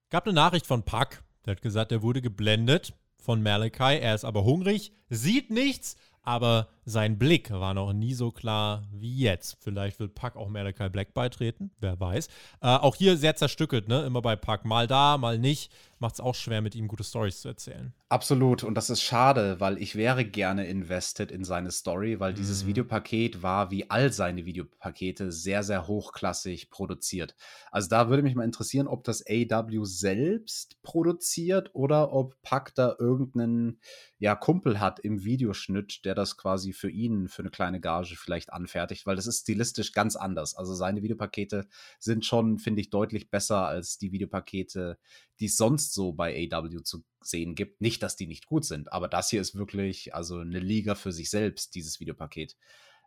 Gab 0.09 0.25
eine 0.25 0.33
Nachricht 0.33 0.65
von 0.65 0.83
Puck. 0.83 1.23
Der 1.45 1.51
hat 1.55 1.61
gesagt, 1.61 1.91
er 1.91 2.01
wurde 2.01 2.21
geblendet 2.21 2.93
von 3.17 3.41
Malachi. 3.43 3.99
Er 3.99 4.15
ist 4.15 4.25
aber 4.25 4.43
hungrig, 4.43 4.91
sieht 5.09 5.51
nichts, 5.51 5.97
aber 6.21 6.67
sein 6.85 7.17
Blick 7.17 7.51
war 7.51 7.73
noch 7.73 7.93
nie 7.93 8.13
so 8.13 8.31
klar 8.31 8.87
wie 8.91 9.17
jetzt. 9.17 9.57
Vielleicht 9.61 9.99
wird 9.99 10.15
Puck 10.15 10.35
auch 10.35 10.49
Malachi 10.49 10.89
Black 10.89 11.13
beitreten, 11.13 11.71
wer 11.79 11.99
weiß. 11.99 12.27
Äh, 12.61 12.67
auch 12.67 12.95
hier 12.95 13.17
sehr 13.17 13.35
zerstückelt, 13.35 13.87
ne? 13.87 14.03
Immer 14.05 14.21
bei 14.21 14.35
Puck. 14.35 14.65
Mal 14.65 14.87
da, 14.87 15.17
mal 15.17 15.37
nicht. 15.37 15.71
Macht 15.99 16.15
es 16.15 16.19
auch 16.19 16.35
schwer, 16.35 16.61
mit 16.61 16.75
ihm 16.75 16.87
gute 16.87 17.03
Stories 17.03 17.41
zu 17.41 17.47
erzählen. 17.47 17.93
Absolut. 18.11 18.63
Und 18.63 18.73
das 18.73 18.89
ist 18.89 19.03
schade, 19.03 19.59
weil 19.59 19.77
ich 19.79 19.93
wäre 19.93 20.25
gerne 20.25 20.65
invested 20.65 21.29
in 21.29 21.43
seine 21.43 21.69
Story, 21.69 22.19
weil 22.19 22.33
dieses 22.33 22.65
Mhm. 22.65 22.65
Videopaket 22.65 23.43
war 23.43 23.69
wie 23.69 23.87
all 23.91 24.11
seine 24.11 24.45
Videopakete 24.45 25.31
sehr, 25.31 25.61
sehr 25.61 25.85
hochklassig 25.85 26.71
produziert. 26.71 27.35
Also 27.71 27.87
da 27.87 28.09
würde 28.09 28.23
mich 28.23 28.33
mal 28.33 28.45
interessieren, 28.45 28.87
ob 28.87 29.03
das 29.03 29.23
AW 29.29 29.85
selbst 29.85 30.81
produziert 30.81 31.69
oder 31.75 32.11
ob 32.11 32.41
Puck 32.41 32.73
da 32.73 32.95
irgendeinen 32.97 33.79
ja, 34.17 34.33
Kumpel 34.33 34.79
hat 34.79 34.99
im 34.99 35.23
Videoschnitt, 35.23 36.03
der 36.03 36.15
das 36.15 36.35
quasi 36.35 36.73
für 36.73 36.89
ihn 36.89 37.27
für 37.27 37.43
eine 37.43 37.51
kleine 37.51 37.79
Gage 37.79 38.15
vielleicht 38.17 38.51
anfertigt, 38.51 39.05
weil 39.05 39.17
das 39.17 39.27
ist 39.27 39.41
stilistisch 39.41 39.91
ganz 39.91 40.15
anders. 40.15 40.55
Also 40.55 40.73
seine 40.73 41.03
Videopakete 41.03 41.67
sind 41.99 42.25
schon, 42.25 42.57
finde 42.57 42.81
ich, 42.81 42.89
deutlich 42.89 43.29
besser 43.29 43.67
als 43.67 43.99
die 43.99 44.11
Videopakete, 44.11 44.97
die 45.39 45.45
es 45.45 45.57
sonst 45.57 45.88
so 45.93 46.13
bei 46.13 46.49
AW 46.51 46.83
zu 46.83 47.03
sehen 47.21 47.55
gibt. 47.55 47.81
Nicht, 47.81 48.03
dass 48.03 48.15
die 48.15 48.27
nicht 48.27 48.45
gut 48.45 48.65
sind, 48.65 48.91
aber 48.93 49.07
das 49.07 49.29
hier 49.29 49.41
ist 49.41 49.55
wirklich 49.55 50.13
also 50.13 50.39
eine 50.39 50.59
Liga 50.59 50.95
für 50.95 51.11
sich 51.11 51.29
selbst, 51.29 51.75
dieses 51.75 51.99
Videopaket. 51.99 52.55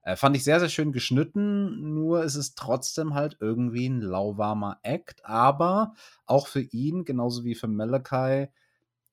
Äh, 0.02 0.16
fand 0.16 0.36
ich 0.36 0.44
sehr, 0.44 0.58
sehr 0.58 0.68
schön 0.68 0.92
geschnitten, 0.92 1.94
nur 1.94 2.24
ist 2.24 2.34
es 2.34 2.54
trotzdem 2.54 3.14
halt 3.14 3.36
irgendwie 3.40 3.86
ein 3.88 4.00
lauwarmer 4.00 4.80
Act, 4.82 5.24
aber 5.24 5.94
auch 6.26 6.48
für 6.48 6.62
ihn, 6.62 7.04
genauso 7.04 7.44
wie 7.44 7.54
für 7.54 7.68
Malachi, 7.68 8.48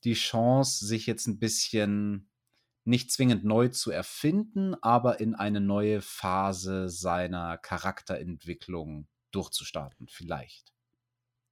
die 0.03 0.13
Chance, 0.13 0.85
sich 0.85 1.05
jetzt 1.05 1.27
ein 1.27 1.39
bisschen 1.39 2.29
nicht 2.85 3.11
zwingend 3.11 3.43
neu 3.43 3.67
zu 3.67 3.91
erfinden, 3.91 4.73
aber 4.81 5.19
in 5.19 5.35
eine 5.35 5.61
neue 5.61 6.01
Phase 6.01 6.89
seiner 6.89 7.57
Charakterentwicklung 7.57 9.07
durchzustarten, 9.31 10.07
vielleicht. 10.09 10.73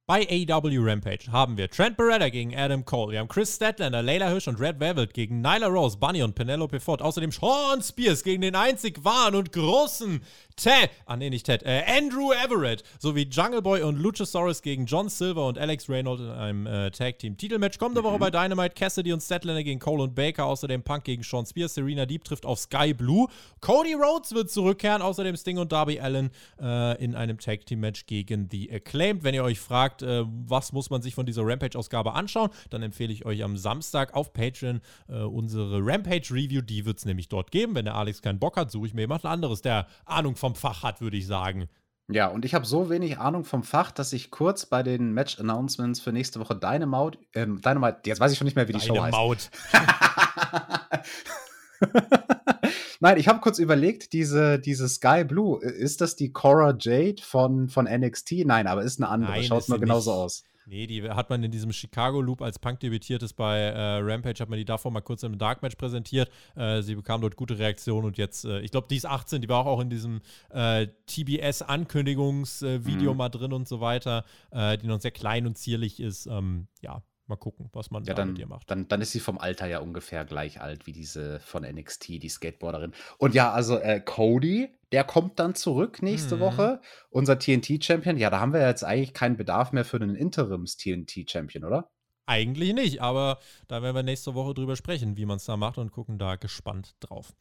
Bei 0.08 0.26
AEW 0.26 0.78
Rampage 0.80 1.30
haben 1.30 1.58
wir 1.58 1.68
Trent 1.68 1.98
Beretta 1.98 2.30
gegen 2.30 2.56
Adam 2.56 2.82
Cole. 2.82 3.12
Wir 3.12 3.18
haben 3.18 3.28
Chris 3.28 3.56
Statlander, 3.56 4.02
Layla 4.02 4.30
Hirsch 4.30 4.48
und 4.48 4.58
Red 4.58 4.80
Velvet 4.80 5.12
gegen 5.12 5.42
Nyla 5.42 5.66
Rose, 5.66 5.98
Bunny 5.98 6.22
und 6.22 6.34
Penelope 6.34 6.80
Ford. 6.80 7.02
Außerdem 7.02 7.30
Sean 7.30 7.82
Spears 7.82 8.24
gegen 8.24 8.40
den 8.40 8.54
einzig 8.54 9.04
wahren 9.04 9.34
und 9.34 9.52
großen 9.52 10.22
Ted, 10.58 10.90
ah 11.06 11.14
nee, 11.16 11.30
nicht 11.30 11.46
Ted, 11.46 11.62
äh, 11.62 11.84
Andrew 11.86 12.32
Everett 12.32 12.82
sowie 12.98 13.28
Jungle 13.30 13.62
Boy 13.62 13.82
und 13.82 13.96
Luchasaurus 13.96 14.60
gegen 14.60 14.86
John 14.86 15.08
Silver 15.08 15.46
und 15.46 15.56
Alex 15.56 15.88
Reynolds 15.88 16.20
in 16.20 16.30
einem 16.30 16.66
äh, 16.66 16.90
Tag 16.90 17.20
Team 17.20 17.36
Titelmatch. 17.36 17.78
Kommende 17.78 18.02
Woche 18.02 18.18
bei 18.18 18.30
Dynamite 18.30 18.74
Cassidy 18.74 19.12
und 19.12 19.22
Statlander 19.22 19.62
gegen 19.62 19.78
Cole 19.78 20.02
und 20.02 20.16
Baker. 20.16 20.46
Außerdem 20.46 20.82
Punk 20.82 21.04
gegen 21.04 21.22
Sean 21.22 21.46
Spears. 21.46 21.74
Serena 21.74 22.06
Deep 22.06 22.24
trifft 22.24 22.44
auf 22.44 22.58
Sky 22.58 22.92
Blue. 22.92 23.28
Cody 23.60 23.92
Rhodes 23.92 24.34
wird 24.34 24.50
zurückkehren. 24.50 25.00
Außerdem 25.00 25.36
Sting 25.36 25.58
und 25.58 25.70
Darby 25.70 26.00
Allen 26.00 26.30
äh, 26.60 27.04
in 27.04 27.14
einem 27.14 27.38
Tag 27.38 27.66
Team 27.66 27.80
Match 27.80 28.06
gegen 28.06 28.48
The 28.50 28.72
Acclaimed. 28.72 29.22
Wenn 29.22 29.34
ihr 29.34 29.44
euch 29.44 29.60
fragt, 29.60 29.97
äh, 30.02 30.24
was 30.26 30.72
muss 30.72 30.90
man 30.90 31.02
sich 31.02 31.14
von 31.14 31.26
dieser 31.26 31.42
Rampage-Ausgabe 31.44 32.14
anschauen, 32.14 32.50
dann 32.70 32.82
empfehle 32.82 33.12
ich 33.12 33.24
euch 33.24 33.42
am 33.42 33.56
Samstag 33.56 34.14
auf 34.14 34.32
Patreon 34.32 34.80
äh, 35.08 35.22
unsere 35.22 35.80
Rampage-Review. 35.82 36.62
Die 36.62 36.84
wird 36.84 36.98
es 36.98 37.04
nämlich 37.04 37.28
dort 37.28 37.50
geben. 37.50 37.74
Wenn 37.74 37.84
der 37.84 37.94
Alex 37.94 38.22
keinen 38.22 38.38
Bock 38.38 38.56
hat, 38.56 38.70
suche 38.70 38.86
ich 38.86 38.94
mir 38.94 39.02
jemand 39.02 39.24
anderes, 39.24 39.62
der 39.62 39.86
Ahnung 40.04 40.36
vom 40.36 40.54
Fach 40.54 40.82
hat, 40.82 41.00
würde 41.00 41.16
ich 41.16 41.26
sagen. 41.26 41.68
Ja, 42.10 42.28
und 42.28 42.46
ich 42.46 42.54
habe 42.54 42.64
so 42.64 42.88
wenig 42.88 43.18
Ahnung 43.18 43.44
vom 43.44 43.62
Fach, 43.62 43.90
dass 43.90 44.14
ich 44.14 44.30
kurz 44.30 44.64
bei 44.64 44.82
den 44.82 45.12
Match-Announcements 45.12 46.00
für 46.00 46.10
nächste 46.10 46.40
Woche 46.40 46.56
Dynamite, 46.56 47.18
ähm, 47.34 47.60
Dynamite, 47.60 47.98
jetzt 48.06 48.18
weiß 48.18 48.32
ich 48.32 48.38
schon 48.38 48.46
nicht 48.46 48.56
mehr, 48.56 48.66
wie 48.66 48.72
die 48.72 48.80
Show 48.80 48.94
Deine 48.94 49.14
heißt. 49.14 49.50
Nein, 53.00 53.16
ich 53.18 53.28
habe 53.28 53.40
kurz 53.40 53.58
überlegt, 53.58 54.12
diese, 54.12 54.58
diese 54.58 54.88
Sky 54.88 55.24
Blue, 55.24 55.60
äh, 55.62 55.70
ist 55.70 56.00
das 56.00 56.16
die 56.16 56.32
Cora 56.32 56.76
Jade 56.78 57.22
von, 57.22 57.68
von 57.68 57.86
NXT? 57.86 58.44
Nein, 58.44 58.66
aber 58.66 58.82
ist 58.82 59.00
eine 59.00 59.08
andere. 59.08 59.32
Nein, 59.32 59.44
Schaut 59.44 59.68
nur 59.68 59.78
genauso 59.78 60.10
nicht. 60.10 60.18
aus. 60.20 60.44
Nee, 60.70 60.86
die 60.86 61.08
hat 61.08 61.30
man 61.30 61.42
in 61.42 61.50
diesem 61.50 61.72
Chicago 61.72 62.20
Loop, 62.20 62.42
als 62.42 62.58
Punk 62.58 62.80
debütiert 62.80 63.22
ist 63.22 63.32
bei 63.34 63.58
äh, 63.58 64.00
Rampage, 64.02 64.40
hat 64.40 64.50
man 64.50 64.58
die 64.58 64.66
davor 64.66 64.90
mal 64.90 65.00
kurz 65.00 65.22
im 65.22 65.38
Dark 65.38 65.62
Match 65.62 65.76
präsentiert. 65.76 66.28
Äh, 66.56 66.82
sie 66.82 66.94
bekam 66.94 67.22
dort 67.22 67.36
gute 67.36 67.58
Reaktionen 67.58 68.04
und 68.04 68.18
jetzt, 68.18 68.44
äh, 68.44 68.60
ich 68.60 68.70
glaube, 68.70 68.86
die 68.90 68.96
ist 68.96 69.06
18, 69.06 69.40
die 69.40 69.48
war 69.48 69.64
auch 69.64 69.80
in 69.80 69.88
diesem 69.88 70.20
äh, 70.50 70.88
TBS-Ankündigungsvideo 71.06 73.12
Mhm. 73.12 73.16
mal 73.16 73.30
drin 73.30 73.54
und 73.54 73.66
so 73.66 73.80
weiter, 73.80 74.24
äh, 74.50 74.76
die 74.76 74.88
noch 74.88 75.00
sehr 75.00 75.10
klein 75.10 75.46
und 75.46 75.56
zierlich 75.56 76.00
ist. 76.00 76.26
Ähm, 76.26 76.66
ja, 76.82 77.02
mal 77.28 77.36
gucken, 77.36 77.68
was 77.72 77.90
man 77.90 78.04
Ja, 78.04 78.14
da 78.14 78.22
dann, 78.22 78.28
mit 78.30 78.38
ihr 78.38 78.46
macht. 78.46 78.70
dann, 78.70 78.88
dann 78.88 79.00
ist 79.00 79.12
sie 79.12 79.20
vom 79.20 79.38
Alter 79.38 79.66
ja 79.66 79.80
ungefähr 79.80 80.24
gleich 80.24 80.60
alt 80.60 80.86
wie 80.86 80.92
diese 80.92 81.40
von 81.40 81.62
NXT, 81.62 82.08
die 82.22 82.28
Skateboarderin. 82.28 82.92
Und 83.18 83.34
ja, 83.34 83.52
also 83.52 83.78
äh, 83.78 84.00
Cody, 84.00 84.70
der 84.92 85.04
kommt 85.04 85.38
dann 85.38 85.54
zurück 85.54 86.02
nächste 86.02 86.36
Mhm. 86.36 86.40
Woche. 86.40 86.80
Unser 87.10 87.38
TNT-Champion. 87.38 88.16
Ja, 88.16 88.30
da 88.30 88.40
haben 88.40 88.52
wir 88.52 88.66
jetzt 88.66 88.84
eigentlich 88.84 89.12
keinen 89.14 89.36
Bedarf 89.36 89.72
mehr 89.72 89.84
für 89.84 89.98
einen 89.98 90.16
Interims-TNT-Champion, 90.16 91.64
oder? 91.64 91.90
Eigentlich 92.26 92.74
nicht, 92.74 93.00
aber 93.00 93.38
da 93.68 93.82
werden 93.82 93.96
wir 93.96 94.02
nächste 94.02 94.34
Woche 94.34 94.52
drüber 94.52 94.76
sprechen, 94.76 95.16
wie 95.16 95.24
man 95.24 95.36
es 95.38 95.46
da 95.46 95.56
macht 95.56 95.78
und 95.78 95.92
gucken 95.92 96.18
da 96.18 96.36
gespannt 96.36 96.94
drauf. 97.00 97.32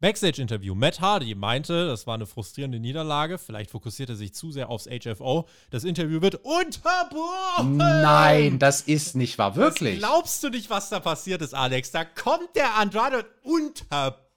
Backstage-Interview. 0.00 0.74
Matt 0.74 1.00
Hardy 1.00 1.34
meinte, 1.34 1.86
das 1.86 2.06
war 2.06 2.14
eine 2.14 2.26
frustrierende 2.26 2.78
Niederlage. 2.78 3.38
Vielleicht 3.38 3.70
fokussiert 3.70 4.10
er 4.10 4.16
sich 4.16 4.34
zu 4.34 4.52
sehr 4.52 4.70
aufs 4.70 4.86
HFO. 4.86 5.48
Das 5.70 5.84
Interview 5.84 6.20
wird 6.20 6.36
unterbrochen. 6.44 7.76
Nein, 7.76 8.58
das 8.58 8.82
ist 8.82 9.16
nicht 9.16 9.38
wahr, 9.38 9.56
wirklich. 9.56 10.00
Das 10.00 10.08
glaubst 10.08 10.44
du 10.44 10.50
nicht, 10.50 10.70
was 10.70 10.90
da 10.90 11.00
passiert 11.00 11.42
ist, 11.42 11.54
Alex? 11.54 11.90
Da 11.90 12.04
kommt 12.04 12.54
der 12.54 12.76
Andrade 12.76 13.24
und 13.42 13.64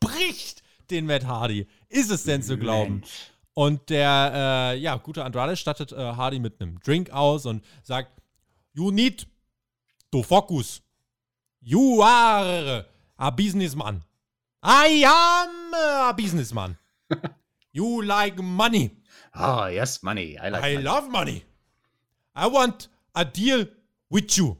unterbricht 0.08 0.64
den 0.90 1.06
Matt 1.06 1.26
Hardy. 1.26 1.68
Ist 1.90 2.12
es 2.12 2.24
denn 2.24 2.42
zu 2.42 2.58
glauben? 2.58 3.04
Und 3.54 3.90
der, 3.90 4.74
äh, 4.74 4.78
ja, 4.78 4.96
gute 4.98 5.26
Andrade 5.26 5.58
stattet 5.58 5.92
äh, 5.92 5.96
Hardy 5.96 6.40
mit 6.40 6.62
einem 6.62 6.80
Drink 6.80 7.10
aus 7.10 7.46
und 7.46 7.64
sagt, 7.84 8.12
You 8.74 8.92
need 8.92 9.28
to 10.12 10.22
focus. 10.22 10.82
You 11.60 12.02
are 12.04 12.86
a 13.18 13.30
businessman. 13.32 14.04
I 14.62 14.88
am 15.06 15.74
a 15.74 16.14
businessman. 16.14 16.78
you 17.72 18.02
like 18.04 18.38
money. 18.42 18.92
Ah, 19.34 19.68
yes, 19.68 20.02
money. 20.04 20.38
I 20.38 20.50
like 20.50 20.64
I 20.64 20.74
money. 20.74 20.84
love 20.84 21.10
money. 21.10 21.44
I 22.36 22.48
want 22.48 22.88
a 23.16 23.24
deal 23.26 23.66
with 24.10 24.38
you. 24.38 24.58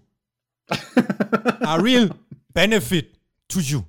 a 0.70 1.78
real 1.82 2.10
benefit 2.54 3.18
to 3.50 3.62
you. 3.62 3.86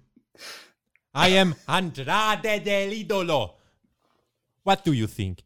I 1.14 1.28
am 1.28 1.54
Andrade 1.66 2.62
del 2.64 2.90
Idolo. 2.92 3.54
What 4.62 4.84
do 4.84 4.92
you 4.92 5.06
think? 5.06 5.42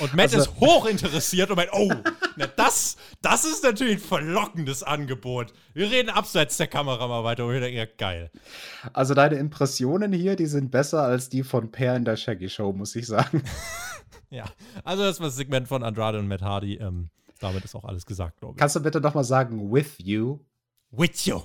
Und 0.00 0.14
Matt 0.14 0.34
Also- 0.34 0.38
ist 0.50 0.60
hochinteressiert 0.60 1.50
und 1.50 1.56
meint, 1.56 1.70
oh, 1.72 1.92
na 2.36 2.46
das, 2.46 2.96
das 3.20 3.44
ist 3.44 3.62
natürlich 3.62 3.96
ein 3.96 4.00
verlockendes 4.08 4.82
Angebot. 4.82 5.52
Wir 5.74 5.90
reden 5.90 6.08
abseits 6.10 6.56
der 6.56 6.66
Kamera 6.66 7.06
mal 7.08 7.24
weiter 7.24 7.44
und 7.46 7.52
wir 7.52 7.60
denken, 7.60 7.76
ja, 7.78 7.86
geil. 7.98 8.30
Also 8.92 9.14
deine 9.14 9.36
Impressionen 9.36 10.12
hier, 10.12 10.34
die 10.36 10.46
sind 10.46 10.70
besser 10.70 11.02
als 11.02 11.28
die 11.28 11.42
von 11.42 11.70
Per 11.70 11.94
in 11.96 12.04
der 12.04 12.16
Shaggy 12.16 12.48
Show, 12.48 12.72
muss 12.72 12.94
ich 12.96 13.06
sagen. 13.06 13.42
Ja, 14.30 14.46
also 14.82 15.02
das 15.02 15.20
war 15.20 15.26
das 15.26 15.36
Segment 15.36 15.68
von 15.68 15.82
Andrade 15.82 16.18
und 16.18 16.26
Matt 16.26 16.40
Hardy. 16.40 16.76
Ähm, 16.76 17.10
damit 17.38 17.66
ist 17.66 17.74
auch 17.74 17.84
alles 17.84 18.06
gesagt, 18.06 18.38
glaube 18.40 18.54
ich. 18.54 18.58
Kannst 18.58 18.74
du 18.74 18.80
bitte 18.80 18.98
noch 18.98 19.12
mal 19.12 19.24
sagen, 19.24 19.70
with 19.70 19.96
you? 19.98 20.38
With 20.90 21.26
you. 21.26 21.42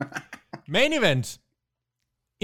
Main 0.66 0.92
Event. 0.92 1.38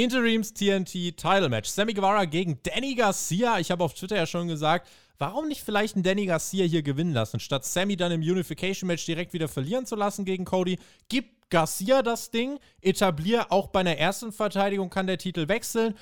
Interims 0.02 0.54
TNT 0.54 1.14
Title 1.14 1.50
Match. 1.50 1.68
Sammy 1.68 1.92
Guevara 1.92 2.24
gegen 2.24 2.58
Danny 2.62 2.94
Garcia. 2.94 3.58
Ich 3.58 3.70
habe 3.70 3.84
auf 3.84 3.92
Twitter 3.92 4.16
ja 4.16 4.24
schon 4.24 4.48
gesagt, 4.48 4.88
warum 5.18 5.46
nicht 5.46 5.62
vielleicht 5.62 5.94
einen 5.94 6.02
Danny 6.02 6.24
Garcia 6.24 6.64
hier 6.64 6.80
gewinnen 6.80 7.12
lassen, 7.12 7.38
statt 7.38 7.66
Sammy 7.66 7.98
dann 7.98 8.10
im 8.10 8.22
Unification 8.22 8.86
Match 8.86 9.04
direkt 9.04 9.34
wieder 9.34 9.46
verlieren 9.46 9.84
zu 9.84 9.96
lassen 9.96 10.24
gegen 10.24 10.46
Cody. 10.46 10.78
Gib 11.10 11.50
Garcia 11.50 12.00
das 12.00 12.30
Ding, 12.30 12.58
etablier 12.80 13.52
auch 13.52 13.66
bei 13.66 13.80
einer 13.80 13.98
ersten 13.98 14.32
Verteidigung 14.32 14.88
kann 14.88 15.06
der 15.06 15.18
Titel 15.18 15.48
wechseln. 15.48 15.94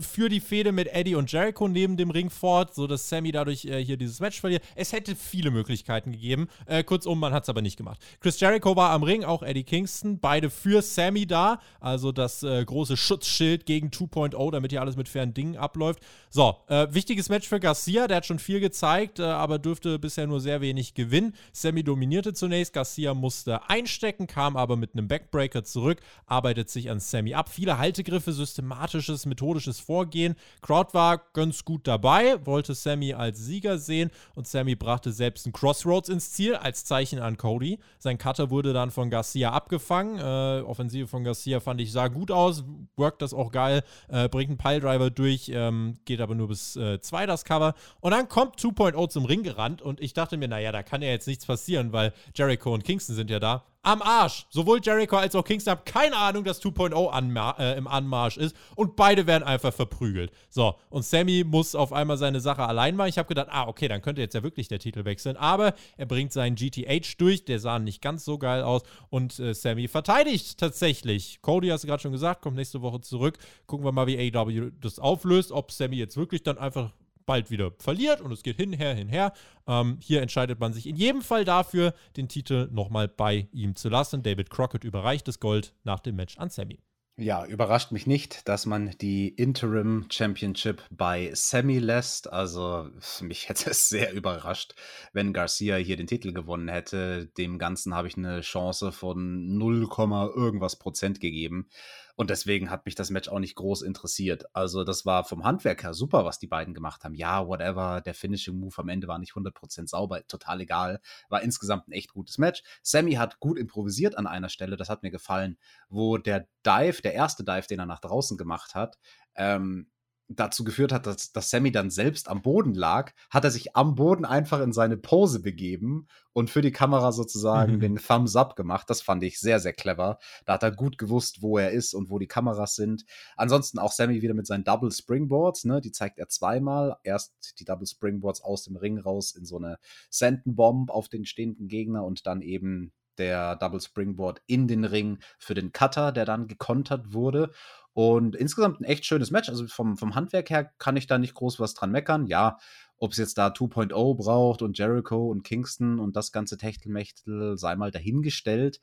Für 0.00 0.30
die 0.30 0.40
Fehde 0.40 0.72
mit 0.72 0.88
Eddie 0.88 1.14
und 1.14 1.30
Jericho 1.30 1.68
neben 1.68 1.98
dem 1.98 2.10
Ring 2.10 2.30
fort, 2.30 2.74
sodass 2.74 3.06
Sammy 3.06 3.32
dadurch 3.32 3.66
äh, 3.66 3.84
hier 3.84 3.98
dieses 3.98 4.18
Match 4.18 4.40
verliert. 4.40 4.64
Es 4.74 4.92
hätte 4.92 5.14
viele 5.14 5.50
Möglichkeiten 5.50 6.12
gegeben. 6.12 6.48
Äh, 6.64 6.82
kurzum, 6.84 7.20
man 7.20 7.34
hat 7.34 7.42
es 7.42 7.50
aber 7.50 7.60
nicht 7.60 7.76
gemacht. 7.76 8.00
Chris 8.20 8.40
Jericho 8.40 8.76
war 8.76 8.92
am 8.92 9.02
Ring, 9.02 9.24
auch 9.24 9.42
Eddie 9.42 9.62
Kingston, 9.62 10.20
beide 10.20 10.48
für 10.48 10.80
Sammy 10.80 11.26
da. 11.26 11.60
Also 11.80 12.12
das 12.12 12.42
äh, 12.42 12.64
große 12.64 12.96
Schutzschild 12.96 13.66
gegen 13.66 13.88
2.0, 13.88 14.50
damit 14.52 14.72
hier 14.72 14.80
alles 14.80 14.96
mit 14.96 15.06
fairen 15.06 15.34
Dingen 15.34 15.58
abläuft. 15.58 16.00
So, 16.30 16.56
äh, 16.68 16.86
wichtiges 16.90 17.28
Match 17.28 17.46
für 17.46 17.60
Garcia, 17.60 18.08
der 18.08 18.16
hat 18.16 18.26
schon 18.26 18.38
viel 18.38 18.60
gezeigt, 18.60 19.18
äh, 19.18 19.24
aber 19.24 19.58
dürfte 19.58 19.98
bisher 19.98 20.26
nur 20.26 20.40
sehr 20.40 20.62
wenig 20.62 20.94
gewinnen. 20.94 21.34
Sammy 21.52 21.84
dominierte 21.84 22.32
zunächst, 22.32 22.72
Garcia 22.72 23.12
musste 23.12 23.68
einstecken, 23.68 24.26
kam 24.26 24.56
aber 24.56 24.76
mit 24.76 24.94
einem 24.94 25.08
Backbreaker 25.08 25.62
zurück, 25.62 26.00
arbeitet 26.26 26.70
sich 26.70 26.90
an 26.90 27.00
Sammy 27.00 27.34
ab. 27.34 27.50
Viele 27.50 27.76
Haltegriffe, 27.76 28.32
systematisches, 28.32 29.26
methodisches 29.26 29.83
Vorgehen. 29.84 30.34
Crowd 30.62 30.94
war 30.94 31.22
ganz 31.32 31.64
gut 31.64 31.86
dabei, 31.86 32.44
wollte 32.44 32.74
Sammy 32.74 33.14
als 33.14 33.38
Sieger 33.38 33.78
sehen 33.78 34.10
und 34.34 34.46
Sammy 34.46 34.74
brachte 34.74 35.12
selbst 35.12 35.46
einen 35.46 35.52
Crossroads 35.52 36.08
ins 36.08 36.32
Ziel 36.32 36.54
als 36.54 36.84
Zeichen 36.84 37.18
an 37.18 37.36
Cody. 37.36 37.78
Sein 37.98 38.18
Cutter 38.18 38.50
wurde 38.50 38.72
dann 38.72 38.90
von 38.90 39.10
Garcia 39.10 39.52
abgefangen. 39.52 40.18
Äh, 40.18 40.62
Offensive 40.62 41.06
von 41.06 41.24
Garcia 41.24 41.60
fand 41.60 41.80
ich 41.80 41.92
sah 41.92 42.08
gut 42.08 42.30
aus, 42.30 42.64
worked 42.96 43.22
das 43.22 43.34
auch 43.34 43.52
geil, 43.52 43.82
äh, 44.08 44.28
bringt 44.28 44.50
einen 44.50 44.58
Piledriver 44.58 45.10
durch, 45.10 45.50
ähm, 45.52 45.98
geht 46.04 46.20
aber 46.20 46.34
nur 46.34 46.48
bis 46.48 46.72
2 46.72 47.24
äh, 47.24 47.26
das 47.26 47.44
Cover. 47.44 47.74
Und 48.00 48.12
dann 48.12 48.28
kommt 48.28 48.58
2.0 48.58 49.08
zum 49.08 49.24
Ring 49.24 49.42
gerannt 49.42 49.82
und 49.82 50.00
ich 50.00 50.14
dachte 50.14 50.36
mir, 50.36 50.48
naja, 50.48 50.72
da 50.72 50.82
kann 50.82 51.02
ja 51.02 51.08
jetzt 51.08 51.26
nichts 51.26 51.46
passieren, 51.46 51.92
weil 51.92 52.12
Jericho 52.34 52.72
und 52.72 52.84
Kingston 52.84 53.16
sind 53.16 53.30
ja 53.30 53.38
da 53.38 53.64
am 53.84 54.02
Arsch. 54.02 54.46
Sowohl 54.50 54.80
Jericho 54.82 55.16
als 55.16 55.34
auch 55.34 55.44
Kingston 55.44 55.72
haben 55.72 55.84
keine 55.84 56.16
Ahnung, 56.16 56.44
dass 56.44 56.62
2.0 56.62 57.08
Anma 57.10 57.54
äh, 57.58 57.76
im 57.76 57.86
Anmarsch 57.86 58.36
ist 58.36 58.56
und 58.74 58.96
beide 58.96 59.26
werden 59.26 59.44
einfach 59.44 59.72
verprügelt. 59.72 60.32
So, 60.48 60.74
und 60.90 61.04
Sammy 61.04 61.44
muss 61.44 61.74
auf 61.74 61.92
einmal 61.92 62.16
seine 62.16 62.40
Sache 62.40 62.64
allein 62.66 62.96
machen. 62.96 63.08
Ich 63.08 63.18
habe 63.18 63.28
gedacht, 63.28 63.48
ah, 63.50 63.68
okay, 63.68 63.88
dann 63.88 64.02
könnte 64.02 64.20
jetzt 64.20 64.34
ja 64.34 64.42
wirklich 64.42 64.68
der 64.68 64.78
Titel 64.78 65.04
wechseln, 65.04 65.36
aber 65.36 65.74
er 65.96 66.06
bringt 66.06 66.32
seinen 66.32 66.56
GTH 66.56 67.16
durch, 67.18 67.44
der 67.44 67.58
sah 67.58 67.78
nicht 67.78 68.02
ganz 68.02 68.24
so 68.24 68.38
geil 68.38 68.62
aus 68.62 68.82
und 69.10 69.38
äh, 69.38 69.54
Sammy 69.54 69.88
verteidigt 69.88 70.58
tatsächlich. 70.58 71.40
Cody, 71.42 71.68
hast 71.68 71.84
du 71.84 71.88
gerade 71.88 72.02
schon 72.02 72.12
gesagt, 72.12 72.42
kommt 72.42 72.56
nächste 72.56 72.82
Woche 72.82 73.00
zurück. 73.00 73.38
Gucken 73.66 73.84
wir 73.84 73.92
mal, 73.92 74.06
wie 74.06 74.18
AEW 74.34 74.70
das 74.80 74.98
auflöst, 74.98 75.52
ob 75.52 75.70
Sammy 75.70 75.96
jetzt 75.96 76.16
wirklich 76.16 76.42
dann 76.42 76.58
einfach 76.58 76.90
bald 77.26 77.50
wieder 77.50 77.72
verliert 77.78 78.20
und 78.20 78.32
es 78.32 78.42
geht 78.42 78.56
hinher, 78.56 78.94
hinher. 78.94 79.32
Ähm, 79.66 79.98
hier 80.00 80.22
entscheidet 80.22 80.60
man 80.60 80.72
sich 80.72 80.86
in 80.86 80.96
jedem 80.96 81.22
Fall 81.22 81.44
dafür, 81.44 81.94
den 82.16 82.28
Titel 82.28 82.68
nochmal 82.72 83.08
bei 83.08 83.48
ihm 83.52 83.76
zu 83.76 83.88
lassen. 83.88 84.22
David 84.22 84.50
Crockett 84.50 84.84
überreicht 84.84 85.28
das 85.28 85.40
Gold 85.40 85.74
nach 85.84 86.00
dem 86.00 86.16
Match 86.16 86.38
an 86.38 86.50
Sammy. 86.50 86.80
Ja, 87.16 87.46
überrascht 87.46 87.92
mich 87.92 88.08
nicht, 88.08 88.48
dass 88.48 88.66
man 88.66 88.90
die 89.00 89.28
Interim 89.28 90.06
Championship 90.10 90.82
bei 90.90 91.30
Sammy 91.32 91.78
lässt. 91.78 92.32
Also 92.32 92.88
mich 93.20 93.48
hätte 93.48 93.70
es 93.70 93.88
sehr 93.88 94.12
überrascht, 94.12 94.74
wenn 95.12 95.32
Garcia 95.32 95.76
hier 95.76 95.96
den 95.96 96.08
Titel 96.08 96.32
gewonnen 96.32 96.66
hätte. 96.66 97.26
Dem 97.38 97.60
Ganzen 97.60 97.94
habe 97.94 98.08
ich 98.08 98.16
eine 98.16 98.40
Chance 98.40 98.90
von 98.90 99.56
0, 99.56 99.88
irgendwas 100.34 100.76
Prozent 100.76 101.20
gegeben. 101.20 101.68
Und 102.16 102.30
deswegen 102.30 102.70
hat 102.70 102.86
mich 102.86 102.94
das 102.94 103.10
Match 103.10 103.28
auch 103.28 103.40
nicht 103.40 103.56
groß 103.56 103.82
interessiert. 103.82 104.44
Also, 104.52 104.84
das 104.84 105.04
war 105.04 105.24
vom 105.24 105.44
Handwerk 105.44 105.82
her 105.82 105.94
super, 105.94 106.24
was 106.24 106.38
die 106.38 106.46
beiden 106.46 106.72
gemacht 106.72 107.04
haben. 107.04 107.14
Ja, 107.14 107.46
whatever, 107.46 108.00
der 108.00 108.14
Finishing 108.14 108.58
Move 108.58 108.74
am 108.78 108.88
Ende 108.88 109.08
war 109.08 109.18
nicht 109.18 109.32
100% 109.32 109.88
sauber, 109.88 110.24
total 110.26 110.60
egal. 110.60 111.00
War 111.28 111.42
insgesamt 111.42 111.88
ein 111.88 111.92
echt 111.92 112.12
gutes 112.12 112.38
Match. 112.38 112.62
Sammy 112.82 113.14
hat 113.14 113.40
gut 113.40 113.58
improvisiert 113.58 114.16
an 114.16 114.26
einer 114.26 114.48
Stelle, 114.48 114.76
das 114.76 114.88
hat 114.88 115.02
mir 115.02 115.10
gefallen, 115.10 115.58
wo 115.88 116.16
der 116.18 116.46
Dive, 116.64 117.02
der 117.02 117.14
erste 117.14 117.44
Dive, 117.44 117.66
den 117.66 117.80
er 117.80 117.86
nach 117.86 118.00
draußen 118.00 118.38
gemacht 118.38 118.74
hat, 118.74 118.98
ähm, 119.34 119.88
dazu 120.28 120.64
geführt 120.64 120.92
hat, 120.92 121.06
dass, 121.06 121.32
dass 121.32 121.50
Sammy 121.50 121.70
dann 121.70 121.90
selbst 121.90 122.28
am 122.28 122.42
Boden 122.42 122.74
lag, 122.74 123.12
hat 123.30 123.44
er 123.44 123.50
sich 123.50 123.76
am 123.76 123.94
Boden 123.94 124.24
einfach 124.24 124.60
in 124.60 124.72
seine 124.72 124.96
Pose 124.96 125.40
begeben 125.40 126.08
und 126.32 126.50
für 126.50 126.62
die 126.62 126.72
Kamera 126.72 127.12
sozusagen 127.12 127.74
mhm. 127.74 127.80
den 127.80 127.96
Thumbs 127.96 128.34
Up 128.34 128.56
gemacht. 128.56 128.88
Das 128.88 129.02
fand 129.02 129.22
ich 129.22 129.38
sehr, 129.38 129.60
sehr 129.60 129.72
clever. 129.72 130.18
Da 130.46 130.54
hat 130.54 130.62
er 130.62 130.72
gut 130.72 130.98
gewusst, 130.98 131.42
wo 131.42 131.58
er 131.58 131.70
ist 131.70 131.94
und 131.94 132.10
wo 132.10 132.18
die 132.18 132.26
Kameras 132.26 132.74
sind. 132.74 133.04
Ansonsten 133.36 133.78
auch 133.78 133.92
Sammy 133.92 134.22
wieder 134.22 134.34
mit 134.34 134.46
seinen 134.46 134.64
Double 134.64 134.90
Springboards, 134.90 135.64
ne? 135.64 135.80
Die 135.80 135.92
zeigt 135.92 136.18
er 136.18 136.28
zweimal. 136.28 136.96
Erst 137.02 137.58
die 137.60 137.64
Double 137.64 137.86
Springboards 137.86 138.40
aus 138.40 138.64
dem 138.64 138.76
Ring 138.76 138.98
raus 138.98 139.32
in 139.32 139.44
so 139.44 139.58
eine 139.58 139.78
Sentenbomb 140.10 140.90
auf 140.90 141.08
den 141.08 141.24
stehenden 141.26 141.68
Gegner 141.68 142.04
und 142.04 142.26
dann 142.26 142.40
eben 142.40 142.92
der 143.18 143.56
Double 143.56 143.80
Springboard 143.80 144.40
in 144.46 144.68
den 144.68 144.84
Ring 144.84 145.18
für 145.38 145.54
den 145.54 145.72
Cutter, 145.72 146.12
der 146.12 146.24
dann 146.24 146.46
gekontert 146.48 147.12
wurde. 147.12 147.50
Und 147.92 148.34
insgesamt 148.34 148.80
ein 148.80 148.84
echt 148.84 149.06
schönes 149.06 149.30
Match. 149.30 149.48
Also 149.48 149.66
vom, 149.68 149.96
vom 149.96 150.14
Handwerk 150.14 150.50
her 150.50 150.70
kann 150.78 150.96
ich 150.96 151.06
da 151.06 151.18
nicht 151.18 151.34
groß 151.34 151.60
was 151.60 151.74
dran 151.74 151.92
meckern. 151.92 152.26
Ja, 152.26 152.58
ob 152.96 153.12
es 153.12 153.18
jetzt 153.18 153.38
da 153.38 153.48
2.0 153.48 154.16
braucht 154.16 154.62
und 154.62 154.78
Jericho 154.78 155.30
und 155.30 155.44
Kingston 155.44 156.00
und 156.00 156.16
das 156.16 156.32
ganze 156.32 156.56
Techtelmechtel 156.56 157.56
sei 157.56 157.76
mal 157.76 157.90
dahingestellt. 157.90 158.80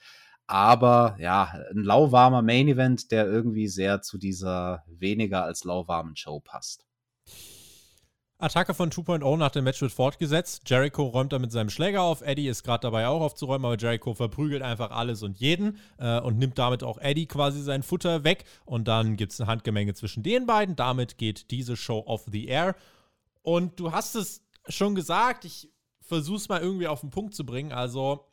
Aber 0.47 1.15
ja, 1.19 1.53
ein 1.71 1.83
lauwarmer 1.83 2.41
Main 2.41 2.67
Event, 2.67 3.11
der 3.11 3.25
irgendwie 3.25 3.67
sehr 3.67 4.01
zu 4.01 4.17
dieser 4.17 4.83
weniger 4.87 5.43
als 5.43 5.63
lauwarmen 5.63 6.15
Show 6.15 6.39
passt. 6.39 6.85
Attacke 8.41 8.73
von 8.73 8.89
2.0 8.89 9.37
nach 9.37 9.51
dem 9.51 9.63
Match 9.63 9.81
wird 9.81 9.91
fortgesetzt. 9.91 10.63
Jericho 10.65 11.03
räumt 11.03 11.31
da 11.31 11.39
mit 11.39 11.51
seinem 11.51 11.69
Schläger 11.69 12.01
auf. 12.01 12.21
Eddie 12.21 12.47
ist 12.47 12.63
gerade 12.63 12.81
dabei 12.81 13.07
auch 13.07 13.21
aufzuräumen, 13.21 13.65
aber 13.65 13.77
Jericho 13.77 14.15
verprügelt 14.15 14.63
einfach 14.63 14.89
alles 14.89 15.21
und 15.21 15.37
jeden 15.37 15.77
äh, 15.99 16.19
und 16.19 16.39
nimmt 16.39 16.57
damit 16.57 16.83
auch 16.83 16.97
Eddie 16.97 17.27
quasi 17.27 17.61
sein 17.61 17.83
Futter 17.83 18.23
weg. 18.23 18.45
Und 18.65 18.87
dann 18.87 19.15
gibt 19.15 19.31
es 19.31 19.39
eine 19.39 19.49
Handgemenge 19.49 19.93
zwischen 19.93 20.23
den 20.23 20.47
beiden. 20.47 20.75
Damit 20.75 21.19
geht 21.19 21.51
diese 21.51 21.77
Show 21.77 22.03
off 22.07 22.25
the 22.31 22.47
air. 22.47 22.75
Und 23.43 23.79
du 23.79 23.91
hast 23.91 24.15
es 24.15 24.43
schon 24.67 24.95
gesagt, 24.95 25.45
ich 25.45 25.71
versuche 26.01 26.37
es 26.37 26.49
mal 26.49 26.61
irgendwie 26.61 26.87
auf 26.87 27.01
den 27.01 27.11
Punkt 27.11 27.35
zu 27.35 27.45
bringen. 27.45 27.71
Also, 27.71 28.25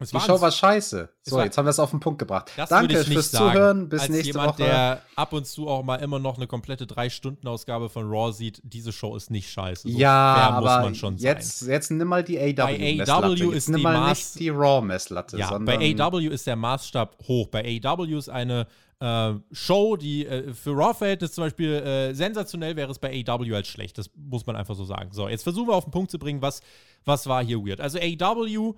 es 0.00 0.10
die 0.10 0.18
Show 0.18 0.40
war 0.40 0.50
scheiße. 0.50 1.08
So, 1.22 1.36
war, 1.36 1.44
jetzt 1.44 1.56
haben 1.56 1.66
wir 1.66 1.70
es 1.70 1.78
auf 1.78 1.90
den 1.90 2.00
Punkt 2.00 2.18
gebracht. 2.18 2.50
Danke 2.68 3.04
fürs 3.04 3.30
sagen, 3.30 3.52
Zuhören. 3.52 3.88
Bis 3.88 4.08
nächste 4.08 4.26
jemand, 4.26 4.58
Woche. 4.58 4.64
der 4.64 5.02
ab 5.14 5.32
und 5.32 5.46
zu 5.46 5.68
auch 5.68 5.84
mal 5.84 5.96
immer 5.96 6.18
noch 6.18 6.36
eine 6.36 6.48
komplette 6.48 6.86
Drei-Stunden-Ausgabe 6.86 7.88
von 7.88 8.08
Raw 8.10 8.32
sieht, 8.32 8.60
diese 8.64 8.92
Show 8.92 9.14
ist 9.14 9.30
nicht 9.30 9.48
scheiße. 9.50 9.88
So 9.88 9.96
ja, 9.96 10.10
aber 10.50 10.90
jetzt, 11.16 11.62
jetzt 11.62 11.90
nimm 11.92 12.08
mal 12.08 12.24
die 12.24 12.38
AW 12.38 12.54
Bei 12.54 13.06
AW 13.08 13.54
ist 13.54 13.68
nimm 13.68 13.78
die 13.78 13.82
mal 13.84 14.08
nicht 14.08 14.38
die 14.38 14.48
Raw-Messlatte. 14.48 15.38
Ja, 15.38 15.56
bei 15.58 15.94
AW 15.96 16.26
ist 16.26 16.46
der 16.46 16.56
Maßstab 16.56 17.16
hoch. 17.28 17.46
Bei 17.48 17.80
AW 17.84 18.18
ist 18.18 18.28
eine 18.28 18.66
äh, 18.98 19.34
Show, 19.52 19.96
die 19.96 20.26
äh, 20.26 20.52
für 20.54 20.72
Raw-Verhältnis 20.72 21.32
zum 21.32 21.44
Beispiel 21.44 21.72
äh, 21.72 22.14
sensationell 22.14 22.74
wäre 22.74 22.90
es 22.90 22.98
bei 22.98 23.24
AW 23.26 23.54
als 23.54 23.68
schlecht. 23.68 23.96
Das 23.98 24.10
muss 24.16 24.44
man 24.44 24.56
einfach 24.56 24.74
so 24.74 24.84
sagen. 24.84 25.10
So, 25.12 25.28
jetzt 25.28 25.44
versuchen 25.44 25.68
wir 25.68 25.74
auf 25.74 25.84
den 25.84 25.92
Punkt 25.92 26.10
zu 26.10 26.18
bringen, 26.18 26.42
was, 26.42 26.62
was 27.04 27.26
war 27.26 27.44
hier 27.44 27.58
weird. 27.64 27.80
Also 27.80 27.98
AW 27.98 28.74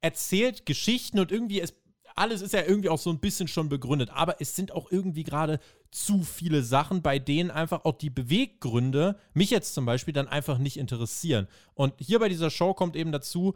erzählt 0.00 0.66
Geschichten 0.66 1.18
und 1.18 1.32
irgendwie 1.32 1.60
ist 1.60 1.74
alles 2.16 2.42
ist 2.42 2.52
ja 2.52 2.62
irgendwie 2.62 2.88
auch 2.88 2.98
so 2.98 3.10
ein 3.10 3.18
bisschen 3.18 3.48
schon 3.48 3.68
begründet, 3.68 4.10
aber 4.12 4.40
es 4.40 4.54
sind 4.54 4.72
auch 4.72 4.90
irgendwie 4.90 5.22
gerade 5.22 5.58
zu 5.90 6.22
viele 6.22 6.62
Sachen, 6.62 7.02
bei 7.02 7.18
denen 7.18 7.50
einfach 7.50 7.84
auch 7.84 7.96
die 7.96 8.10
Beweggründe 8.10 9.16
mich 9.32 9.50
jetzt 9.50 9.74
zum 9.74 9.86
Beispiel 9.86 10.12
dann 10.12 10.28
einfach 10.28 10.58
nicht 10.58 10.76
interessieren. 10.76 11.48
Und 11.74 11.94
hier 11.98 12.18
bei 12.18 12.28
dieser 12.28 12.50
Show 12.50 12.74
kommt 12.74 12.96
eben 12.96 13.12
dazu, 13.12 13.54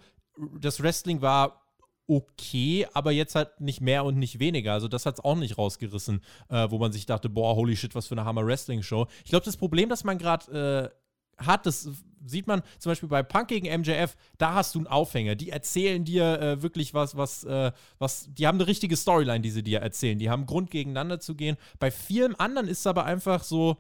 das 0.59 0.83
Wrestling 0.83 1.21
war 1.21 1.65
okay, 2.07 2.87
aber 2.93 3.13
jetzt 3.13 3.35
halt 3.35 3.61
nicht 3.61 3.81
mehr 3.81 4.05
und 4.05 4.19
nicht 4.19 4.39
weniger. 4.39 4.73
Also 4.73 4.89
das 4.89 5.07
hat 5.07 5.15
es 5.15 5.25
auch 5.25 5.37
nicht 5.37 5.57
rausgerissen, 5.57 6.23
äh, 6.49 6.71
wo 6.71 6.79
man 6.79 6.93
sich 6.93 7.07
dachte, 7.07 7.29
boah, 7.29 7.57
holy 7.57 7.77
shit, 7.77 7.95
was 7.95 8.07
für 8.07 8.15
eine 8.15 8.25
Hammer-Wrestling-Show. 8.25 9.07
Ich 9.25 9.31
glaube, 9.31 9.45
das 9.45 9.57
Problem, 9.57 9.89
das 9.89 10.05
man 10.05 10.19
gerade 10.19 10.93
äh, 11.39 11.43
hat, 11.45 11.67
das 11.67 11.89
sieht 12.25 12.47
man 12.47 12.63
zum 12.79 12.91
Beispiel 12.91 13.09
bei 13.09 13.23
Punk 13.23 13.49
gegen 13.49 13.67
MJF, 13.81 14.17
da 14.39 14.55
hast 14.55 14.75
du 14.75 14.81
einen 14.81 14.87
Aufhänger. 14.87 15.35
Die 15.35 15.51
erzählen 15.51 16.05
dir 16.05 16.41
äh, 16.41 16.63
wirklich 16.63 16.95
was, 16.95 17.17
was, 17.17 17.45
äh, 17.45 17.73
was, 17.99 18.29
die 18.33 18.47
haben 18.47 18.59
eine 18.59 18.67
richtige 18.67 18.97
Storyline, 18.97 19.41
die 19.41 19.51
sie 19.51 19.63
dir 19.63 19.81
erzählen. 19.81 20.19
Die 20.19 20.31
haben 20.31 20.47
Grund, 20.47 20.71
gegeneinander 20.71 21.21
zu 21.21 21.35
gehen. 21.35 21.57
Bei 21.79 21.91
vielen 21.91 22.35
anderen 22.35 22.69
ist 22.69 22.81
es 22.81 22.87
aber 22.87 23.05
einfach 23.05 23.43
so, 23.45 23.77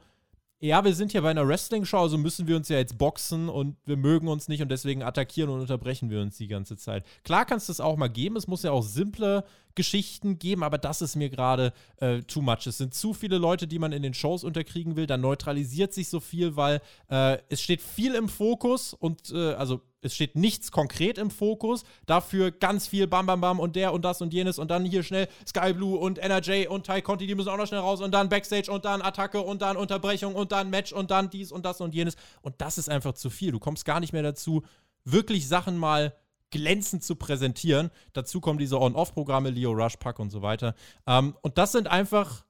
ja, 0.61 0.82
wir 0.82 0.95
sind 0.95 1.12
hier 1.12 1.20
bei 1.20 1.30
einer 1.30 1.47
Wrestling-Show, 1.47 1.99
also 1.99 2.16
müssen 2.16 2.47
wir 2.47 2.57
uns 2.57 2.70
ja 2.70 2.78
jetzt 2.78 2.97
boxen 2.97 3.51
und 3.51 3.76
wir 3.84 3.99
mögen 3.99 4.28
uns 4.28 4.49
nicht 4.49 4.62
und 4.62 4.70
deswegen 4.70 5.03
attackieren 5.03 5.51
und 5.51 5.61
unterbrechen 5.61 6.09
wir 6.09 6.22
uns 6.22 6.38
die 6.38 6.49
ganze 6.49 6.76
Zeit. 6.78 7.05
Klar 7.22 7.45
kannst 7.45 7.68
du 7.68 7.72
es 7.72 7.80
auch 7.80 7.97
mal 7.97 8.09
geben, 8.09 8.36
es 8.36 8.47
muss 8.47 8.62
ja 8.62 8.70
auch 8.70 8.82
simple 8.82 9.45
Geschichten 9.75 10.39
geben, 10.39 10.62
aber 10.62 10.79
das 10.79 11.03
ist 11.03 11.16
mir 11.16 11.31
gerade 11.31 11.72
äh, 11.97 12.22
too 12.22 12.43
much. 12.43 12.66
Es 12.66 12.79
sind 12.79 12.95
zu 12.95 13.14
viele 13.14 13.39
Leute, 13.39 13.66
die 13.66 13.79
man 13.79 13.93
in 13.93 14.03
den 14.03 14.14
Shows 14.14 14.45
unterkriegen 14.45 14.97
will, 14.97 15.07
dann 15.07 15.20
neutralisiert 15.20 15.93
sich 15.93 16.09
so 16.09 16.20
viel, 16.20 16.57
weil 16.57 16.81
äh, 17.11 17.39
es 17.49 17.61
steht 17.61 17.83
viel 17.83 18.14
im 18.14 18.29
Fokus 18.29 18.95
und 18.95 19.31
äh, 19.33 19.55
also 19.55 19.81
es 20.01 20.14
steht 20.14 20.37
nichts 20.37 20.70
konkret 20.70 21.16
im 21.16 21.31
Fokus, 21.31 21.85
dafür 22.07 22.51
ganz 22.51 22.87
viel 22.87 23.07
Bam 23.07 23.27
Bam 23.27 23.41
Bam 23.41 23.59
und 23.59 23.75
der 23.75 23.93
und 23.93 24.05
das 24.05 24.20
und 24.20 24.35
jenes 24.35 24.59
und 24.59 24.70
dann 24.70 24.85
hier 24.85 25.03
schnell 25.03 25.29
Sky 25.47 25.72
Blue 25.72 25.99
und 25.99 26.18
NRJ 26.18 26.66
und 26.68 26.87
Ty 26.87 27.01
Conti, 27.01 27.27
die 27.27 27.35
müssen 27.35 27.49
auch 27.49 27.57
noch 27.57 27.66
schnell 27.66 27.81
raus 27.81 28.01
und 28.01 28.12
dann 28.12 28.29
Backstage 28.29 28.70
und 28.70 28.85
dann 28.85 29.01
Attacke 29.01 29.41
und 29.41 29.62
dann 29.62 29.77
Unterbrechung 29.77 30.35
und 30.35 30.53
dann 30.53 30.70
Match 30.70 30.93
und 30.93 31.11
dann 31.11 31.31
dies 31.31 31.51
und 31.51 31.64
das 31.64 31.81
und 31.81 31.95
jenes 31.95 32.16
und 32.43 32.55
das 32.59 32.79
ist 32.79 32.91
einfach 32.91 33.14
zu 33.14 33.31
viel. 33.31 33.53
Du 33.53 33.59
kommst 33.59 33.85
gar 33.85 34.01
nicht 34.01 34.12
mehr 34.12 34.22
dazu, 34.22 34.62
wirklich 35.05 35.49
Sachen 35.49 35.79
mal 35.79 36.14
glänzend 36.55 37.03
zu 37.03 37.17
präsentieren. 37.17 37.91
Dazu 38.13 38.41
kommen 38.41 38.59
diese 38.59 38.81
On-Off-Programme, 38.81 39.51
Leo 39.51 39.73
Rush, 39.73 39.97
Pack 39.97 40.21
und 40.21 40.31
so 40.31 40.41
weiter. 40.41 40.75
Ähm, 41.07 41.37
und 41.43 41.59
das 41.59 41.73
sind 41.73 41.89
einfach 41.89 42.45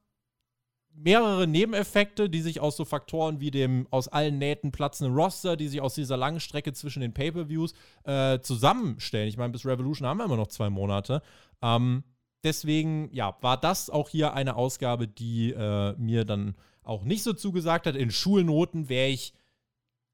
mehrere 0.93 1.47
Nebeneffekte, 1.47 2.29
die 2.29 2.41
sich 2.41 2.61
aus 2.61 2.77
so 2.77 2.85
Faktoren 2.85 3.41
wie 3.41 3.51
dem 3.51 3.87
aus 3.89 4.07
allen 4.07 4.37
Nähten 4.37 4.71
platzenden 4.71 5.13
Roster, 5.15 5.57
die 5.57 5.67
sich 5.67 5.81
aus 5.81 5.95
dieser 5.95 6.17
langen 6.17 6.39
Strecke 6.39 6.71
zwischen 6.71 7.01
den 7.01 7.13
Pay-per-Views 7.13 7.73
äh, 8.03 8.39
zusammenstellen. 8.39 9.27
Ich 9.27 9.37
meine, 9.37 9.51
bis 9.51 9.65
Revolution 9.65 10.07
haben 10.07 10.17
wir 10.17 10.25
immer 10.25 10.37
noch 10.37 10.47
zwei 10.47 10.69
Monate. 10.69 11.21
Ähm, 11.61 12.03
deswegen, 12.43 13.09
ja, 13.11 13.35
war 13.41 13.57
das 13.59 13.89
auch 13.89 14.07
hier 14.07 14.33
eine 14.33 14.55
Ausgabe, 14.55 15.07
die 15.07 15.51
äh, 15.51 15.95
mir 15.97 16.23
dann 16.23 16.55
auch 16.83 17.03
nicht 17.03 17.23
so 17.23 17.33
zugesagt 17.33 17.87
hat. 17.87 17.95
In 17.95 18.11
Schulnoten 18.11 18.87
wäre 18.87 19.09
ich 19.09 19.33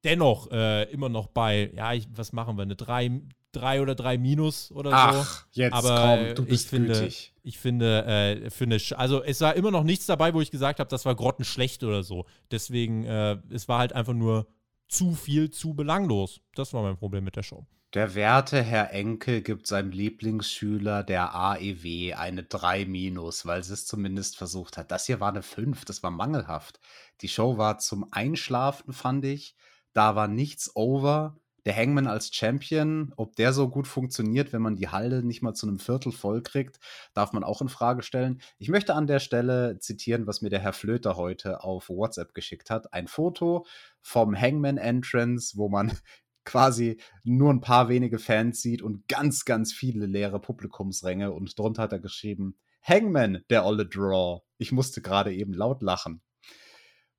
dennoch 0.04 0.50
äh, 0.52 0.84
immer 0.92 1.10
noch 1.10 1.28
bei, 1.28 1.72
ja, 1.76 1.94
ich, 1.94 2.08
was 2.16 2.34
machen 2.34 2.58
wir, 2.58 2.64
eine 2.64 2.76
3, 2.76 3.22
drei 3.52 3.82
oder 3.82 3.96
drei 3.96 4.18
Minus 4.18 4.72
oder 4.72 4.92
Ach, 4.94 5.46
so. 5.54 5.62
jetzt 5.62 5.74
Aber 5.74 6.18
komm, 6.26 6.36
du 6.36 6.46
bist 6.46 6.66
ich 6.66 6.70
finde, 6.70 6.94
gütig. 6.94 7.34
ich 7.44 7.58
finde, 7.60 8.06
äh, 8.06 8.48
Sch- 8.48 8.94
also 8.94 9.24
es 9.24 9.42
war 9.42 9.56
immer 9.56 9.72
noch 9.72 9.84
nichts 9.84 10.06
dabei, 10.06 10.34
wo 10.34 10.42
ich 10.42 10.52
gesagt 10.52 10.80
habe, 10.80 10.90
das 10.90 11.06
war 11.06 11.16
grottenschlecht 11.16 11.84
oder 11.84 12.04
so. 12.04 12.26
Deswegen, 12.52 13.04
äh, 13.06 13.38
es 13.50 13.68
war 13.68 13.80
halt 13.80 13.94
einfach 13.94 14.14
nur 14.14 14.48
zu 14.88 15.14
viel, 15.14 15.52
zu 15.52 15.74
belanglos. 15.74 16.42
Das 16.56 16.74
war 16.74 16.82
mein 16.84 16.98
Problem 16.98 17.24
mit 17.24 17.36
der 17.36 17.44
Show. 17.44 17.66
Der 17.94 18.16
werte 18.16 18.62
Herr 18.62 18.94
Enkel 18.94 19.42
gibt 19.42 19.68
seinem 19.68 19.92
Lieblingsschüler 19.92 21.04
der 21.04 21.36
AEW 21.36 22.14
eine 22.16 22.44
3 22.44 22.86
minus, 22.86 23.46
weil 23.46 23.64
sie 23.64 23.74
es 23.74 23.86
zumindest 23.86 24.38
versucht 24.38 24.78
hat. 24.78 24.92
Das 24.92 25.08
hier 25.08 25.20
war 25.20 25.28
eine 25.30 25.42
5, 25.42 25.84
das 25.84 26.02
war 26.02 26.12
mangelhaft. 26.12 26.80
Die 27.20 27.28
Show 27.28 27.58
war 27.58 27.80
zum 27.80 28.08
Einschlafen, 28.12 28.94
fand 28.94 29.26
ich. 29.26 29.56
Da 29.94 30.16
war 30.16 30.30
nichts 30.30 30.74
over. 30.74 31.36
Der 31.66 31.76
Hangman 31.76 32.08
als 32.08 32.34
Champion, 32.34 33.14
ob 33.18 33.36
der 33.36 33.54
so 33.54 33.70
gut 33.70 33.88
funktioniert, 33.88 34.52
wenn 34.52 34.64
man 34.64 34.76
die 34.76 34.90
Halle 34.90 35.24
nicht 35.24 35.44
mal 35.44 35.54
zu 35.54 35.68
einem 35.68 35.78
Viertel 35.78 36.12
voll 36.12 36.42
kriegt, 36.42 36.80
darf 37.14 37.34
man 37.34 37.44
auch 37.44 37.62
in 37.62 37.70
Frage 37.70 38.02
stellen. 38.02 38.42
Ich 38.58 38.70
möchte 38.70 38.96
an 38.96 39.06
der 39.06 39.20
Stelle 39.20 39.78
zitieren, 39.80 40.26
was 40.26 40.42
mir 40.42 40.50
der 40.50 40.60
Herr 40.60 40.74
Flöter 40.74 41.18
heute 41.18 41.64
auf 41.64 41.90
WhatsApp 41.90 42.34
geschickt 42.34 42.72
hat. 42.72 42.94
Ein 42.94 43.08
Foto 43.08 43.66
vom 44.02 44.36
Hangman 44.36 44.78
Entrance, 44.78 45.56
wo 45.56 45.70
man 45.70 45.92
quasi 46.46 47.00
nur 47.24 47.54
ein 47.54 47.62
paar 47.62 47.90
wenige 47.90 48.18
Fans 48.18 48.62
sieht 48.62 48.82
und 48.82 49.08
ganz, 49.08 49.46
ganz 49.46 49.72
viele 49.72 50.08
leere 50.08 50.40
Publikumsränge. 50.40 51.32
Und 51.32 51.58
drunter 51.60 51.84
hat 51.84 51.94
er 51.94 52.00
geschrieben, 52.00 52.58
Hangman, 52.82 53.44
der 53.52 53.66
olle 53.66 53.86
Draw. 53.86 54.42
Ich 54.58 54.72
musste 54.72 55.02
gerade 55.02 55.32
eben 55.34 55.54
laut 55.54 55.84
lachen. 55.84 56.22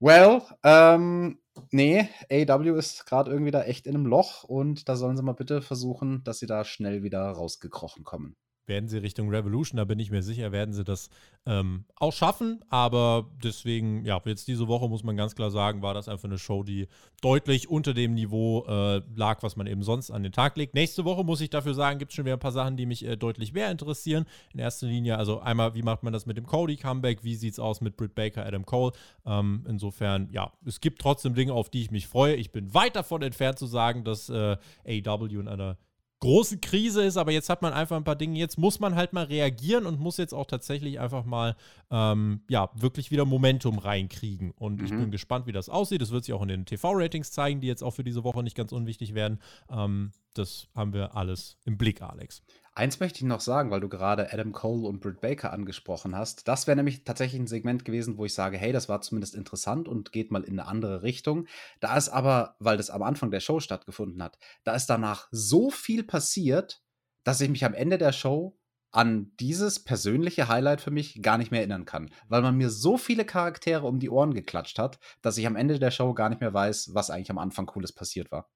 Well, 0.01 0.43
ähm, 0.65 1.39
nee, 1.71 2.09
AW 2.31 2.79
ist 2.79 3.07
gerade 3.07 3.31
irgendwie 3.31 3.51
da 3.51 3.63
echt 3.63 3.87
in 3.87 3.95
einem 3.95 4.07
Loch 4.07 4.45
und 4.45 4.89
da 4.89 4.97
sollen 4.97 5.17
sie 5.17 5.23
mal 5.23 5.33
bitte 5.33 5.63
versuchen, 5.63 6.23
dass 6.25 6.39
sie 6.39 6.47
da 6.47 6.65
schnell 6.65 7.03
wieder 7.03 7.23
rausgekrochen 7.31 8.05
kommen. 8.05 8.37
Werden 8.67 8.89
sie 8.89 8.99
Richtung 8.99 9.29
Revolution, 9.31 9.77
da 9.77 9.85
bin 9.85 9.99
ich 9.99 10.11
mir 10.11 10.23
sicher, 10.23 10.53
werden 10.53 10.73
sie 10.73 10.85
das 10.85 11.11
ähm, 11.47 11.85
auch 11.97 12.13
schaffen. 12.13 12.61
Aber 12.69 13.31
deswegen, 13.43 14.05
ja, 14.05 14.21
jetzt 14.25 14.47
diese 14.47 14.69
Woche 14.69 14.89
muss 14.89 15.03
man 15.03 15.17
ganz 15.17 15.35
klar 15.35 15.51
sagen, 15.51 15.83
war 15.83 15.95
das 15.95 16.09
einfach 16.09 16.29
eine 16.29 16.39
Show, 16.39 16.63
die 16.63 16.87
deutlich 17.21 17.69
unter 17.69 17.93
dem 17.93 18.15
Niveau 18.15 18.65
äh, 18.69 19.03
lag, 19.17 19.43
was 19.43 19.57
man 19.57 19.67
eben 19.67 19.83
sonst 19.83 20.11
an 20.11 20.23
den 20.23 20.33
Tag 20.33 20.57
legt. 20.57 20.75
Nächste 20.75 21.05
Woche 21.05 21.25
muss 21.25 21.41
ich 21.41 21.51
dafür 21.51 21.75
sagen, 21.75 21.99
gibt 21.99 22.13
es 22.13 22.17
schon 22.17 22.25
wieder 22.25 22.37
ein 22.37 22.41
paar 22.41 22.53
Sachen, 22.53 22.77
die 22.77 22.87
mich 22.87 23.05
äh, 23.05 23.17
deutlich 23.17 23.53
mehr 23.53 23.71
interessieren. 23.71 24.27
In 24.53 24.61
erster 24.61 24.87
Linie, 24.87 25.19
also 25.19 25.41
einmal, 25.41 25.75
wie 25.75 25.83
macht 25.83 26.05
man 26.05 26.13
das 26.13 26.27
mit 26.27 26.37
dem 26.37 26.47
Cody-Comeback? 26.47 27.25
Wie 27.25 27.35
sieht 27.35 27.55
es 27.55 27.59
aus 27.59 27.81
mit 27.81 27.97
Britt 27.97 28.15
Baker, 28.15 28.47
Adam 28.47 28.65
Cole? 28.65 28.93
Ähm, 29.27 29.65
insofern, 29.69 30.29
ja, 30.31 30.53
es 30.65 30.81
gibt 30.81 31.01
trotzdem 31.01 31.35
Dinge, 31.35 31.53
auf 31.53 31.69
die 31.69 31.83
ich 31.83 31.91
mich 31.91 32.07
freue. 32.07 32.37
Ich 32.37 32.53
bin 32.53 32.73
weit 32.75 32.95
davon 32.95 33.23
entfernt 33.23 33.59
zu 33.59 33.67
sagen, 33.67 34.05
dass 34.05 34.29
äh, 34.29 34.57
AEW 34.87 35.41
in 35.41 35.49
einer 35.49 35.79
große 36.23 36.59
Krise 36.59 37.03
ist, 37.03 37.17
aber 37.17 37.33
jetzt 37.33 37.49
hat 37.49 37.63
man 37.63 37.73
einfach 37.73 37.97
ein 37.97 38.05
paar 38.05 38.17
Dinge. 38.17 38.39
Jetzt 38.39 38.57
muss 38.57 38.79
man 38.81 38.95
halt 38.95 39.13
mal 39.13 39.25
reagieren 39.25 39.87
und 39.87 39.99
muss 40.01 40.17
jetzt 40.17 40.33
auch 40.33 40.47
tatsächlich 40.47 40.99
einfach 41.01 41.25
mal, 41.25 41.57
ähm, 41.91 42.43
ja, 42.49 42.71
wirklich 42.75 43.11
wieder 43.11 43.25
Momentum 43.25 43.79
reinkriegen. 43.79 44.53
Und 44.53 44.81
ich 44.83 44.91
Mhm. 44.93 44.99
bin 45.01 45.11
gespannt, 45.11 45.47
wie 45.47 45.53
das 45.53 45.69
aussieht. 45.69 46.01
Das 46.01 46.11
wird 46.13 46.25
sich 46.25 46.33
auch 46.33 46.43
in 46.43 46.49
den 46.49 46.65
TV-Ratings 46.65 47.33
zeigen, 47.33 47.61
die 47.61 47.67
jetzt 47.67 47.83
auch 47.83 47.91
für 47.91 48.05
diese 48.05 48.25
Woche 48.25 48.43
nicht 48.43 48.57
ganz 48.57 48.73
unwichtig 48.73 49.15
werden. 49.15 49.41
Ähm, 49.69 50.13
das 50.35 50.69
haben 50.75 50.93
wir 50.95 51.15
alles 51.17 51.59
im 51.65 51.77
Blick, 51.77 52.01
Alex. 52.01 52.43
Eins 52.75 53.01
möchte 53.01 53.19
ich 53.19 53.25
noch 53.25 53.41
sagen, 53.41 53.71
weil 53.71 53.81
du 53.81 53.91
gerade 53.91 54.33
Adam 54.33 54.53
Cole 54.53 54.89
und 54.89 55.01
Britt 55.01 55.21
Baker 55.21 55.53
angesprochen 55.53 56.17
hast. 56.17 56.49
Das 56.49 56.67
wäre 56.67 56.77
nämlich 56.77 57.05
tatsächlich 57.05 57.39
ein 57.39 57.47
Segment 57.47 57.85
gewesen, 57.85 58.17
wo 58.17 58.25
ich 58.25 58.33
sage, 58.33 58.57
hey, 58.57 58.73
das 58.73 58.89
war 58.89 59.03
zumindest 59.03 59.35
interessant 59.35 59.89
und 59.89 60.11
geht 60.11 60.31
mal 60.31 60.43
in 60.43 60.59
eine 60.59 60.67
andere 60.67 61.03
Richtung. 61.03 61.47
Da 61.81 61.99
ist 61.99 62.09
aber, 62.09 62.57
weil 62.61 62.79
das 62.79 62.89
am 62.89 63.03
Anfang 63.03 63.31
der 63.31 63.41
Show 63.41 63.61
stattgefunden 63.61 64.23
hat, 64.23 64.39
da 64.65 64.75
ist 64.75 64.87
danach 64.87 65.29
so 65.31 65.71
viel 65.71 66.03
passiert, 66.03 66.83
dass 67.25 67.43
ich 67.43 67.51
mich 67.51 67.67
am 67.67 67.75
Ende 67.75 67.99
der 67.99 68.13
Show 68.13 68.59
an 68.91 69.33
dieses 69.39 69.85
persönliche 69.85 70.49
Highlight 70.49 70.81
für 70.81 70.91
mich 70.91 71.21
gar 71.23 71.37
nicht 71.37 71.51
mehr 71.51 71.61
erinnern 71.61 71.85
kann, 71.85 72.11
weil 72.29 72.41
man 72.41 72.57
mir 72.57 72.71
so 72.71 72.97
viele 72.97 73.27
Charaktere 73.27 73.87
um 73.87 74.01
die 74.01 74.11
Ohren 74.11 74.33
geklatscht 74.33 74.79
hat, 74.79 74.99
dass 75.21 75.37
ich 75.37 75.47
am 75.47 75.57
Ende 75.57 75.79
der 75.79 75.91
Show 75.91 76.15
gar 76.15 76.31
nicht 76.31 76.41
mehr 76.41 76.55
weiß, 76.55 76.95
was 76.95 77.11
eigentlich 77.11 77.31
am 77.31 77.39
Anfang 77.39 77.67
cooles 77.67 77.93
passiert 77.93 78.31
war. 78.33 78.51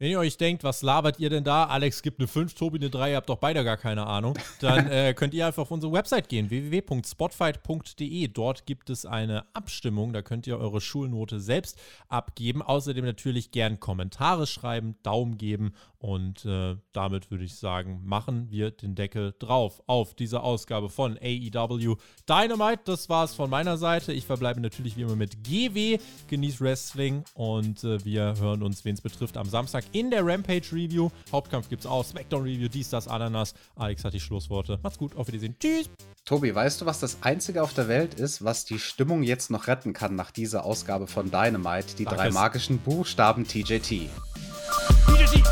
Wenn 0.00 0.12
ihr 0.12 0.20
euch 0.20 0.36
denkt, 0.36 0.62
was 0.62 0.82
labert 0.82 1.18
ihr 1.18 1.28
denn 1.28 1.42
da? 1.42 1.64
Alex 1.64 2.02
gibt 2.02 2.20
eine 2.20 2.28
5, 2.28 2.54
Tobi 2.54 2.78
eine 2.78 2.88
3, 2.88 3.10
ihr 3.10 3.16
habt 3.16 3.28
doch 3.28 3.38
beide 3.38 3.64
gar 3.64 3.76
keine 3.76 4.06
Ahnung. 4.06 4.38
Dann 4.60 4.86
äh, 4.92 5.12
könnt 5.12 5.34
ihr 5.34 5.44
einfach 5.44 5.62
auf 5.62 5.72
unsere 5.72 5.92
Website 5.92 6.28
gehen, 6.28 6.50
www.spotfight.de. 6.50 8.28
Dort 8.28 8.64
gibt 8.64 8.90
es 8.90 9.04
eine 9.04 9.44
Abstimmung, 9.54 10.12
da 10.12 10.22
könnt 10.22 10.46
ihr 10.46 10.56
eure 10.56 10.80
Schulnote 10.80 11.40
selbst 11.40 11.80
abgeben. 12.08 12.62
Außerdem 12.62 13.04
natürlich 13.04 13.50
gern 13.50 13.80
Kommentare 13.80 14.46
schreiben, 14.46 14.94
Daumen 15.02 15.36
geben 15.36 15.74
und 15.98 16.44
äh, 16.44 16.76
damit 16.92 17.30
würde 17.30 17.44
ich 17.44 17.56
sagen, 17.56 18.00
machen 18.04 18.50
wir 18.50 18.70
den 18.70 18.94
Deckel 18.94 19.34
drauf 19.38 19.82
auf 19.86 20.14
diese 20.14 20.42
Ausgabe 20.42 20.88
von 20.88 21.18
AEW 21.18 21.96
Dynamite. 22.28 22.82
Das 22.84 23.08
war 23.08 23.24
es 23.24 23.34
von 23.34 23.50
meiner 23.50 23.76
Seite. 23.76 24.12
Ich 24.12 24.24
verbleibe 24.24 24.60
natürlich 24.60 24.96
wie 24.96 25.02
immer 25.02 25.16
mit 25.16 25.42
GW, 25.42 25.98
genießt 26.28 26.60
Wrestling 26.60 27.24
und 27.34 27.82
äh, 27.82 28.04
wir 28.04 28.36
hören 28.38 28.62
uns, 28.62 28.84
wen 28.84 28.94
es 28.94 29.00
betrifft, 29.00 29.36
am 29.36 29.48
Samstag 29.48 29.84
in 29.92 30.10
der 30.10 30.24
Rampage 30.24 30.72
Review. 30.72 31.10
Hauptkampf 31.32 31.68
gibt's 31.68 31.86
auch, 31.86 32.04
Smackdown 32.04 32.42
Review, 32.42 32.68
dies, 32.68 32.90
das, 32.90 33.08
Ananas. 33.08 33.54
Alex 33.74 34.04
hat 34.04 34.14
die 34.14 34.20
Schlussworte. 34.20 34.78
Macht's 34.82 34.98
gut, 34.98 35.16
auf 35.16 35.26
Wiedersehen. 35.26 35.56
Tschüss. 35.58 35.90
Tobi, 36.24 36.54
weißt 36.54 36.80
du, 36.80 36.86
was 36.86 37.00
das 37.00 37.22
Einzige 37.22 37.62
auf 37.62 37.74
der 37.74 37.88
Welt 37.88 38.14
ist, 38.14 38.44
was 38.44 38.64
die 38.64 38.78
Stimmung 38.78 39.22
jetzt 39.22 39.50
noch 39.50 39.66
retten 39.66 39.94
kann 39.94 40.14
nach 40.14 40.30
dieser 40.30 40.64
Ausgabe 40.64 41.06
von 41.06 41.30
Dynamite? 41.30 41.96
Die 41.96 42.04
Sag 42.04 42.16
drei 42.16 42.28
es. 42.28 42.34
magischen 42.34 42.78
Buchstaben 42.78 43.46
TJT. 43.46 44.08
DDT, 45.08 45.42